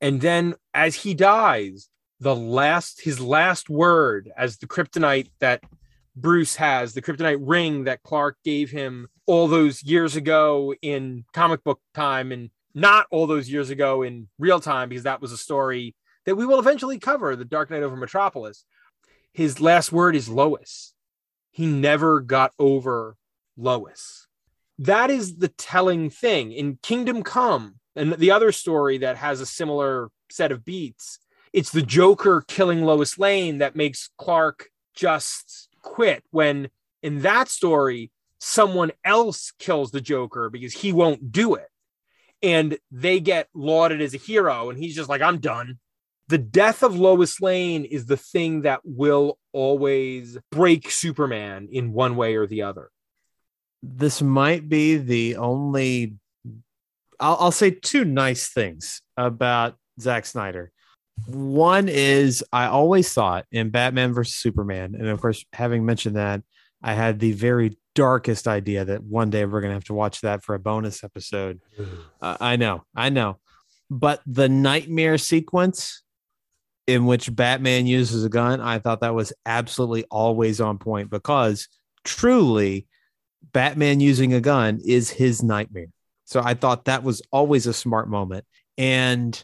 And 0.00 0.20
then 0.20 0.56
as 0.74 0.94
he 0.94 1.14
dies, 1.14 1.88
the 2.20 2.36
last 2.36 3.00
his 3.00 3.18
last 3.18 3.70
word 3.70 4.30
as 4.36 4.58
the 4.58 4.66
kryptonite 4.66 5.30
that 5.40 5.62
Bruce 6.16 6.56
has, 6.56 6.94
the 6.94 7.02
kryptonite 7.02 7.38
ring 7.40 7.84
that 7.84 8.02
Clark 8.02 8.36
gave 8.44 8.70
him 8.70 9.08
all 9.26 9.48
those 9.48 9.82
years 9.82 10.16
ago 10.16 10.74
in 10.80 11.24
comic 11.32 11.64
book 11.64 11.80
time 11.94 12.30
and 12.30 12.50
not 12.74 13.06
all 13.10 13.26
those 13.26 13.48
years 13.48 13.70
ago 13.70 14.02
in 14.02 14.28
real 14.38 14.60
time 14.60 14.88
because 14.88 15.04
that 15.04 15.20
was 15.20 15.32
a 15.32 15.38
story 15.38 15.94
that 16.26 16.36
we 16.36 16.46
will 16.46 16.58
eventually 16.58 16.98
cover, 16.98 17.36
the 17.36 17.44
Dark 17.44 17.70
Knight 17.70 17.82
over 17.82 17.96
Metropolis. 17.96 18.64
His 19.32 19.60
last 19.60 19.92
word 19.92 20.14
is 20.16 20.28
Lois. 20.28 20.94
He 21.50 21.66
never 21.66 22.20
got 22.20 22.52
over 22.58 23.16
Lois. 23.56 24.26
That 24.78 25.10
is 25.10 25.36
the 25.36 25.48
telling 25.48 26.10
thing 26.10 26.52
in 26.52 26.78
Kingdom 26.82 27.22
Come 27.22 27.76
and 27.94 28.12
the 28.14 28.30
other 28.30 28.52
story 28.52 28.98
that 28.98 29.16
has 29.16 29.40
a 29.40 29.46
similar 29.46 30.10
set 30.30 30.50
of 30.50 30.64
beats. 30.64 31.18
It's 31.52 31.70
the 31.70 31.82
Joker 31.82 32.44
killing 32.46 32.82
Lois 32.82 33.18
Lane 33.18 33.58
that 33.58 33.76
makes 33.76 34.10
Clark 34.18 34.70
just 34.94 35.68
quit 35.84 36.24
when 36.30 36.70
in 37.02 37.20
that 37.20 37.48
story, 37.48 38.10
someone 38.40 38.90
else 39.04 39.52
kills 39.58 39.90
the 39.90 40.00
Joker 40.00 40.50
because 40.50 40.72
he 40.72 40.92
won't 40.92 41.30
do 41.30 41.54
it. 41.54 41.68
And 42.42 42.78
they 42.90 43.20
get 43.20 43.48
lauded 43.54 44.00
as 44.02 44.14
a 44.14 44.18
hero, 44.18 44.70
and 44.70 44.78
he's 44.78 44.96
just 44.96 45.08
like, 45.08 45.22
I'm 45.22 45.38
done. 45.38 45.78
The 46.28 46.38
death 46.38 46.82
of 46.82 46.98
Lois 46.98 47.40
Lane 47.40 47.84
is 47.84 48.06
the 48.06 48.16
thing 48.16 48.62
that 48.62 48.80
will 48.84 49.38
always 49.52 50.38
break 50.50 50.90
Superman 50.90 51.68
in 51.70 51.92
one 51.92 52.16
way 52.16 52.36
or 52.36 52.46
the 52.46 52.62
other. 52.62 52.90
This 53.82 54.22
might 54.22 54.68
be 54.68 54.96
the 54.96 55.36
only, 55.36 56.14
I'll, 57.20 57.36
I'll 57.38 57.52
say 57.52 57.70
two 57.70 58.04
nice 58.04 58.48
things 58.48 59.02
about 59.16 59.76
Zack 60.00 60.24
Snyder. 60.24 60.72
One 61.26 61.88
is 61.88 62.44
I 62.52 62.66
always 62.66 63.12
thought 63.12 63.46
in 63.50 63.70
Batman 63.70 64.12
versus 64.12 64.36
Superman, 64.36 64.94
and 64.94 65.08
of 65.08 65.20
course, 65.20 65.44
having 65.52 65.86
mentioned 65.86 66.16
that, 66.16 66.42
I 66.82 66.92
had 66.94 67.18
the 67.18 67.32
very 67.32 67.78
darkest 67.94 68.46
idea 68.46 68.84
that 68.84 69.02
one 69.02 69.30
day 69.30 69.44
we're 69.44 69.60
going 69.60 69.70
to 69.70 69.74
have 69.76 69.84
to 69.84 69.94
watch 69.94 70.20
that 70.20 70.42
for 70.42 70.54
a 70.54 70.58
bonus 70.58 71.02
episode. 71.04 71.60
Uh, 72.20 72.38
I 72.40 72.56
know, 72.56 72.82
I 72.96 73.10
know. 73.10 73.38
But 73.90 74.22
the 74.24 74.48
nightmare 74.48 75.18
sequence 75.18 76.02
in 76.86 77.04
which 77.04 77.34
Batman 77.34 77.86
uses 77.86 78.24
a 78.24 78.30
gun, 78.30 78.62
I 78.62 78.78
thought 78.78 79.00
that 79.00 79.14
was 79.14 79.34
absolutely 79.44 80.04
always 80.10 80.58
on 80.58 80.78
point 80.78 81.10
because 81.10 81.68
truly, 82.02 82.86
Batman 83.52 84.00
using 84.00 84.32
a 84.32 84.40
gun 84.40 84.80
is 84.84 85.10
his 85.10 85.42
nightmare. 85.42 85.88
So 86.24 86.40
I 86.42 86.54
thought 86.54 86.86
that 86.86 87.02
was 87.02 87.20
always 87.30 87.66
a 87.66 87.74
smart 87.74 88.08
moment. 88.08 88.44
And 88.78 89.42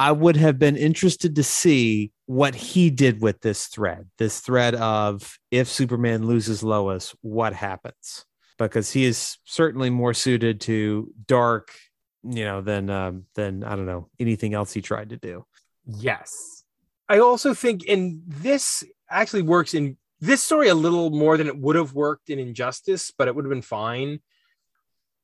I 0.00 0.12
would 0.12 0.38
have 0.38 0.58
been 0.58 0.76
interested 0.78 1.36
to 1.36 1.42
see 1.42 2.10
what 2.24 2.54
he 2.54 2.88
did 2.88 3.20
with 3.20 3.42
this 3.42 3.66
thread, 3.66 4.08
this 4.16 4.40
thread 4.40 4.74
of 4.74 5.38
if 5.50 5.68
Superman 5.68 6.26
loses 6.26 6.62
Lois, 6.62 7.14
what 7.20 7.52
happens? 7.52 8.24
Because 8.56 8.90
he 8.90 9.04
is 9.04 9.36
certainly 9.44 9.90
more 9.90 10.14
suited 10.14 10.62
to 10.62 11.12
dark, 11.26 11.74
you 12.22 12.44
know, 12.44 12.62
than 12.62 12.88
um, 12.88 13.26
than 13.34 13.62
I 13.62 13.76
don't 13.76 13.84
know 13.84 14.08
anything 14.18 14.54
else 14.54 14.72
he 14.72 14.80
tried 14.80 15.10
to 15.10 15.18
do. 15.18 15.44
Yes. 15.84 16.64
I 17.06 17.18
also 17.18 17.52
think 17.52 17.84
in 17.84 18.22
this 18.26 18.82
actually 19.10 19.42
works 19.42 19.74
in 19.74 19.98
this 20.18 20.42
story 20.42 20.68
a 20.68 20.74
little 20.74 21.10
more 21.10 21.36
than 21.36 21.46
it 21.46 21.58
would 21.58 21.76
have 21.76 21.92
worked 21.92 22.30
in 22.30 22.38
Injustice, 22.38 23.12
but 23.18 23.28
it 23.28 23.34
would 23.34 23.44
have 23.44 23.50
been 23.50 23.60
fine. 23.60 24.20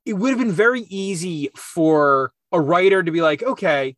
It 0.05 0.13
would 0.13 0.29
have 0.29 0.39
been 0.39 0.53
very 0.53 0.83
easy 0.83 1.49
for 1.57 2.35
a 2.53 2.61
writer 2.61 3.03
to 3.03 3.11
be 3.11 3.23
like, 3.23 3.43
okay, 3.43 3.97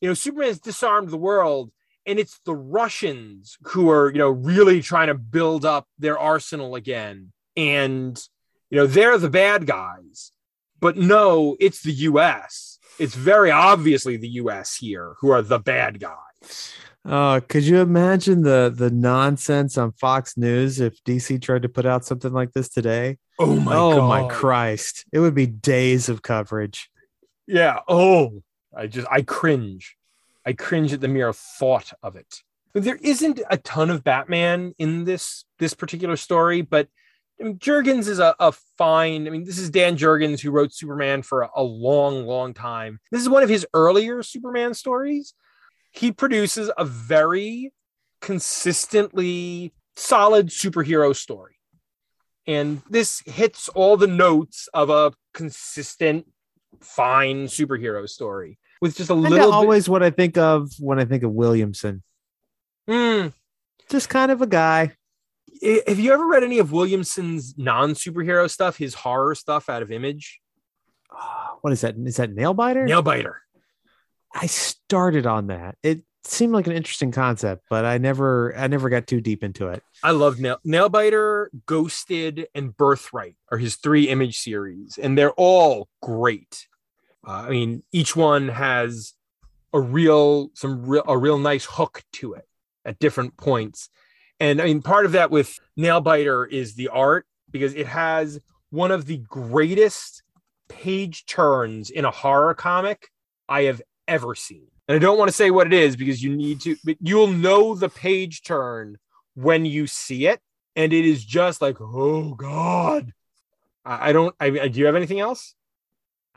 you 0.00 0.08
know, 0.08 0.14
Superman's 0.14 0.60
disarmed 0.60 1.10
the 1.10 1.16
world, 1.16 1.70
and 2.06 2.18
it's 2.18 2.40
the 2.44 2.54
Russians 2.54 3.58
who 3.62 3.90
are, 3.90 4.10
you 4.10 4.18
know, 4.18 4.30
really 4.30 4.80
trying 4.80 5.08
to 5.08 5.14
build 5.14 5.64
up 5.64 5.86
their 5.98 6.18
arsenal 6.18 6.74
again. 6.74 7.32
And, 7.56 8.20
you 8.70 8.78
know, 8.78 8.86
they're 8.86 9.18
the 9.18 9.30
bad 9.30 9.66
guys. 9.66 10.32
But 10.80 10.96
no, 10.96 11.56
it's 11.58 11.82
the 11.82 11.92
US. 11.92 12.78
It's 12.98 13.14
very 13.14 13.50
obviously 13.50 14.16
the 14.16 14.28
US 14.28 14.76
here 14.76 15.14
who 15.20 15.30
are 15.30 15.42
the 15.42 15.58
bad 15.58 16.00
guys. 16.00 16.72
Oh, 17.04 17.40
could 17.48 17.64
you 17.64 17.80
imagine 17.80 18.42
the 18.42 18.72
the 18.74 18.90
nonsense 18.90 19.78
on 19.78 19.92
Fox 19.92 20.36
News 20.36 20.80
if 20.80 21.02
DC 21.04 21.40
tried 21.40 21.62
to 21.62 21.68
put 21.68 21.86
out 21.86 22.04
something 22.04 22.32
like 22.32 22.52
this 22.52 22.68
today? 22.68 23.18
Oh 23.38 23.56
my 23.56 23.74
oh 23.74 23.96
god. 23.96 24.08
my 24.08 24.28
Christ. 24.28 25.04
It 25.12 25.20
would 25.20 25.34
be 25.34 25.46
days 25.46 26.08
of 26.08 26.22
coverage. 26.22 26.90
Yeah. 27.46 27.80
Oh, 27.88 28.42
I 28.78 28.86
just 28.86 29.08
I 29.10 29.22
cringe. 29.22 29.96
I 30.46 30.52
cringe 30.52 30.92
at 30.92 31.00
the 31.00 31.08
mere 31.08 31.32
thought 31.32 31.92
of 32.02 32.16
it. 32.16 32.42
There 32.74 32.98
isn't 33.02 33.40
a 33.50 33.56
ton 33.56 33.90
of 33.90 34.04
Batman 34.04 34.72
in 34.78 35.04
this 35.04 35.44
this 35.58 35.74
particular 35.74 36.16
story, 36.16 36.62
but 36.62 36.88
I 37.40 37.44
mean, 37.44 37.58
Jurgens 37.58 38.08
is 38.08 38.18
a, 38.18 38.34
a 38.38 38.52
fine. 38.52 39.26
I 39.26 39.30
mean, 39.30 39.44
this 39.44 39.58
is 39.58 39.70
Dan 39.70 39.96
Jurgens 39.96 40.40
who 40.40 40.50
wrote 40.50 40.72
Superman 40.72 41.22
for 41.22 41.42
a, 41.42 41.50
a 41.56 41.62
long, 41.62 42.24
long 42.24 42.54
time. 42.54 43.00
This 43.10 43.20
is 43.20 43.28
one 43.28 43.42
of 43.42 43.48
his 43.48 43.66
earlier 43.74 44.22
Superman 44.22 44.74
stories. 44.74 45.34
He 45.90 46.12
produces 46.12 46.70
a 46.76 46.84
very 46.84 47.72
consistently 48.20 49.72
solid 49.96 50.48
superhero 50.48 51.14
story. 51.14 51.56
And 52.46 52.82
this 52.88 53.22
hits 53.26 53.68
all 53.68 53.96
the 53.96 54.06
notes 54.06 54.68
of 54.72 54.90
a 54.90 55.12
consistent, 55.34 56.26
fine 56.80 57.46
superhero 57.46 58.08
story 58.08 58.58
with 58.80 58.96
just 58.96 59.10
a 59.10 59.12
And 59.12 59.22
little 59.22 59.38
bit. 59.38 59.44
always 59.54 59.88
what 59.88 60.02
I 60.02 60.10
think 60.10 60.36
of 60.38 60.70
when 60.78 60.98
I 60.98 61.04
think 61.04 61.22
of 61.22 61.32
Williamson. 61.32 62.02
Hmm. 62.88 63.28
Just 63.90 64.08
kind 64.08 64.30
of 64.30 64.42
a 64.42 64.46
guy. 64.46 64.92
Have 65.86 65.98
you 65.98 66.12
ever 66.12 66.26
read 66.26 66.44
any 66.44 66.58
of 66.58 66.72
Williamson's 66.72 67.56
non 67.58 67.92
superhero 67.94 68.48
stuff, 68.48 68.76
his 68.76 68.94
horror 68.94 69.34
stuff 69.34 69.68
out 69.68 69.82
of 69.82 69.90
Image? 69.90 70.40
Ah, 71.10 71.56
What 71.62 71.72
is 71.72 71.80
that? 71.80 71.96
Is 71.96 72.16
that 72.16 72.34
Nailbiter? 72.34 72.86
Nailbiter. 72.88 73.34
I 74.32 74.46
started 74.46 75.26
on 75.26 75.48
that. 75.48 75.76
It 75.82 76.02
seemed 76.22 76.52
like 76.52 76.66
an 76.66 76.74
interesting 76.74 77.10
concept, 77.10 77.64
but 77.70 77.84
I 77.86 77.96
never 77.98 78.54
I 78.56 78.66
never 78.68 78.88
got 78.90 79.06
too 79.06 79.20
deep 79.20 79.42
into 79.42 79.68
it. 79.68 79.82
I 80.02 80.10
love 80.12 80.38
Nail 80.38 80.58
Nailbiter, 80.66 81.46
Ghosted, 81.66 82.46
and 82.54 82.76
Birthright 82.76 83.34
are 83.50 83.58
his 83.58 83.76
three 83.76 84.08
image 84.08 84.38
series, 84.38 84.98
and 84.98 85.16
they're 85.16 85.32
all 85.32 85.88
great. 86.02 86.66
Uh, 87.28 87.44
I 87.46 87.50
mean, 87.50 87.82
each 87.92 88.16
one 88.16 88.48
has 88.48 89.12
a 89.74 89.80
real 89.80 90.50
some 90.54 90.86
real 90.86 91.02
a 91.06 91.18
real 91.18 91.36
nice 91.36 91.66
hook 91.66 92.02
to 92.14 92.32
it 92.32 92.48
at 92.86 92.98
different 92.98 93.36
points. 93.36 93.90
And 94.40 94.62
I 94.62 94.64
mean, 94.64 94.80
part 94.80 95.04
of 95.04 95.12
that 95.12 95.30
with 95.30 95.58
Nailbiter 95.78 96.50
is 96.50 96.74
the 96.74 96.88
art 96.88 97.26
because 97.50 97.74
it 97.74 97.86
has 97.86 98.40
one 98.70 98.90
of 98.90 99.04
the 99.04 99.18
greatest 99.18 100.22
page 100.68 101.26
turns 101.26 101.90
in 101.90 102.06
a 102.06 102.10
horror 102.10 102.54
comic 102.54 103.10
I 103.46 103.64
have 103.64 103.82
ever 104.06 104.34
seen. 104.34 104.68
And 104.86 104.96
I 104.96 104.98
don't 104.98 105.18
want 105.18 105.28
to 105.28 105.36
say 105.36 105.50
what 105.50 105.66
it 105.66 105.74
is 105.74 105.96
because 105.96 106.22
you 106.22 106.34
need 106.34 106.62
to, 106.62 106.76
but 106.82 106.96
you'll 107.00 107.26
know 107.26 107.74
the 107.74 107.90
page 107.90 108.42
turn 108.42 108.96
when 109.34 109.66
you 109.66 109.86
see 109.86 110.26
it. 110.26 110.40
And 110.76 110.94
it 110.94 111.04
is 111.04 111.24
just 111.24 111.60
like, 111.60 111.78
oh 111.80 112.34
God. 112.34 113.12
I, 113.84 114.10
I 114.10 114.12
don't, 114.12 114.34
I, 114.40 114.68
do 114.68 114.80
you 114.80 114.86
have 114.86 114.96
anything 114.96 115.20
else? 115.20 115.54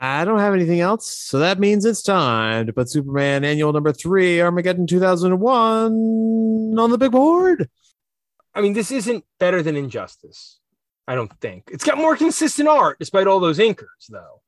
I 0.04 0.24
don't 0.24 0.40
have 0.40 0.52
anything 0.52 0.80
else. 0.80 1.06
So 1.06 1.38
that 1.38 1.60
means 1.60 1.84
it's 1.84 2.02
time 2.02 2.66
to 2.66 2.72
put 2.72 2.90
Superman 2.90 3.44
annual 3.44 3.72
number 3.72 3.92
three, 3.92 4.40
Armageddon 4.40 4.88
2001 4.88 5.92
on 6.76 6.90
the 6.90 6.98
big 6.98 7.12
board. 7.12 7.70
I 8.52 8.62
mean, 8.62 8.72
this 8.72 8.90
isn't 8.90 9.24
better 9.38 9.62
than 9.62 9.76
Injustice. 9.76 10.58
I 11.06 11.14
don't 11.14 11.32
think 11.40 11.68
it's 11.72 11.84
got 11.84 11.98
more 11.98 12.16
consistent 12.16 12.68
art 12.68 12.98
despite 12.98 13.28
all 13.28 13.38
those 13.38 13.58
inkers, 13.58 14.08
though. 14.08 14.42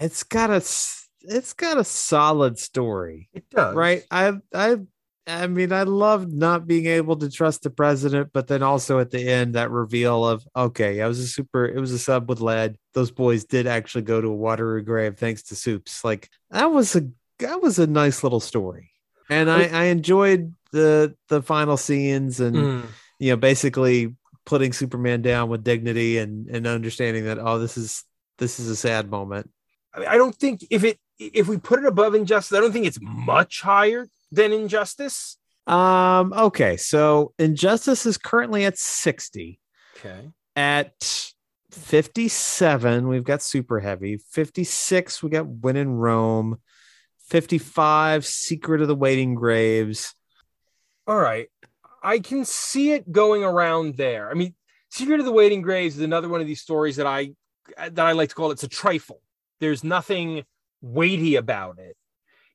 It's 0.00 0.22
got 0.22 0.48
a 0.48 0.56
it's 0.56 1.52
got 1.52 1.76
a 1.78 1.84
solid 1.84 2.58
story. 2.58 3.28
It 3.34 3.48
does, 3.50 3.74
right? 3.74 4.04
I 4.10 4.32
I 4.54 4.78
I 5.26 5.46
mean, 5.46 5.72
I 5.72 5.84
love 5.84 6.30
not 6.30 6.66
being 6.66 6.86
able 6.86 7.16
to 7.16 7.30
trust 7.30 7.62
the 7.62 7.70
president, 7.70 8.30
but 8.32 8.46
then 8.46 8.62
also 8.62 8.98
at 8.98 9.10
the 9.10 9.26
end 9.26 9.54
that 9.54 9.70
reveal 9.70 10.26
of 10.26 10.46
okay, 10.54 11.00
I 11.00 11.08
was 11.08 11.18
a 11.18 11.26
super, 11.26 11.64
it 11.64 11.80
was 11.80 11.92
a 11.92 11.98
sub 11.98 12.28
with 12.28 12.40
lead. 12.40 12.76
Those 12.92 13.10
boys 13.10 13.44
did 13.44 13.66
actually 13.66 14.02
go 14.02 14.20
to 14.20 14.28
a 14.28 14.34
watery 14.34 14.82
grave 14.82 15.16
thanks 15.16 15.42
to 15.44 15.56
Soups. 15.56 16.04
Like 16.04 16.28
that 16.50 16.70
was 16.70 16.94
a 16.94 17.08
that 17.38 17.62
was 17.62 17.78
a 17.78 17.86
nice 17.86 18.22
little 18.22 18.40
story, 18.40 18.90
and 19.30 19.50
I 19.50 19.64
I 19.64 19.84
enjoyed 19.84 20.54
the 20.72 21.14
the 21.28 21.40
final 21.40 21.78
scenes 21.78 22.40
and 22.40 22.56
mm. 22.56 22.86
you 23.18 23.30
know 23.30 23.36
basically 23.36 24.14
putting 24.44 24.74
Superman 24.74 25.22
down 25.22 25.48
with 25.48 25.64
dignity 25.64 26.18
and 26.18 26.48
and 26.48 26.66
understanding 26.66 27.24
that 27.24 27.38
oh 27.38 27.58
this 27.58 27.78
is 27.78 28.04
this 28.38 28.60
is 28.60 28.68
a 28.68 28.76
sad 28.76 29.10
moment. 29.10 29.50
I, 29.94 30.00
mean, 30.00 30.08
I 30.08 30.16
don't 30.18 30.36
think 30.36 30.66
if 30.70 30.84
it 30.84 30.98
if 31.18 31.48
we 31.48 31.56
put 31.56 31.78
it 31.78 31.86
above 31.86 32.14
Injustice, 32.14 32.56
I 32.56 32.60
don't 32.60 32.72
think 32.72 32.86
it's 32.86 32.98
much 33.00 33.62
higher 33.62 34.08
than 34.34 34.52
Injustice. 34.52 35.36
Um. 35.66 36.32
Okay. 36.32 36.76
So 36.76 37.32
Injustice 37.38 38.06
is 38.06 38.18
currently 38.18 38.64
at 38.64 38.78
sixty. 38.78 39.58
Okay. 39.96 40.30
At 40.56 41.32
57, 41.72 43.08
we've 43.08 43.24
got 43.24 43.42
Super 43.42 43.80
Heavy. 43.80 44.18
56, 44.18 45.22
we 45.22 45.30
got 45.30 45.48
When 45.48 45.76
in 45.76 45.90
Rome. 45.90 46.58
55, 47.28 48.24
Secret 48.24 48.80
of 48.80 48.88
the 48.88 48.94
Waiting 48.94 49.34
Graves. 49.34 50.14
All 51.06 51.18
right. 51.18 51.48
I 52.02 52.18
can 52.18 52.44
see 52.44 52.92
it 52.92 53.10
going 53.10 53.42
around 53.42 53.96
there. 53.96 54.30
I 54.30 54.34
mean, 54.34 54.54
Secret 54.90 55.20
of 55.20 55.26
the 55.26 55.32
Waiting 55.32 55.62
Graves 55.62 55.96
is 55.96 56.02
another 56.02 56.28
one 56.28 56.40
of 56.40 56.46
these 56.46 56.60
stories 56.60 56.96
that 56.96 57.06
I 57.06 57.32
that 57.78 57.98
I 57.98 58.12
like 58.12 58.28
to 58.28 58.34
call 58.34 58.50
it, 58.50 58.54
it's 58.54 58.62
a 58.62 58.68
trifle. 58.68 59.22
There's 59.58 59.82
nothing 59.82 60.44
weighty 60.82 61.36
about 61.36 61.78
it. 61.78 61.96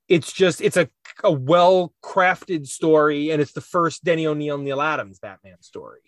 It's 0.09 0.33
just 0.33 0.59
it's 0.59 0.75
a, 0.75 0.89
a 1.23 1.31
well 1.31 1.93
crafted 2.03 2.67
story, 2.67 3.29
and 3.29 3.41
it's 3.41 3.53
the 3.53 3.61
first 3.61 4.03
Denny 4.03 4.27
O'Neil 4.27 4.57
neal 4.57 4.81
Adams 4.81 5.19
Batman 5.19 5.61
story, 5.61 6.01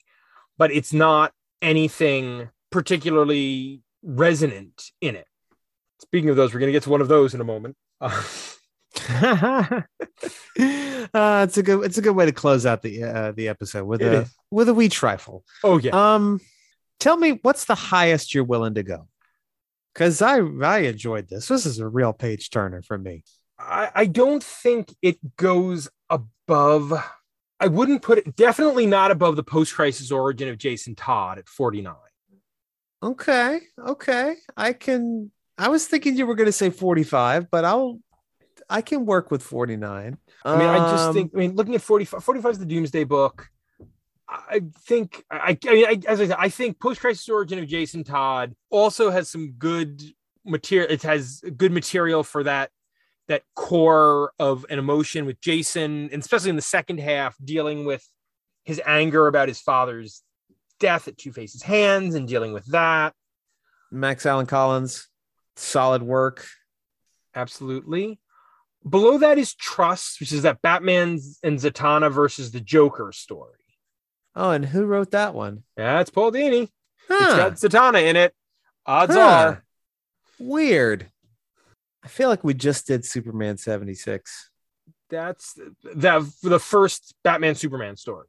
but 0.58 0.72
it's 0.72 0.92
not 0.92 1.32
anything 1.62 2.50
particularly 2.72 3.82
resonant 4.04 4.92
in 5.00 5.16
it. 5.16 5.28
Speaking 6.00 6.30
of 6.30 6.36
those, 6.36 6.54
we're 6.54 6.60
going 6.60 6.70
to 6.70 6.74
get 6.74 6.84
to 6.84 6.90
one 6.90 7.02
of 7.02 7.08
those 7.08 7.36
in 7.36 7.42
a 7.42 7.46
moment. 7.46 7.78
Uh, 8.00 8.24
uh, 9.10 9.82
it's 10.58 11.58
a 11.58 11.64
good 11.64 11.86
it's 11.86 11.98
a 11.98 12.02
good 12.02 12.16
way 12.16 12.26
to 12.26 12.32
close 12.32 12.66
out 12.66 12.82
the 12.82 13.04
uh, 13.04 13.32
the 13.34 13.48
episode 13.48 13.86
with 13.86 14.02
it 14.02 14.14
a 14.14 14.22
is. 14.22 14.36
with 14.50 14.68
a 14.68 14.74
wee 14.74 14.90
trifle. 14.90 15.44
Oh 15.64 15.78
yeah. 15.78 16.16
Um, 16.16 16.42
tell 17.00 17.16
me 17.16 17.40
what's 17.42 17.66
the 17.66 17.76
highest 17.76 18.34
you're 18.34 18.44
willing 18.44 18.74
to 18.74 18.84
go? 18.84 19.08
Because 19.94 20.22
I 20.22 20.40
I 20.40 20.80
enjoyed 20.80 21.30
this. 21.30 21.48
This 21.48 21.66
is 21.66 21.80
a 21.80 21.88
real 21.88 22.14
page 22.14 22.50
turner 22.50 22.82
for 22.82 22.98
me. 22.98 23.24
I, 23.72 23.90
I 23.96 24.06
don't 24.06 24.44
think 24.44 24.94
it 25.02 25.38
goes 25.38 25.90
above. 26.10 26.94
I 27.60 27.68
wouldn't 27.68 28.02
put 28.02 28.18
it 28.18 28.36
definitely 28.36 28.86
not 28.86 29.12
above 29.12 29.38
the 29.38 29.44
post 29.44 29.74
crisis 29.74 30.12
origin 30.12 30.50
of 30.50 30.58
Jason 30.58 30.94
Todd 30.94 31.40
at 31.40 31.48
49. 31.48 31.96
Okay. 33.02 33.62
Okay. 33.80 34.36
I 34.58 34.74
can 34.74 35.32
I 35.58 35.70
was 35.70 35.88
thinking 35.88 36.18
you 36.18 36.26
were 36.26 36.36
going 36.36 36.48
to 36.48 36.52
say 36.52 36.70
45, 36.70 37.50
but 37.50 37.64
I'll 37.66 38.00
I 38.70 38.82
can 38.82 39.06
work 39.06 39.32
with 39.32 39.42
49. 39.42 40.18
I 40.44 40.58
mean, 40.58 40.68
I 40.68 40.78
just 40.92 41.08
um, 41.08 41.14
think, 41.14 41.32
I 41.36 41.38
mean, 41.38 41.56
looking 41.56 41.76
at 41.76 41.82
45, 41.82 42.24
45 42.24 42.52
is 42.52 42.60
the 42.60 42.66
Doomsday 42.66 43.04
book. 43.04 43.50
I 44.28 44.62
think, 44.86 45.26
I, 45.30 45.58
I 45.68 45.74
mean, 45.74 45.86
I, 45.86 46.00
as 46.08 46.22
I 46.22 46.28
said, 46.28 46.38
I 46.40 46.48
think 46.48 46.80
Post 46.80 47.02
Crisis 47.02 47.28
Origin 47.28 47.60
of 47.60 47.68
Jason 47.68 48.06
Todd 48.06 48.56
also 48.70 49.10
has 49.12 49.30
some 49.30 49.52
good 49.52 50.02
material. 50.46 50.90
It 50.90 51.04
has 51.04 51.44
good 51.58 51.74
material 51.74 52.24
for 52.24 52.44
that 52.44 52.72
that 53.32 53.44
core 53.56 54.34
of 54.40 54.66
an 54.70 54.78
emotion 54.78 55.26
with 55.26 55.40
Jason, 55.40 56.10
and 56.12 56.22
especially 56.22 56.50
in 56.50 56.58
the 56.58 56.62
second 56.62 57.00
half, 57.00 57.36
dealing 57.44 57.86
with 57.86 58.06
his 58.66 58.82
anger 58.86 59.28
about 59.28 59.48
his 59.48 59.62
father's 59.62 60.22
death 60.82 61.08
at 61.08 61.18
Two 61.18 61.32
Faces 61.32 61.62
hands 61.64 62.14
and 62.16 62.28
dealing 62.28 62.52
with 62.52 62.66
that. 62.68 63.14
Max 63.90 64.26
Allan 64.26 64.48
Collins, 64.48 65.08
solid 65.56 66.04
work. 66.04 66.46
Absolutely. 67.34 68.20
Below 68.88 69.20
that 69.20 69.38
is 69.38 69.54
Trust, 69.54 70.20
which 70.20 70.34
is 70.34 70.42
that 70.42 70.62
Batman 70.62 71.18
and 71.42 71.58
Zatanna 71.58 72.12
versus 72.12 72.52
the 72.52 72.60
Joker 72.60 73.14
story. 73.14 73.54
Oh, 74.36 74.52
and 74.52 74.66
who 74.66 74.86
wrote 74.86 75.12
that 75.12 75.34
one? 75.34 75.64
Yeah, 75.78 76.02
it's 76.02 76.10
Paul 76.10 76.34
Dini. 76.34 76.68
Huh. 77.08 77.54
It's 77.54 77.64
got 77.64 77.94
Zatanna 77.94 78.04
in 78.04 78.18
it. 78.18 78.34
Odds 78.86 79.14
huh. 79.14 79.20
are. 79.22 79.64
Weird. 80.38 81.11
I 82.04 82.08
feel 82.08 82.30
like 82.30 82.44
we 82.44 82.54
just 82.54 82.88
did 82.88 83.06
Superman 83.06 83.58
76. 83.58 84.50
That's 85.10 85.54
the, 85.54 86.34
the 86.42 86.60
first 86.60 87.14
Batman 87.24 87.56
Superman 87.56 87.98
story. 87.98 88.28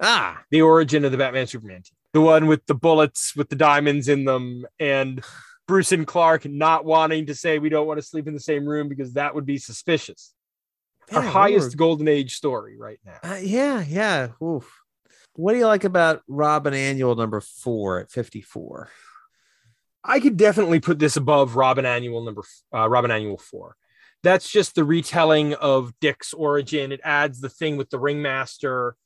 Ah, 0.00 0.42
the 0.50 0.62
origin 0.62 1.04
of 1.04 1.12
the 1.12 1.18
Batman 1.18 1.46
Superman 1.46 1.82
team. 1.82 1.94
The 2.12 2.20
one 2.20 2.46
with 2.46 2.66
the 2.66 2.74
bullets 2.74 3.36
with 3.36 3.48
the 3.48 3.56
diamonds 3.56 4.08
in 4.08 4.24
them 4.24 4.66
and 4.80 5.22
Bruce 5.68 5.92
and 5.92 6.06
Clark 6.06 6.44
not 6.44 6.84
wanting 6.84 7.26
to 7.26 7.34
say 7.34 7.58
we 7.58 7.68
don't 7.68 7.86
want 7.86 7.98
to 7.98 8.06
sleep 8.06 8.26
in 8.26 8.34
the 8.34 8.40
same 8.40 8.66
room 8.66 8.88
because 8.88 9.12
that 9.12 9.34
would 9.34 9.46
be 9.46 9.58
suspicious. 9.58 10.34
Our 11.12 11.22
highest 11.22 11.76
golden 11.76 12.08
age 12.08 12.34
story 12.34 12.76
right 12.76 12.98
now. 13.04 13.18
Uh, 13.22 13.36
yeah, 13.36 13.84
yeah. 13.86 14.28
Oof. 14.42 14.80
What 15.34 15.52
do 15.52 15.58
you 15.58 15.66
like 15.66 15.84
about 15.84 16.22
Robin 16.26 16.74
Annual 16.74 17.16
number 17.16 17.40
four 17.40 18.00
at 18.00 18.10
54? 18.10 18.90
I 20.04 20.20
could 20.20 20.36
definitely 20.36 20.80
put 20.80 20.98
this 20.98 21.16
above 21.16 21.56
Robin 21.56 21.86
Annual 21.86 22.24
number 22.24 22.42
uh, 22.74 22.88
Robin 22.88 23.10
Annual 23.10 23.38
four. 23.38 23.76
That's 24.22 24.50
just 24.50 24.74
the 24.74 24.84
retelling 24.84 25.54
of 25.54 25.92
Dick's 26.00 26.32
origin. 26.32 26.92
It 26.92 27.00
adds 27.02 27.40
the 27.40 27.48
thing 27.48 27.76
with 27.76 27.90
the 27.90 27.98
ringmaster, 27.98 28.96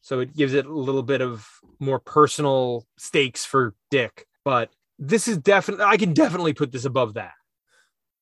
so 0.00 0.20
it 0.20 0.34
gives 0.34 0.54
it 0.54 0.66
a 0.66 0.72
little 0.72 1.02
bit 1.02 1.20
of 1.20 1.46
more 1.78 1.98
personal 1.98 2.86
stakes 2.96 3.44
for 3.44 3.74
Dick. 3.90 4.26
But 4.44 4.70
this 4.98 5.28
is 5.28 5.38
definitely 5.38 5.84
I 5.84 5.96
can 5.96 6.12
definitely 6.12 6.54
put 6.54 6.72
this 6.72 6.84
above 6.84 7.14
that. 7.14 7.32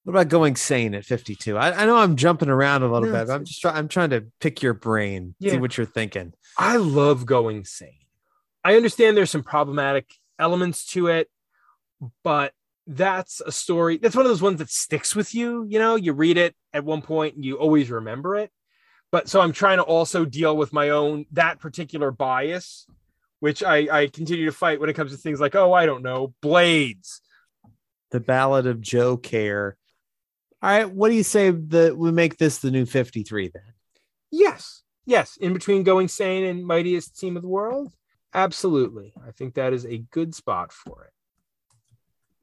What 0.05 0.13
about 0.13 0.29
going 0.29 0.55
sane 0.55 0.95
at 0.95 1.07
52? 1.07 1.57
I, 1.57 1.83
I 1.83 1.87
know 1.87 1.97
I'm 1.97 2.17
jumping 2.17 2.51
around 2.51 2.83
a 2.83 2.93
little 2.93 3.09
no, 3.09 3.19
bit, 3.19 3.27
but 3.29 3.35
I'm 3.35 3.45
just 3.45 3.61
trying 3.61 3.77
I'm 3.77 3.89
trying 3.89 4.11
to 4.11 4.27
pick 4.41 4.63
your 4.63 4.75
brain, 4.75 5.35
yeah. 5.39 5.53
see 5.53 5.59
what 5.59 5.77
you're 5.77 5.87
thinking. 5.87 6.35
I 6.59 6.77
love 6.77 7.27
going 7.27 7.65
sane. 7.65 7.99
I 8.63 8.77
understand 8.77 9.17
there's 9.17 9.31
some 9.31 9.43
problematic 9.43 10.07
elements 10.39 10.87
to 10.93 11.07
it, 11.09 11.29
but 12.23 12.53
that's 12.87 13.41
a 13.41 13.53
story. 13.53 13.99
That's 13.99 14.17
one 14.17 14.27
of 14.27 14.31
those 14.31 14.43
ones 14.43 14.59
that 14.59 14.71
sticks 14.71 15.17
with 15.17 15.35
you. 15.35 15.65
You 15.69 15.79
know, 15.79 15.97
you 15.97 16.13
read 16.13 16.37
it 16.37 16.55
at 16.73 16.85
one 16.85 17.03
point 17.03 17.35
and 17.35 17.45
you 17.45 17.57
always 17.57 17.91
remember 17.91 18.37
it. 18.37 18.51
But 19.11 19.29
so 19.29 19.41
I'm 19.41 19.53
trying 19.53 19.79
to 19.79 19.85
also 19.85 20.25
deal 20.25 20.57
with 20.57 20.73
my 20.73 20.91
own 20.91 21.27
that 21.33 21.61
particular 21.61 22.11
bias 22.11 22.87
which 23.45 23.63
I, 23.63 23.87
I 23.93 24.07
continue 24.07 24.47
to 24.47 24.53
fight 24.53 24.81
when 24.81 24.89
it 24.89 24.95
comes 24.95 25.11
to 25.13 25.19
things 25.19 25.39
like, 25.39 25.55
oh, 25.55 25.75
I 25.75 25.85
don't 25.85 26.03
know, 26.03 26.33
blades. 26.41 27.21
The 28.11 28.19
Ballad 28.19 28.67
of 28.67 28.81
Joe 28.81 29.19
Care. 29.19 29.77
All 30.63 30.71
right, 30.71 30.91
what 30.91 31.11
do 31.11 31.15
you 31.15 31.23
say 31.23 31.51
that 31.51 31.95
we 31.95 32.11
make 32.11 32.39
this 32.39 32.61
the 32.61 32.71
new 32.71 32.87
53 32.87 33.51
then? 33.53 33.63
Yes. 34.31 34.83
Yes. 35.05 35.37
In 35.37 35.53
between 35.53 35.83
going 35.83 36.09
sane 36.09 36.45
and 36.45 36.67
mightiest 36.67 37.21
team 37.21 37.37
of 37.37 37.43
the 37.43 37.49
world? 37.49 37.93
Absolutely. 38.33 39.13
I 39.29 39.33
think 39.33 39.57
that 39.57 39.75
is 39.75 39.85
a 39.85 39.99
good 39.99 40.35
spot 40.35 40.73
for 40.73 41.05
it. 41.05 41.13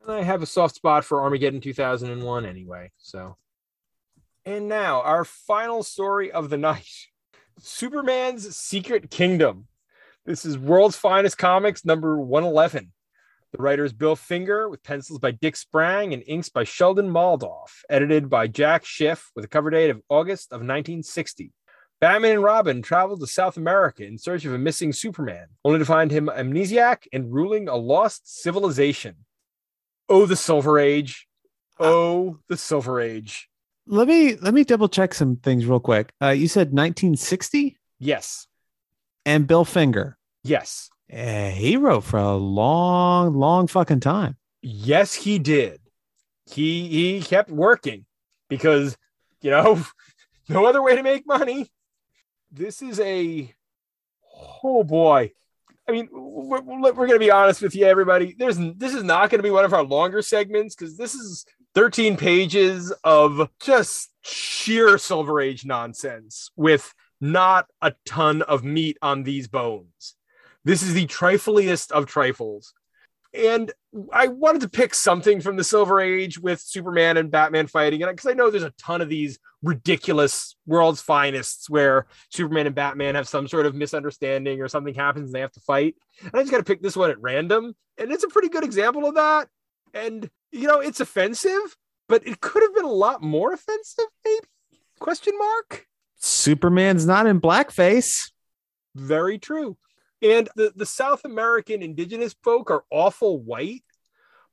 And 0.04 0.12
I 0.12 0.24
have 0.24 0.42
a 0.42 0.48
soft 0.48 0.76
spot 0.76 1.06
for 1.06 1.22
Armageddon 1.22 1.62
2001 1.62 2.46
anyway. 2.46 2.92
So 2.98 3.38
And 4.46 4.68
now, 4.68 5.02
our 5.02 5.24
final 5.26 5.84
story 5.84 6.32
of 6.32 6.50
the 6.50 6.58
night 6.70 6.88
Superman's 7.60 8.56
Secret 8.56 9.12
Kingdom. 9.12 9.68
This 10.26 10.46
is 10.46 10.58
World's 10.58 10.96
Finest 10.96 11.38
Comics, 11.38 11.86
number 11.86 12.20
111. 12.20 12.92
The 13.52 13.62
writer 13.62 13.84
is 13.84 13.92
Bill 13.92 14.16
Finger, 14.16 14.70
with 14.70 14.82
pencils 14.82 15.20
by 15.20 15.32
Dick 15.32 15.56
Sprang 15.56 16.14
and 16.14 16.24
inks 16.26 16.50
by 16.50 16.64
Sheldon 16.64 17.10
Moldoff, 17.10 17.84
edited 17.90 18.30
by 18.30 18.48
Jack 18.48 18.86
Schiff, 18.86 19.30
with 19.36 19.44
a 19.44 19.50
cover 19.50 19.70
date 19.70 19.90
of 19.90 20.02
August 20.10 20.52
of 20.52 20.62
1960. 20.62 21.52
Batman 22.00 22.32
and 22.32 22.44
Robin 22.44 22.82
travel 22.82 23.18
to 23.18 23.28
South 23.28 23.58
America 23.58 24.06
in 24.06 24.18
search 24.18 24.46
of 24.46 24.54
a 24.54 24.58
missing 24.58 24.94
Superman, 24.94 25.48
only 25.66 25.80
to 25.80 25.86
find 25.86 26.10
him 26.10 26.28
amnesiac 26.28 27.08
and 27.12 27.32
ruling 27.32 27.68
a 27.68 27.76
lost 27.76 28.42
civilization. 28.42 29.16
Oh, 30.12 30.26
the 30.26 30.36
Silver 30.36 30.78
Age. 30.78 31.26
Oh, 31.80 32.38
the 32.50 32.58
Silver 32.58 33.00
Age. 33.00 33.48
Let 33.88 34.10
me 34.10 34.36
let 34.36 34.54
me 34.54 34.66
double 34.66 34.90
check 34.90 35.14
some 35.14 35.38
things 35.38 35.66
real 35.66 35.80
quick. 35.80 36.12
Uh, 36.22 36.30
you 36.30 36.50
said 36.50 36.68
1960 36.74 37.78
Yes. 37.98 38.46
and 39.26 39.48
Bill 39.48 39.64
Finger. 39.64 40.18
Yes. 40.44 40.90
Eh, 41.10 41.52
he 41.52 41.78
wrote 41.78 42.04
for 42.04 42.20
a 42.20 42.36
long, 42.36 43.34
long 43.36 43.68
fucking 43.68 44.02
time. 44.02 44.36
Yes, 44.62 45.14
he 45.14 45.40
did. 45.40 45.80
He 46.46 46.88
he 46.90 47.22
kept 47.22 47.50
working 47.50 48.06
because 48.50 48.98
you 49.42 49.50
know 49.52 49.82
no 50.50 50.66
other 50.66 50.82
way 50.82 50.96
to 50.98 51.04
make 51.04 51.26
money. 51.26 51.72
This 52.52 52.82
is 52.82 53.00
a 53.00 53.54
oh 54.64 54.84
boy. 54.84 55.32
I 55.92 55.94
mean, 55.94 56.08
we're, 56.12 56.62
we're 56.62 56.94
going 56.94 57.12
to 57.12 57.20
be 57.20 57.32
honest 57.32 57.62
with 57.62 57.76
you, 57.76 57.86
everybody. 57.86 58.34
There's 58.38 58.58
this 58.78 58.94
is 58.94 59.04
not 59.04 59.30
going 59.30 59.40
to 59.40 59.44
be 59.44 59.52
one 59.52 59.66
of 59.66 59.74
our 59.74 59.84
longer 59.84 60.22
segments 60.22 60.74
because 60.74 60.96
this 60.96 61.14
is 61.14 61.46
13 61.76 62.16
pages 62.16 62.94
of 63.04 63.50
just 63.60 64.10
sheer 64.22 64.98
Silver 64.98 65.42
Age 65.42 65.66
nonsense 65.66 66.50
with 66.56 66.94
not 67.20 67.66
a 67.82 67.94
ton 68.06 68.42
of 68.42 68.64
meat 68.64 68.98
on 69.02 69.24
these 69.24 69.50
bones. 69.50 70.16
This 70.64 70.82
is 70.82 70.94
the 70.94 71.08
trifliest 71.08 71.92
of 71.92 72.06
trifles. 72.06 72.74
And 73.34 73.72
I 74.12 74.28
wanted 74.28 74.62
to 74.62 74.70
pick 74.70 74.94
something 74.94 75.40
from 75.40 75.56
the 75.56 75.64
Silver 75.64 76.02
Age 76.02 76.38
with 76.38 76.60
Superman 76.60 77.16
and 77.16 77.32
Batman 77.32 77.68
fighting, 77.68 78.04
and 78.04 78.12
because 78.12 78.30
I 78.30 78.34
know 78.34 78.50
there's 78.50 78.64
a 78.64 78.72
ton 78.72 79.02
of 79.02 79.10
these 79.10 79.40
ridiculous 79.64 80.56
world's 80.66 81.02
finest 81.02 81.70
where 81.70 82.08
Superman 82.30 82.66
and 82.66 82.76
Batman 82.76 83.16
have 83.16 83.28
some 83.28 83.48
sort 83.48 83.66
of 83.66 83.76
misunderstanding 83.76 84.62
or 84.62 84.68
something 84.68 84.94
happens 84.94 85.30
and 85.30 85.36
they 85.36 85.42
have 85.42 85.52
to 85.54 85.60
fight. 85.62 85.96
And 86.22 86.32
I 86.34 86.40
just 86.40 86.52
got 86.52 86.58
to 86.58 86.64
pick 86.64 86.82
this 86.82 86.98
one 86.98 87.10
at 87.10 87.22
random, 87.22 87.74
and 87.98 88.12
it's 88.12 88.26
a 88.26 88.30
pretty 88.30 88.50
good 88.50 88.64
example 88.64 89.06
of 89.08 89.16
that. 89.16 89.48
And 89.94 90.30
you 90.52 90.68
know, 90.68 90.80
it's 90.80 91.00
offensive, 91.00 91.78
but 92.10 92.28
it 92.28 92.42
could 92.42 92.64
have 92.64 92.76
been 92.76 92.86
a 92.86 92.92
lot 92.92 93.22
more 93.22 93.54
offensive, 93.54 94.06
maybe? 94.26 94.46
Question 95.00 95.38
mark. 95.38 95.88
Superman's 96.18 97.06
not 97.06 97.26
in 97.26 97.40
blackface. 97.42 98.32
Very 98.94 99.40
true. 99.40 99.78
And 100.22 100.50
the, 100.56 100.72
the 100.76 100.86
South 100.86 101.26
American 101.26 101.82
indigenous 101.82 102.36
folk 102.44 102.70
are 102.70 102.84
awful 102.92 103.40
white, 103.42 103.84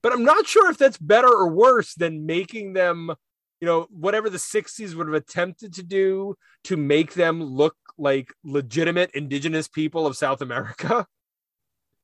but 0.03 0.13
I'm 0.13 0.25
not 0.25 0.47
sure 0.47 0.71
if 0.71 0.79
that's 0.79 0.99
better 0.99 1.29
or 1.29 1.51
worse 1.51 1.95
than 1.95 2.25
making 2.25 2.73
them, 2.73 3.15
you 3.61 3.67
know, 3.67 3.87
whatever 3.91 4.31
the 4.31 4.39
60s 4.39 4.95
would 4.95 5.07
have 5.09 5.15
attempted 5.15 5.75
to 5.75 5.83
do 5.83 6.37
to 6.65 6.77
make 6.77 7.15
them 7.15 7.43
look 7.43 7.77
like 7.99 8.33
legitimate 8.45 9.11
indigenous 9.13 9.69
people 9.69 10.07
of 10.07 10.17
South 10.17 10.41
America. 10.41 11.07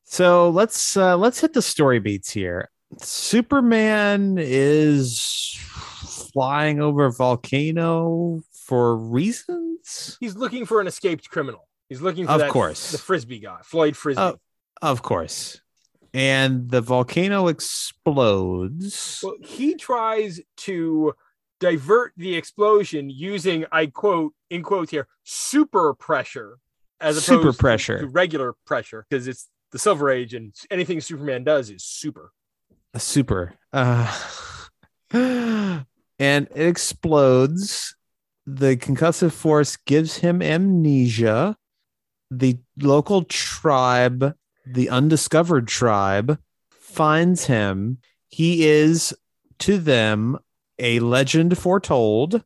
So 0.07 0.51
let's 0.51 0.99
uh, 0.99 1.17
let's 1.17 1.41
hit 1.41 1.55
the 1.55 1.63
story 1.63 1.99
beats 1.99 2.31
here. 2.31 2.71
Superman 2.99 4.37
is 4.39 5.59
flying 6.33 6.81
over 6.81 7.07
a 7.07 7.13
volcano 7.13 8.43
for 8.53 8.97
reasons. 8.97 10.17
He's 10.21 10.37
looking 10.37 10.67
for 10.67 10.81
an 10.81 10.87
escaped 10.87 11.31
criminal. 11.31 11.67
He's 11.95 12.03
looking 12.03 12.27
for 12.27 12.33
Of 12.33 12.41
that, 12.41 12.51
course. 12.51 12.91
the 12.91 12.99
frisbee 12.99 13.39
guy, 13.39 13.59
Floyd 13.63 13.97
Frisbee. 13.97 14.21
Oh. 14.21 14.37
Of 14.83 15.03
course. 15.03 15.61
And 16.13 16.69
the 16.69 16.81
volcano 16.81 17.47
explodes. 17.47 19.21
Well, 19.23 19.37
he 19.41 19.77
tries 19.77 20.41
to 20.59 21.15
divert 21.61 22.13
the 22.17 22.35
explosion 22.35 23.11
using, 23.11 23.65
I 23.71 23.87
quote, 23.87 24.33
in 24.51 24.65
quotes 24.65 24.91
here, 24.91 25.07
super 25.23 25.95
pressure 25.95 26.59
as 27.01 27.17
opposed 27.17 27.27
Super 27.27 27.53
to- 27.53 27.59
pressure. 27.59 27.99
to 28.01 28.07
regular 28.09 28.55
pressure 28.67 29.07
because 29.09 29.29
it's 29.29 29.49
the 29.71 29.79
Silver 29.79 30.11
Age 30.11 30.35
and 30.35 30.53
anything 30.69 31.01
Superman 31.01 31.45
does 31.45 31.71
is 31.71 31.85
super. 31.85 32.33
A 32.93 32.99
super. 32.99 33.55
Uh, 33.73 34.13
and 35.13 35.85
it 36.19 36.67
explodes. 36.67 37.95
The 38.47 38.77
concussive 38.77 39.33
force 39.33 39.77
gives 39.77 40.19
him 40.19 40.43
amnesia. 40.43 41.57
The 42.39 42.59
local 42.81 43.25
tribe, 43.25 44.35
the 44.67 44.89
undiscovered 44.89 45.69
tribe, 45.69 46.39
finds 46.71 47.47
him. 47.47 47.99
He 48.29 48.67
is 48.67 49.15
to 49.61 49.79
them 49.79 50.39
a 50.79 51.01
legend 51.01 51.57
foretold, 51.57 52.43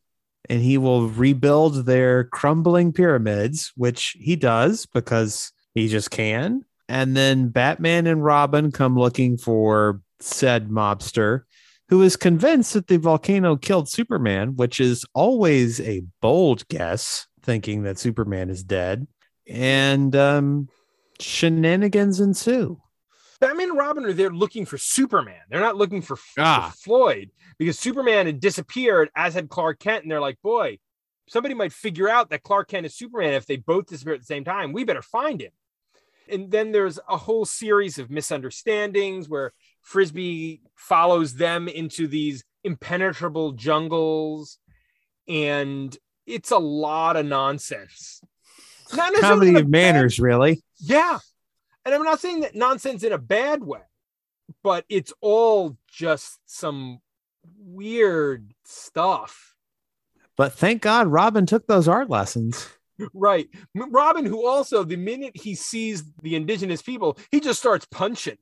and 0.49 0.61
he 0.61 0.77
will 0.77 1.09
rebuild 1.09 1.85
their 1.85 2.25
crumbling 2.25 2.93
pyramids, 2.93 3.71
which 3.75 4.15
he 4.19 4.35
does 4.35 4.85
because 4.85 5.51
he 5.73 5.87
just 5.87 6.11
can. 6.11 6.63
And 6.87 7.15
then 7.15 7.49
Batman 7.49 8.07
and 8.07 8.23
Robin 8.23 8.71
come 8.71 8.97
looking 8.97 9.37
for 9.37 10.01
said 10.19 10.69
mobster 10.69 11.43
who 11.89 12.03
is 12.03 12.15
convinced 12.15 12.73
that 12.73 12.87
the 12.87 12.97
volcano 12.97 13.55
killed 13.55 13.89
Superman, 13.89 14.55
which 14.55 14.79
is 14.79 15.05
always 15.13 15.81
a 15.81 16.03
bold 16.21 16.67
guess, 16.67 17.27
thinking 17.41 17.83
that 17.83 17.97
Superman 17.97 18.49
is 18.49 18.63
dead. 18.63 19.07
And 19.49 20.15
um, 20.15 20.69
shenanigans 21.19 22.19
ensue. 22.19 22.79
Batman 23.39 23.69
and 23.69 23.77
Robin 23.77 24.05
are 24.05 24.13
there 24.13 24.29
looking 24.31 24.65
for 24.65 24.77
Superman. 24.77 25.39
They're 25.49 25.61
not 25.61 25.77
looking 25.77 26.01
for, 26.01 26.17
for 26.17 26.41
Ah. 26.41 26.73
Floyd 26.83 27.31
because 27.57 27.79
Superman 27.79 28.25
had 28.25 28.39
disappeared, 28.41 29.09
as 29.15 29.33
had 29.33 29.49
Clark 29.49 29.79
Kent. 29.79 30.03
And 30.03 30.11
they're 30.11 30.19
like, 30.19 30.41
boy, 30.41 30.77
somebody 31.29 31.53
might 31.55 31.71
figure 31.71 32.09
out 32.09 32.29
that 32.31 32.43
Clark 32.43 32.67
Kent 32.67 32.85
is 32.85 32.95
Superman 32.95 33.33
if 33.33 33.45
they 33.45 33.55
both 33.57 33.87
disappear 33.87 34.13
at 34.15 34.19
the 34.19 34.25
same 34.25 34.43
time. 34.43 34.73
We 34.73 34.83
better 34.83 35.01
find 35.01 35.41
him. 35.41 35.51
And 36.29 36.51
then 36.51 36.71
there's 36.71 36.99
a 37.07 37.17
whole 37.17 37.45
series 37.45 37.97
of 37.97 38.11
misunderstandings 38.11 39.29
where 39.29 39.51
Frisbee 39.81 40.61
follows 40.75 41.35
them 41.35 41.67
into 41.67 42.07
these 42.07 42.43
impenetrable 42.63 43.53
jungles. 43.53 44.59
And 45.27 45.97
it's 46.27 46.51
a 46.51 46.57
lot 46.57 47.15
of 47.15 47.25
nonsense. 47.25 48.21
Not 48.95 49.13
Comedy 49.15 49.49
of 49.55 49.55
bad 49.55 49.69
manners, 49.69 50.19
really. 50.19 50.63
yeah. 50.79 51.19
And 51.85 51.95
I'm 51.95 52.03
not 52.03 52.19
saying 52.19 52.41
that 52.41 52.55
nonsense 52.55 53.03
in 53.03 53.13
a 53.13 53.17
bad 53.17 53.63
way, 53.63 53.81
but 54.63 54.85
it's 54.89 55.13
all 55.21 55.77
just 55.91 56.39
some 56.45 56.99
weird 57.57 58.53
stuff. 58.63 59.55
But 60.35 60.53
thank 60.53 60.81
God 60.81 61.07
Robin 61.07 61.45
took 61.45 61.67
those 61.67 61.87
art 61.87 62.09
lessons. 62.09 62.67
Right. 63.13 63.47
Robin, 63.75 64.25
who 64.25 64.45
also, 64.45 64.83
the 64.83 64.97
minute 64.97 65.31
he 65.35 65.55
sees 65.55 66.03
the 66.21 66.35
indigenous 66.35 66.81
people, 66.81 67.17
he 67.31 67.39
just 67.39 67.59
starts 67.59 67.85
punching. 67.85 68.37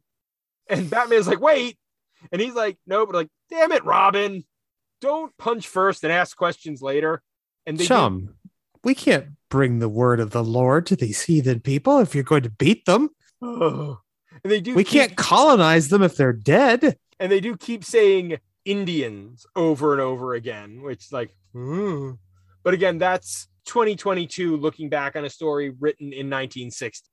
And 0.70 0.90
Batman's 0.90 1.28
like, 1.28 1.40
wait. 1.40 1.78
And 2.32 2.42
he's 2.42 2.56
like, 2.56 2.78
no, 2.88 3.06
but 3.06 3.16
like, 3.16 3.30
damn 3.50 3.72
it, 3.72 3.86
Robin. 3.86 4.44
Don't 5.00 5.36
punch 5.38 5.68
first 5.68 6.04
and 6.04 6.12
ask 6.12 6.36
questions 6.36 6.82
later. 6.82 7.22
And 7.68 7.78
they 7.78 7.86
Chum, 7.86 8.36
we 8.84 8.96
can't 8.96 9.28
bring 9.50 9.80
the 9.80 9.90
word 9.90 10.20
of 10.20 10.32
the 10.32 10.44
Lord 10.44 10.86
to 10.88 10.96
these 10.96 11.24
heathen 11.24 11.60
people 11.60 12.00
if 12.00 12.14
you're 12.14 12.24
going 12.24 12.44
to 12.44 12.50
beat 12.50 12.86
them. 12.86 13.10
and 13.42 13.98
they 14.44 14.62
do 14.62 14.76
We 14.76 14.84
keep- 14.84 15.00
can't 15.02 15.16
colonize 15.18 15.90
them 15.90 16.04
if 16.04 16.16
they're 16.16 16.34
dead. 16.34 16.98
and 17.20 17.32
they 17.32 17.40
do 17.40 17.56
keep 17.58 17.84
saying 17.84 18.38
Indians 18.66 19.46
over 19.56 19.94
and 19.94 20.02
over 20.02 20.34
again, 20.34 20.82
which 20.82 21.12
like, 21.12 21.36
hmm. 21.54 22.12
but 22.64 22.74
again, 22.74 22.98
that's 22.98 23.48
2022 23.66 24.58
looking 24.58 24.90
back 24.90 25.16
on 25.16 25.26
a 25.26 25.30
story 25.30 25.70
written 25.70 26.08
in 26.08 26.30
1960. 26.30 27.10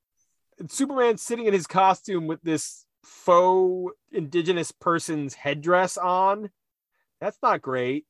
Superman 0.68 1.16
sitting 1.18 1.46
in 1.46 1.52
his 1.52 1.66
costume 1.66 2.26
with 2.26 2.40
this 2.42 2.86
faux 3.04 3.92
indigenous 4.12 4.70
person's 4.72 5.34
headdress 5.34 5.96
on. 5.96 6.50
That's 7.20 7.38
not 7.42 7.62
great. 7.62 8.06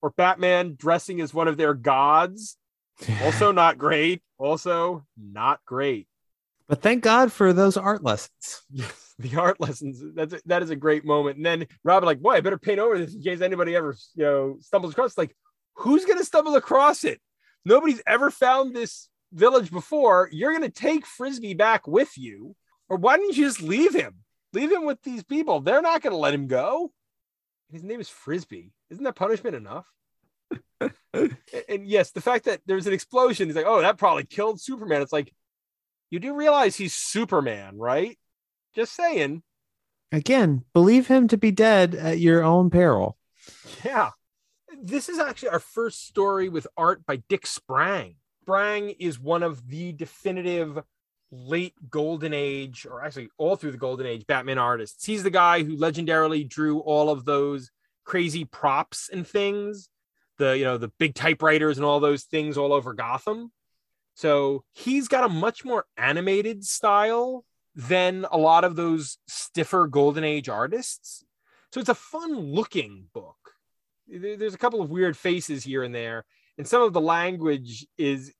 Or 0.00 0.10
Batman 0.10 0.76
dressing 0.76 1.20
as 1.20 1.34
one 1.34 1.48
of 1.48 1.56
their 1.56 1.74
gods. 1.74 2.56
Also 3.22 3.52
not 3.52 3.78
great. 3.78 4.22
Also 4.38 5.04
not 5.16 5.60
great. 5.64 6.08
But 6.68 6.82
thank 6.82 7.02
God 7.02 7.32
for 7.32 7.52
those 7.52 7.76
art 7.76 8.04
lessons. 8.04 8.62
Yes, 8.70 9.14
the 9.18 9.36
art 9.36 9.60
lessons. 9.60 10.02
That's 10.14 10.34
a, 10.34 10.40
that 10.46 10.62
is 10.62 10.70
a 10.70 10.76
great 10.76 11.04
moment. 11.04 11.38
And 11.38 11.46
then 11.46 11.66
Robin, 11.82 12.06
like, 12.06 12.20
boy, 12.20 12.32
I 12.32 12.40
better 12.40 12.58
paint 12.58 12.78
over 12.78 12.98
this 12.98 13.14
in 13.14 13.22
case 13.22 13.40
anybody 13.40 13.74
ever, 13.74 13.96
you 14.14 14.24
know, 14.24 14.58
stumbles 14.60 14.92
across. 14.92 15.16
Like, 15.16 15.34
who's 15.74 16.04
gonna 16.04 16.24
stumble 16.24 16.56
across 16.56 17.04
it? 17.04 17.20
Nobody's 17.64 18.02
ever 18.06 18.30
found 18.30 18.76
this 18.76 19.08
village 19.32 19.70
before. 19.70 20.28
You're 20.30 20.52
gonna 20.52 20.68
take 20.68 21.06
Frisbee 21.06 21.54
back 21.54 21.88
with 21.88 22.18
you, 22.18 22.54
or 22.88 22.98
why 22.98 23.16
didn't 23.16 23.36
you 23.36 23.46
just 23.46 23.62
leave 23.62 23.94
him? 23.94 24.16
Leave 24.52 24.70
him 24.70 24.84
with 24.84 25.02
these 25.02 25.24
people. 25.24 25.60
They're 25.60 25.82
not 25.82 26.02
gonna 26.02 26.16
let 26.16 26.34
him 26.34 26.46
go. 26.46 26.92
His 27.72 27.82
name 27.82 28.00
is 28.00 28.08
Frisbee. 28.08 28.72
Isn't 28.90 29.04
that 29.04 29.16
punishment 29.16 29.56
enough? 29.56 29.86
And, 30.80 31.86
yes, 31.86 32.12
the 32.12 32.20
fact 32.20 32.44
that 32.44 32.60
there's 32.66 32.86
an 32.86 32.92
explosion 32.92 33.50
is 33.50 33.56
like, 33.56 33.66
oh, 33.66 33.80
that 33.80 33.98
probably 33.98 34.24
killed 34.24 34.60
Superman. 34.60 35.02
It's 35.02 35.12
like, 35.12 35.32
you 36.10 36.20
do 36.20 36.34
realize 36.34 36.76
he's 36.76 36.94
Superman, 36.94 37.76
right? 37.78 38.18
Just 38.74 38.94
saying. 38.94 39.42
Again, 40.12 40.64
believe 40.72 41.06
him 41.08 41.28
to 41.28 41.36
be 41.36 41.50
dead 41.50 41.94
at 41.94 42.18
your 42.18 42.42
own 42.42 42.70
peril. 42.70 43.18
Yeah. 43.84 44.10
This 44.80 45.08
is 45.08 45.18
actually 45.18 45.48
our 45.50 45.58
first 45.58 46.06
story 46.06 46.48
with 46.48 46.66
art 46.76 47.04
by 47.04 47.22
Dick 47.28 47.46
Sprang. 47.46 48.14
Sprang 48.42 48.90
is 48.90 49.18
one 49.18 49.42
of 49.42 49.68
the 49.68 49.92
definitive 49.92 50.78
late 51.30 51.74
golden 51.90 52.32
age, 52.32 52.86
or 52.88 53.04
actually 53.04 53.28
all 53.36 53.56
through 53.56 53.72
the 53.72 53.76
golden 53.76 54.06
age, 54.06 54.26
Batman 54.26 54.56
artists. 54.56 55.04
He's 55.04 55.22
the 55.22 55.30
guy 55.30 55.62
who 55.62 55.76
legendarily 55.76 56.48
drew 56.48 56.78
all 56.78 57.10
of 57.10 57.26
those 57.26 57.70
crazy 58.04 58.46
props 58.46 59.10
and 59.12 59.26
things, 59.26 59.90
the 60.38 60.56
you 60.56 60.64
know, 60.64 60.78
the 60.78 60.92
big 60.98 61.14
typewriters 61.14 61.78
and 61.78 61.84
all 61.84 62.00
those 62.00 62.24
things 62.24 62.56
all 62.56 62.72
over 62.72 62.94
Gotham. 62.94 63.52
So 64.14 64.64
he's 64.72 65.06
got 65.06 65.24
a 65.24 65.28
much 65.28 65.64
more 65.64 65.84
animated 65.96 66.64
style 66.64 67.44
than 67.74 68.26
a 68.30 68.36
lot 68.36 68.64
of 68.64 68.74
those 68.74 69.18
stiffer 69.28 69.86
golden 69.86 70.24
age 70.24 70.48
artists. 70.48 71.24
So 71.72 71.80
it's 71.80 71.88
a 71.88 71.94
fun 71.94 72.36
looking 72.36 73.06
book. 73.12 73.36
There's 74.08 74.54
a 74.54 74.58
couple 74.58 74.80
of 74.80 74.90
weird 74.90 75.16
faces 75.16 75.62
here 75.62 75.82
and 75.82 75.94
there, 75.94 76.24
and 76.56 76.66
some 76.66 76.82
of 76.82 76.94
the 76.94 77.00
language 77.00 77.86
is 77.98 78.32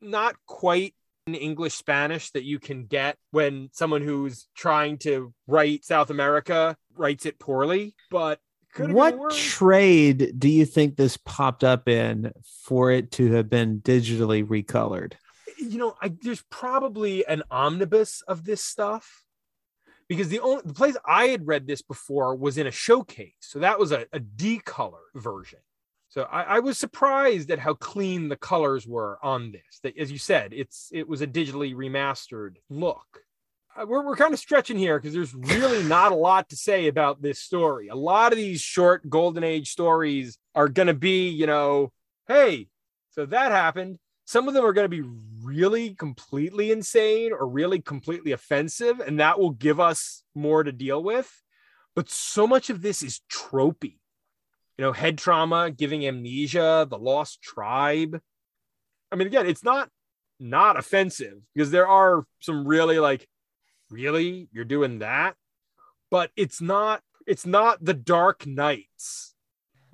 not 0.00 0.36
quite 0.46 0.94
in 1.26 1.34
English 1.34 1.74
Spanish 1.74 2.30
that 2.32 2.44
you 2.44 2.58
can 2.58 2.84
get 2.84 3.16
when 3.30 3.70
someone 3.72 4.02
who's 4.02 4.46
trying 4.54 4.98
to 4.98 5.32
write 5.46 5.84
South 5.84 6.10
America 6.10 6.76
writes 6.94 7.24
it 7.24 7.38
poorly. 7.38 7.94
But 8.10 8.38
what 8.78 9.30
trade 9.30 10.34
do 10.38 10.48
you 10.48 10.64
think 10.64 10.96
this 10.96 11.16
popped 11.16 11.64
up 11.64 11.88
in 11.88 12.32
for 12.62 12.90
it 12.90 13.12
to 13.12 13.32
have 13.32 13.48
been 13.48 13.80
digitally 13.80 14.44
recolored? 14.44 15.14
You 15.58 15.78
know, 15.78 15.94
I, 16.00 16.12
there's 16.22 16.42
probably 16.50 17.26
an 17.26 17.42
omnibus 17.50 18.22
of 18.22 18.44
this 18.44 18.62
stuff 18.62 19.24
because 20.08 20.28
the 20.28 20.40
only 20.40 20.62
the 20.64 20.74
place 20.74 20.96
I 21.06 21.26
had 21.26 21.46
read 21.46 21.66
this 21.66 21.82
before 21.82 22.34
was 22.34 22.58
in 22.58 22.66
a 22.66 22.72
showcase, 22.72 23.32
so 23.40 23.60
that 23.60 23.78
was 23.78 23.92
a, 23.92 24.06
a 24.12 24.20
decolor 24.20 25.04
version. 25.14 25.60
So 26.08 26.22
I, 26.30 26.42
I, 26.42 26.58
was 26.60 26.78
surprised 26.78 27.50
at 27.50 27.58
how 27.58 27.74
clean 27.74 28.28
the 28.28 28.36
colors 28.36 28.86
were 28.86 29.18
on 29.20 29.50
this. 29.50 29.80
That, 29.82 29.98
as 29.98 30.12
you 30.12 30.18
said, 30.18 30.52
it's 30.52 30.88
it 30.92 31.08
was 31.08 31.22
a 31.22 31.26
digitally 31.26 31.74
remastered 31.74 32.56
look. 32.70 33.22
Uh, 33.76 33.84
we're, 33.86 34.04
we're 34.04 34.16
kind 34.16 34.32
of 34.32 34.38
stretching 34.38 34.78
here 34.78 34.98
because 34.98 35.14
there's 35.14 35.34
really 35.34 35.82
not 35.84 36.12
a 36.12 36.16
lot 36.16 36.48
to 36.48 36.56
say 36.56 36.86
about 36.86 37.20
this 37.20 37.40
story. 37.40 37.88
A 37.88 37.96
lot 37.96 38.32
of 38.32 38.38
these 38.38 38.60
short 38.60 39.08
golden 39.08 39.42
age 39.42 39.70
stories 39.70 40.38
are 40.54 40.68
going 40.68 40.86
to 40.86 40.94
be, 40.94 41.28
you 41.28 41.46
know, 41.46 41.92
hey, 42.28 42.68
so 43.10 43.26
that 43.26 43.52
happened. 43.52 43.98
Some 44.26 44.48
of 44.48 44.54
them 44.54 44.64
are 44.64 44.72
going 44.72 44.90
to 44.90 45.02
be 45.02 45.08
really 45.42 45.94
completely 45.94 46.70
insane 46.70 47.32
or 47.32 47.46
really 47.46 47.80
completely 47.80 48.32
offensive, 48.32 49.00
and 49.00 49.20
that 49.20 49.38
will 49.38 49.50
give 49.50 49.80
us 49.80 50.22
more 50.34 50.62
to 50.62 50.72
deal 50.72 51.02
with. 51.02 51.30
But 51.94 52.08
so 52.08 52.46
much 52.46 52.70
of 52.70 52.80
this 52.80 53.02
is 53.02 53.20
tropey 53.30 53.98
you 54.76 54.84
know, 54.84 54.92
head 54.92 55.18
trauma, 55.18 55.70
giving 55.70 56.06
amnesia, 56.06 56.86
the 56.88 56.98
lost 56.98 57.42
tribe. 57.42 58.20
I 59.12 59.16
mean, 59.16 59.26
again, 59.26 59.46
it's 59.46 59.62
not 59.62 59.88
not 60.40 60.76
offensive 60.76 61.38
because 61.54 61.70
there 61.70 61.86
are 61.86 62.24
some 62.40 62.66
really 62.66 62.98
like, 62.98 63.28
really, 63.94 64.48
you're 64.52 64.64
doing 64.64 64.98
that, 64.98 65.36
but 66.10 66.30
it's 66.36 66.60
not. 66.60 67.00
It's 67.26 67.46
not 67.46 67.82
the 67.82 67.94
Dark 67.94 68.46
Knights. 68.46 69.34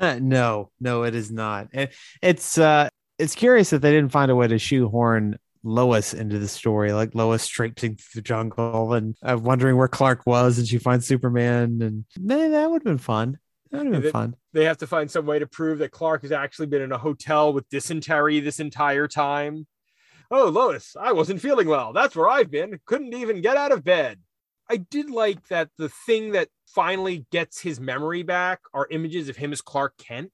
Uh, 0.00 0.18
no, 0.20 0.70
no, 0.80 1.04
it 1.04 1.14
is 1.14 1.30
not. 1.30 1.68
And 1.72 1.90
it's 2.22 2.58
uh, 2.58 2.88
it's 3.18 3.34
curious 3.34 3.70
that 3.70 3.82
they 3.82 3.92
didn't 3.92 4.10
find 4.10 4.30
a 4.30 4.34
way 4.34 4.48
to 4.48 4.58
shoehorn 4.58 5.38
Lois 5.62 6.14
into 6.14 6.38
the 6.38 6.48
story, 6.48 6.92
like 6.92 7.14
Lois 7.14 7.46
traipsing 7.46 7.96
through 7.96 8.20
the 8.20 8.22
jungle 8.22 8.94
and 8.94 9.14
uh, 9.22 9.38
wondering 9.40 9.76
where 9.76 9.88
Clark 9.88 10.26
was, 10.26 10.58
and 10.58 10.66
she 10.66 10.78
finds 10.78 11.06
Superman, 11.06 11.80
and 11.82 12.04
man, 12.18 12.52
that 12.52 12.70
would 12.70 12.80
have 12.80 12.84
been 12.84 12.98
fun. 12.98 13.38
That 13.70 13.84
would 13.84 13.94
have 13.94 14.02
been 14.02 14.12
fun. 14.12 14.34
They 14.52 14.64
have 14.64 14.78
to 14.78 14.86
find 14.86 15.10
some 15.10 15.26
way 15.26 15.38
to 15.38 15.46
prove 15.46 15.78
that 15.78 15.92
Clark 15.92 16.22
has 16.22 16.32
actually 16.32 16.66
been 16.66 16.82
in 16.82 16.92
a 16.92 16.98
hotel 16.98 17.52
with 17.52 17.68
dysentery 17.68 18.40
this 18.40 18.58
entire 18.58 19.06
time. 19.06 19.66
Oh, 20.30 20.48
Lois, 20.48 20.96
I 20.98 21.12
wasn't 21.12 21.40
feeling 21.40 21.66
well. 21.66 21.92
That's 21.92 22.14
where 22.14 22.28
I've 22.28 22.50
been. 22.50 22.78
Couldn't 22.86 23.14
even 23.14 23.40
get 23.40 23.56
out 23.56 23.72
of 23.72 23.82
bed. 23.82 24.20
I 24.70 24.76
did 24.76 25.10
like 25.10 25.48
that 25.48 25.70
the 25.76 25.88
thing 25.88 26.32
that 26.32 26.48
finally 26.66 27.26
gets 27.32 27.60
his 27.60 27.80
memory 27.80 28.22
back 28.22 28.60
are 28.72 28.86
images 28.90 29.28
of 29.28 29.36
him 29.36 29.52
as 29.52 29.60
Clark 29.60 29.96
Kent. 29.98 30.30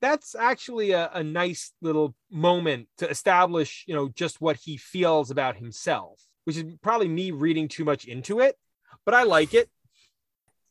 That's 0.00 0.34
actually 0.34 0.90
a, 0.90 1.08
a 1.12 1.22
nice 1.22 1.72
little 1.80 2.16
moment 2.28 2.88
to 2.98 3.08
establish, 3.08 3.84
you 3.86 3.94
know, 3.94 4.08
just 4.08 4.40
what 4.40 4.56
he 4.56 4.76
feels 4.76 5.30
about 5.30 5.56
himself, 5.56 6.20
which 6.44 6.56
is 6.56 6.64
probably 6.82 7.08
me 7.08 7.30
reading 7.30 7.68
too 7.68 7.84
much 7.84 8.04
into 8.06 8.40
it, 8.40 8.56
but 9.04 9.14
I 9.14 9.22
like 9.22 9.54
it. 9.54 9.70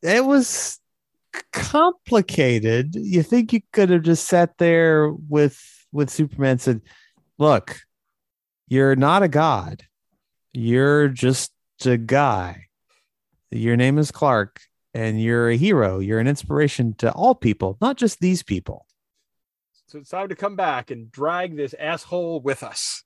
It 0.01 0.23
was 0.25 0.79
complicated. 1.53 2.95
You 2.95 3.23
think 3.23 3.53
you 3.53 3.61
could 3.71 3.89
have 3.89 4.03
just 4.03 4.27
sat 4.27 4.57
there 4.57 5.09
with 5.11 5.59
with 5.91 6.09
Superman 6.09 6.59
said, 6.59 6.81
"Look, 7.39 7.79
you're 8.67 8.95
not 8.95 9.23
a 9.23 9.27
god. 9.27 9.83
You're 10.53 11.09
just 11.09 11.51
a 11.85 11.97
guy. 11.97 12.67
Your 13.51 13.75
name 13.75 13.97
is 13.97 14.11
Clark, 14.11 14.61
and 14.93 15.21
you're 15.21 15.49
a 15.49 15.57
hero. 15.57 15.99
You're 15.99 16.19
an 16.19 16.27
inspiration 16.27 16.93
to 16.95 17.11
all 17.11 17.35
people, 17.35 17.77
not 17.81 17.97
just 17.97 18.19
these 18.19 18.43
people." 18.43 18.85
So 19.87 19.99
it's 19.99 20.09
time 20.09 20.29
to 20.29 20.35
come 20.35 20.55
back 20.55 20.91
and 20.91 21.11
drag 21.11 21.55
this 21.55 21.75
asshole 21.79 22.41
with 22.41 22.63
us. 22.63 23.03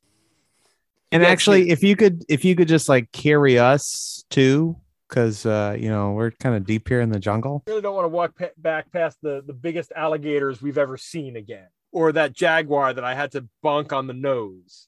And 1.12 1.24
actually, 1.24 1.70
if 1.70 1.84
you 1.84 1.95
could, 1.95 2.24
if 2.30 2.45
you 2.45 2.55
could 2.55 2.68
just 2.68 2.88
like 2.88 3.12
carry 3.12 3.57
us 3.57 4.24
too, 4.30 4.78
because 5.07 5.45
uh, 5.45 5.76
you 5.78 5.89
know 5.89 6.12
we're 6.12 6.32
kind 6.32 6.55
of 6.55 6.66
deep 6.66 6.88
here 6.88 7.01
in 7.01 7.10
the 7.10 7.20
jungle. 7.20 7.64
I 7.68 7.72
really 7.72 7.82
don't 7.82 7.95
want 7.95 8.05
to 8.05 8.10
walk 8.10 8.38
pa- 8.38 8.55
back 8.57 8.91
past 8.91 9.18
the 9.22 9.43
the 9.45 9.53
biggest 9.53 9.91
alligators 9.95 10.62
we've 10.62 10.78
ever 10.78 10.97
seen 10.97 11.36
again, 11.36 11.68
or 11.91 12.12
that 12.12 12.34
jaguar 12.34 12.93
that 12.93 13.03
I 13.03 13.16
had 13.16 13.32
to 13.32 13.47
bonk 13.64 13.91
on 13.91 14.07
the 14.07 14.14
nose. 14.14 14.88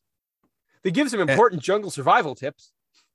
They 0.84 0.92
give 0.92 1.10
some 1.10 1.20
eh. 1.20 1.32
important 1.32 1.60
and, 1.60 1.64
jungle 1.64 1.92
survival 1.92 2.36
tips. 2.36 2.72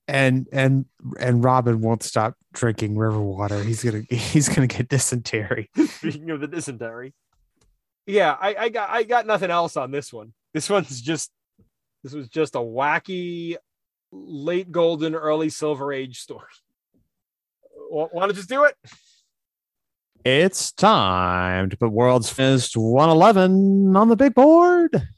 And 0.08 0.46
and 0.52 0.86
and 1.18 1.42
Robin 1.42 1.80
won't 1.80 2.02
stop 2.02 2.34
drinking 2.52 2.96
river 2.96 3.20
water. 3.20 3.62
He's 3.62 3.82
gonna 3.82 4.02
he's 4.10 4.48
gonna 4.48 4.66
get 4.66 4.88
dysentery. 4.88 5.70
Speaking 5.86 6.30
of 6.30 6.40
the 6.40 6.46
dysentery, 6.46 7.12
yeah, 8.06 8.36
I, 8.40 8.54
I 8.54 8.68
got 8.68 8.90
I 8.90 9.02
got 9.02 9.26
nothing 9.26 9.50
else 9.50 9.76
on 9.76 9.90
this 9.90 10.12
one. 10.12 10.32
This 10.54 10.70
one's 10.70 11.00
just 11.00 11.30
this 12.04 12.12
was 12.12 12.28
just 12.28 12.54
a 12.54 12.58
wacky 12.58 13.56
late 14.12 14.70
golden 14.70 15.14
early 15.14 15.48
silver 15.48 15.92
age 15.92 16.20
story 16.20 16.46
want 17.90 18.30
to 18.30 18.34
just 18.34 18.48
do 18.48 18.64
it? 18.64 18.76
It's 20.24 20.72
time 20.72 21.70
to 21.70 21.76
put 21.76 21.92
World's 21.92 22.28
Finest 22.28 22.76
111 22.76 23.96
on 23.96 24.08
the 24.08 24.16
big 24.16 24.34
board. 24.34 25.08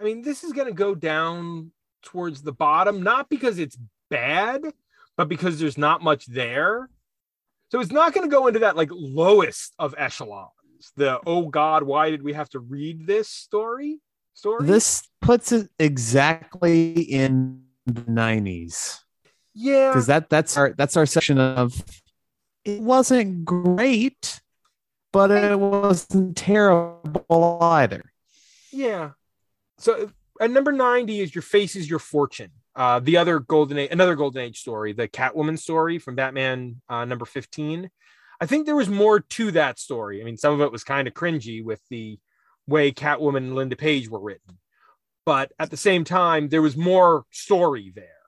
I 0.00 0.04
mean, 0.04 0.22
this 0.22 0.44
is 0.44 0.52
going 0.52 0.68
to 0.68 0.74
go 0.74 0.94
down 0.94 1.72
towards 2.02 2.42
the 2.42 2.52
bottom, 2.52 3.02
not 3.02 3.28
because 3.28 3.58
it's 3.58 3.76
bad, 4.10 4.62
but 5.16 5.28
because 5.28 5.58
there's 5.58 5.78
not 5.78 6.02
much 6.02 6.26
there. 6.26 6.88
So 7.70 7.80
it's 7.80 7.92
not 7.92 8.14
going 8.14 8.28
to 8.28 8.34
go 8.34 8.46
into 8.46 8.60
that 8.60 8.76
like 8.76 8.88
lowest 8.92 9.74
of 9.78 9.94
echelons. 9.98 10.50
The 10.96 11.20
oh 11.26 11.48
God, 11.48 11.82
why 11.82 12.10
did 12.10 12.22
we 12.22 12.32
have 12.32 12.48
to 12.50 12.60
read 12.60 13.06
this 13.06 13.28
story? 13.28 14.00
Story. 14.34 14.66
This 14.66 15.02
puts 15.20 15.50
it 15.50 15.68
exactly 15.78 16.92
in 16.92 17.64
the 17.86 18.02
90s. 18.02 19.00
Yeah, 19.54 19.90
because 19.90 20.06
that 20.06 20.30
that's 20.30 20.56
our 20.56 20.72
that's 20.78 20.96
our 20.96 21.06
section 21.06 21.38
of. 21.38 21.82
It 22.64 22.80
wasn't 22.80 23.44
great, 23.44 24.40
but 25.12 25.30
it 25.30 25.58
wasn't 25.58 26.36
terrible 26.36 27.58
either. 27.60 28.12
Yeah. 28.70 29.10
So 29.78 30.10
at 30.40 30.50
number 30.50 30.72
ninety 30.72 31.20
is 31.20 31.34
your 31.34 31.42
face 31.42 31.76
is 31.76 31.88
your 31.88 31.98
fortune. 31.98 32.50
Uh, 32.74 33.00
the 33.00 33.16
other 33.16 33.40
golden 33.40 33.78
age, 33.78 33.90
another 33.90 34.14
golden 34.14 34.42
age 34.42 34.60
story, 34.60 34.92
the 34.92 35.08
Catwoman 35.08 35.58
story 35.58 35.98
from 35.98 36.14
Batman 36.14 36.80
uh, 36.88 37.04
number 37.04 37.24
fifteen. 37.24 37.90
I 38.40 38.46
think 38.46 38.66
there 38.66 38.76
was 38.76 38.88
more 38.88 39.20
to 39.20 39.50
that 39.52 39.78
story. 39.78 40.20
I 40.20 40.24
mean, 40.24 40.36
some 40.36 40.54
of 40.54 40.60
it 40.60 40.70
was 40.70 40.84
kind 40.84 41.08
of 41.08 41.14
cringy 41.14 41.64
with 41.64 41.80
the 41.90 42.18
way 42.68 42.92
Catwoman 42.92 43.38
and 43.38 43.54
Linda 43.54 43.74
Page 43.74 44.08
were 44.08 44.20
written, 44.20 44.58
but 45.26 45.52
at 45.58 45.70
the 45.70 45.76
same 45.76 46.04
time, 46.04 46.48
there 46.48 46.62
was 46.62 46.76
more 46.76 47.24
story 47.30 47.92
there 47.94 48.18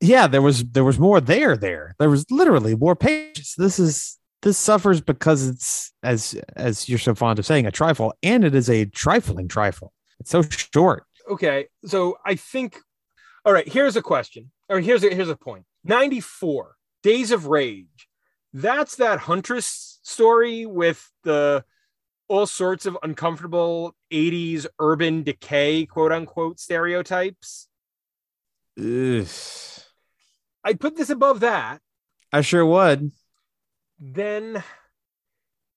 yeah, 0.00 0.26
there 0.26 0.42
was 0.42 0.64
there 0.64 0.84
was 0.84 0.98
more 0.98 1.20
there. 1.20 1.56
There, 1.56 1.94
there 1.98 2.10
was 2.10 2.30
literally 2.30 2.76
more 2.76 2.94
pages. 2.94 3.54
This 3.58 3.78
is 3.78 4.18
this 4.42 4.58
suffers 4.58 5.00
because 5.00 5.46
it's 5.46 5.92
as 6.02 6.40
as 6.56 6.88
you're 6.88 6.98
so 6.98 7.14
fond 7.14 7.38
of 7.38 7.46
saying 7.46 7.66
a 7.66 7.72
trifle, 7.72 8.14
and 8.22 8.44
it 8.44 8.54
is 8.54 8.70
a 8.70 8.84
trifling 8.86 9.48
trifle. 9.48 9.92
It's 10.20 10.30
so 10.30 10.42
short. 10.42 11.04
Okay, 11.30 11.66
so 11.84 12.18
I 12.24 12.34
think. 12.34 12.78
All 13.44 13.52
right, 13.52 13.68
here's 13.68 13.96
a 13.96 14.02
question, 14.02 14.50
or 14.68 14.80
here's 14.80 15.04
a 15.04 15.14
here's 15.14 15.28
a 15.28 15.36
point. 15.36 15.64
Ninety 15.84 16.20
four 16.20 16.76
Days 17.02 17.30
of 17.30 17.46
Rage. 17.46 18.08
That's 18.52 18.96
that 18.96 19.20
Huntress 19.20 20.00
story 20.02 20.66
with 20.66 21.10
the 21.24 21.64
all 22.28 22.46
sorts 22.46 22.86
of 22.86 22.96
uncomfortable 23.02 23.94
80s 24.12 24.66
urban 24.78 25.22
decay, 25.22 25.86
quote 25.86 26.12
unquote, 26.12 26.60
stereotypes. 26.60 27.68
Ugh. 28.78 29.26
I'd 30.64 30.80
put 30.80 30.96
this 30.96 31.10
above 31.10 31.40
that. 31.40 31.80
I 32.32 32.42
sure 32.42 32.66
would. 32.66 33.10
Then 33.98 34.62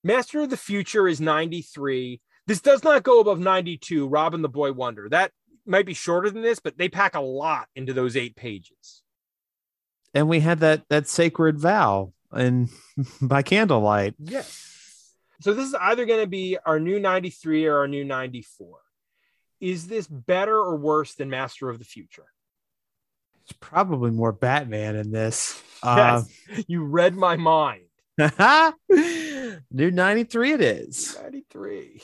Master 0.04 0.40
of 0.40 0.50
the 0.50 0.56
Future 0.56 1.08
is 1.08 1.20
93. 1.20 2.20
This 2.46 2.60
does 2.60 2.82
not 2.82 3.02
go 3.02 3.20
above 3.20 3.38
92, 3.38 4.06
Robin 4.08 4.42
the 4.42 4.48
Boy 4.48 4.72
Wonder. 4.72 5.08
That 5.08 5.32
might 5.64 5.86
be 5.86 5.94
shorter 5.94 6.28
than 6.30 6.42
this, 6.42 6.58
but 6.58 6.76
they 6.76 6.88
pack 6.88 7.14
a 7.14 7.20
lot 7.20 7.68
into 7.76 7.92
those 7.92 8.16
eight 8.16 8.34
pages. 8.36 9.02
And 10.14 10.28
we 10.28 10.40
had 10.40 10.60
that 10.60 10.82
that 10.90 11.08
sacred 11.08 11.58
vow 11.58 12.12
and 12.32 12.68
by 13.22 13.42
candlelight. 13.42 14.14
Yes. 14.18 14.68
So 15.40 15.54
this 15.54 15.66
is 15.68 15.74
either 15.74 16.04
going 16.04 16.20
to 16.20 16.26
be 16.26 16.58
our 16.66 16.78
new 16.78 17.00
93 17.00 17.66
or 17.66 17.78
our 17.78 17.88
new 17.88 18.04
94. 18.04 18.78
Is 19.60 19.86
this 19.86 20.06
better 20.06 20.56
or 20.56 20.76
worse 20.76 21.14
than 21.14 21.30
Master 21.30 21.68
of 21.68 21.78
the 21.78 21.84
Future? 21.84 22.26
It's 23.44 23.52
probably 23.60 24.10
more 24.10 24.32
Batman 24.32 24.96
in 24.96 25.10
this. 25.10 25.60
Uh, 25.84 26.22
Yes. 26.48 26.64
you 26.68 26.84
read 26.84 27.12
my 27.16 27.34
mind. 27.34 27.82
New 28.88 29.90
93 29.90 30.52
it 30.52 30.60
is. 30.60 31.18
93. 31.20 32.00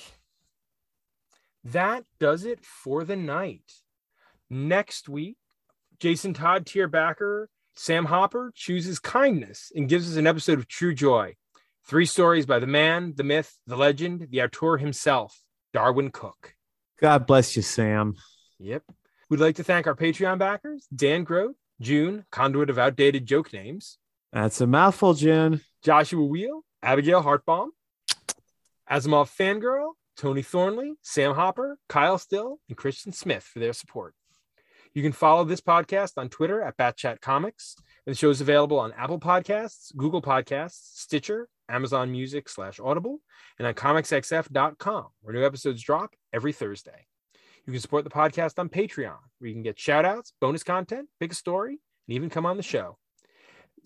That 1.65 2.05
does 2.19 2.45
it 2.45 2.65
for 2.65 3.05
the 3.05 3.17
night. 3.17 3.73
Next 4.49 5.09
week, 5.09 5.37
Jason 6.01 6.33
Todd 6.33 6.65
Tierbacker, 6.65 7.47
Sam 7.77 8.07
Hopper 8.07 8.53
chooses 8.55 8.99
kindness 8.99 9.71
and 9.75 9.89
gives 9.89 10.11
us 10.11 10.17
an 10.17 10.27
episode 10.27 10.59
of 10.59 10.69
True 10.69 10.95
Joy. 10.95 11.35
Three 11.87 12.07
stories 12.07 12.47
by 12.47 12.59
the 12.59 12.67
man, 12.67 13.15
the 13.17 13.25
myth, 13.25 13.57
the 13.67 13.77
legend, 13.77 14.29
the 14.31 14.43
auteur 14.43 14.77
himself, 14.77 15.43
Darwyn 15.75 16.13
Cooke. 16.13 16.55
God 17.01 17.27
bless 17.27 17.57
you, 17.57 17.63
Sam. 17.63 18.15
Yep. 18.59 18.83
We'd 19.31 19.41
like 19.41 19.57
to 19.57 19.65
thank 19.65 19.87
our 19.87 19.95
Patreon 19.95 20.39
backers, 20.39 20.87
Dan 20.95 21.25
Grote, 21.25 21.57
June, 21.81 22.25
conduit 22.31 22.71
of 22.71 22.79
outdated 22.79 23.27
joke 23.27 23.53
names, 23.53 23.99
That's 24.33 24.61
a 24.61 24.67
mouthful, 24.67 25.15
June. 25.15 25.61
Joshua 25.83 26.25
Wheel, 26.25 26.63
Abigail 26.83 27.23
Hartbaum, 27.23 27.69
Asimov 28.91 29.31
Fangirl, 29.35 29.93
Tony 30.19 30.43
Thornley, 30.43 30.95
Sam 31.03 31.35
Hopper, 31.35 31.79
Kyle 31.89 32.19
Still, 32.19 32.59
and 32.69 32.77
Christian 32.77 33.13
Smith 33.13 33.45
for 33.45 33.61
their 33.61 33.73
support. 33.73 34.15
You 34.93 35.03
can 35.03 35.13
follow 35.13 35.45
this 35.45 35.61
podcast 35.61 36.15
on 36.17 36.29
Twitter 36.29 36.61
at 36.61 36.77
Batchat 36.77 37.21
Comics. 37.21 37.77
And 38.07 38.15
the 38.15 38.19
show 38.19 38.31
is 38.31 38.41
available 38.41 38.81
on 38.81 38.93
Apple 38.93 39.21
Podcasts, 39.21 39.95
Google 39.97 40.21
Podcasts, 40.21 40.97
Stitcher, 40.97 41.49
Amazon 41.69 42.11
Music 42.11 42.49
slash 42.49 42.81
Audible, 42.81 43.21
and 43.59 43.69
on 43.69 43.75
comicsxf.com, 43.75 45.07
where 45.21 45.35
new 45.35 45.47
episodes 45.47 45.83
drop 45.83 46.15
every 46.33 46.53
Thursday. 46.53 47.07
You 47.67 47.73
can 47.73 47.81
support 47.81 48.05
the 48.05 48.11
podcast 48.11 48.59
on 48.59 48.71
Patreon, 48.71 49.19
where 49.39 49.49
you 49.49 49.55
can 49.55 49.63
get 49.63 49.79
shout 49.79 50.05
outs, 50.05 50.33
bonus 50.41 50.65
content, 50.65 51.09
pick 51.21 51.33
a 51.33 51.35
story, 51.35 51.79
and 52.09 52.15
even 52.17 52.31
come 52.31 52.47
on 52.47 52.57
the 52.57 52.63
show. 52.63 52.99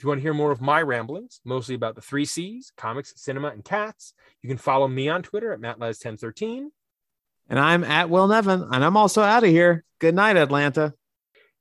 If 0.02 0.04
you 0.04 0.08
want 0.08 0.18
to 0.18 0.22
hear 0.22 0.34
more 0.34 0.50
of 0.50 0.60
my 0.60 0.82
ramblings, 0.82 1.40
mostly 1.44 1.76
about 1.76 1.94
the 1.94 2.00
three 2.00 2.24
C's 2.24 2.72
comics, 2.76 3.12
cinema, 3.14 3.50
and 3.50 3.64
cats, 3.64 4.14
you 4.42 4.48
can 4.48 4.58
follow 4.58 4.88
me 4.88 5.08
on 5.08 5.22
Twitter 5.22 5.52
at 5.52 5.60
MattLez1013. 5.60 6.70
And 7.48 7.60
I'm 7.60 7.84
at 7.84 8.10
Will 8.10 8.26
Nevin, 8.26 8.66
and 8.72 8.84
I'm 8.84 8.96
also 8.96 9.22
out 9.22 9.44
of 9.44 9.50
here. 9.50 9.84
Good 10.00 10.16
night, 10.16 10.36
Atlanta. 10.36 10.94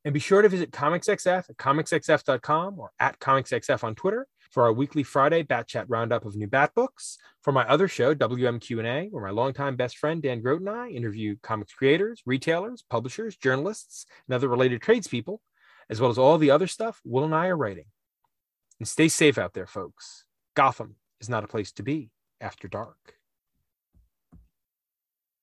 And 0.03 0.11
be 0.11 0.19
sure 0.19 0.41
to 0.41 0.49
visit 0.49 0.71
ComicsXF 0.71 1.51
at 1.51 1.57
comicsxf.com 1.57 2.79
or 2.79 2.89
at 2.99 3.19
ComicsXF 3.19 3.83
on 3.83 3.93
Twitter 3.93 4.25
for 4.49 4.63
our 4.63 4.73
weekly 4.73 5.03
Friday 5.03 5.43
Bat 5.43 5.67
Chat 5.67 5.85
roundup 5.87 6.25
of 6.25 6.35
new 6.35 6.47
Bat 6.47 6.71
books. 6.73 7.19
For 7.43 7.51
my 7.51 7.69
other 7.69 7.87
show, 7.87 8.15
WMQ&A, 8.15 9.09
where 9.11 9.23
my 9.23 9.29
longtime 9.29 9.75
best 9.75 9.99
friend 9.99 10.19
Dan 10.19 10.41
Grote 10.41 10.61
and 10.61 10.69
I 10.71 10.89
interview 10.89 11.35
comics 11.43 11.73
creators, 11.73 12.23
retailers, 12.25 12.83
publishers, 12.89 13.37
journalists, 13.37 14.07
and 14.27 14.33
other 14.33 14.47
related 14.47 14.81
tradespeople, 14.81 15.41
as 15.91 16.01
well 16.01 16.09
as 16.09 16.17
all 16.17 16.39
the 16.39 16.49
other 16.49 16.65
stuff 16.65 16.99
Will 17.05 17.25
and 17.25 17.35
I 17.35 17.45
are 17.45 17.55
writing. 17.55 17.85
And 18.81 18.87
stay 18.87 19.09
safe 19.09 19.37
out 19.37 19.53
there, 19.53 19.67
folks. 19.67 20.25
Gotham 20.55 20.95
is 21.19 21.29
not 21.29 21.43
a 21.43 21.47
place 21.47 21.71
to 21.73 21.83
be 21.83 22.09
after 22.41 22.67
dark. 22.67 23.20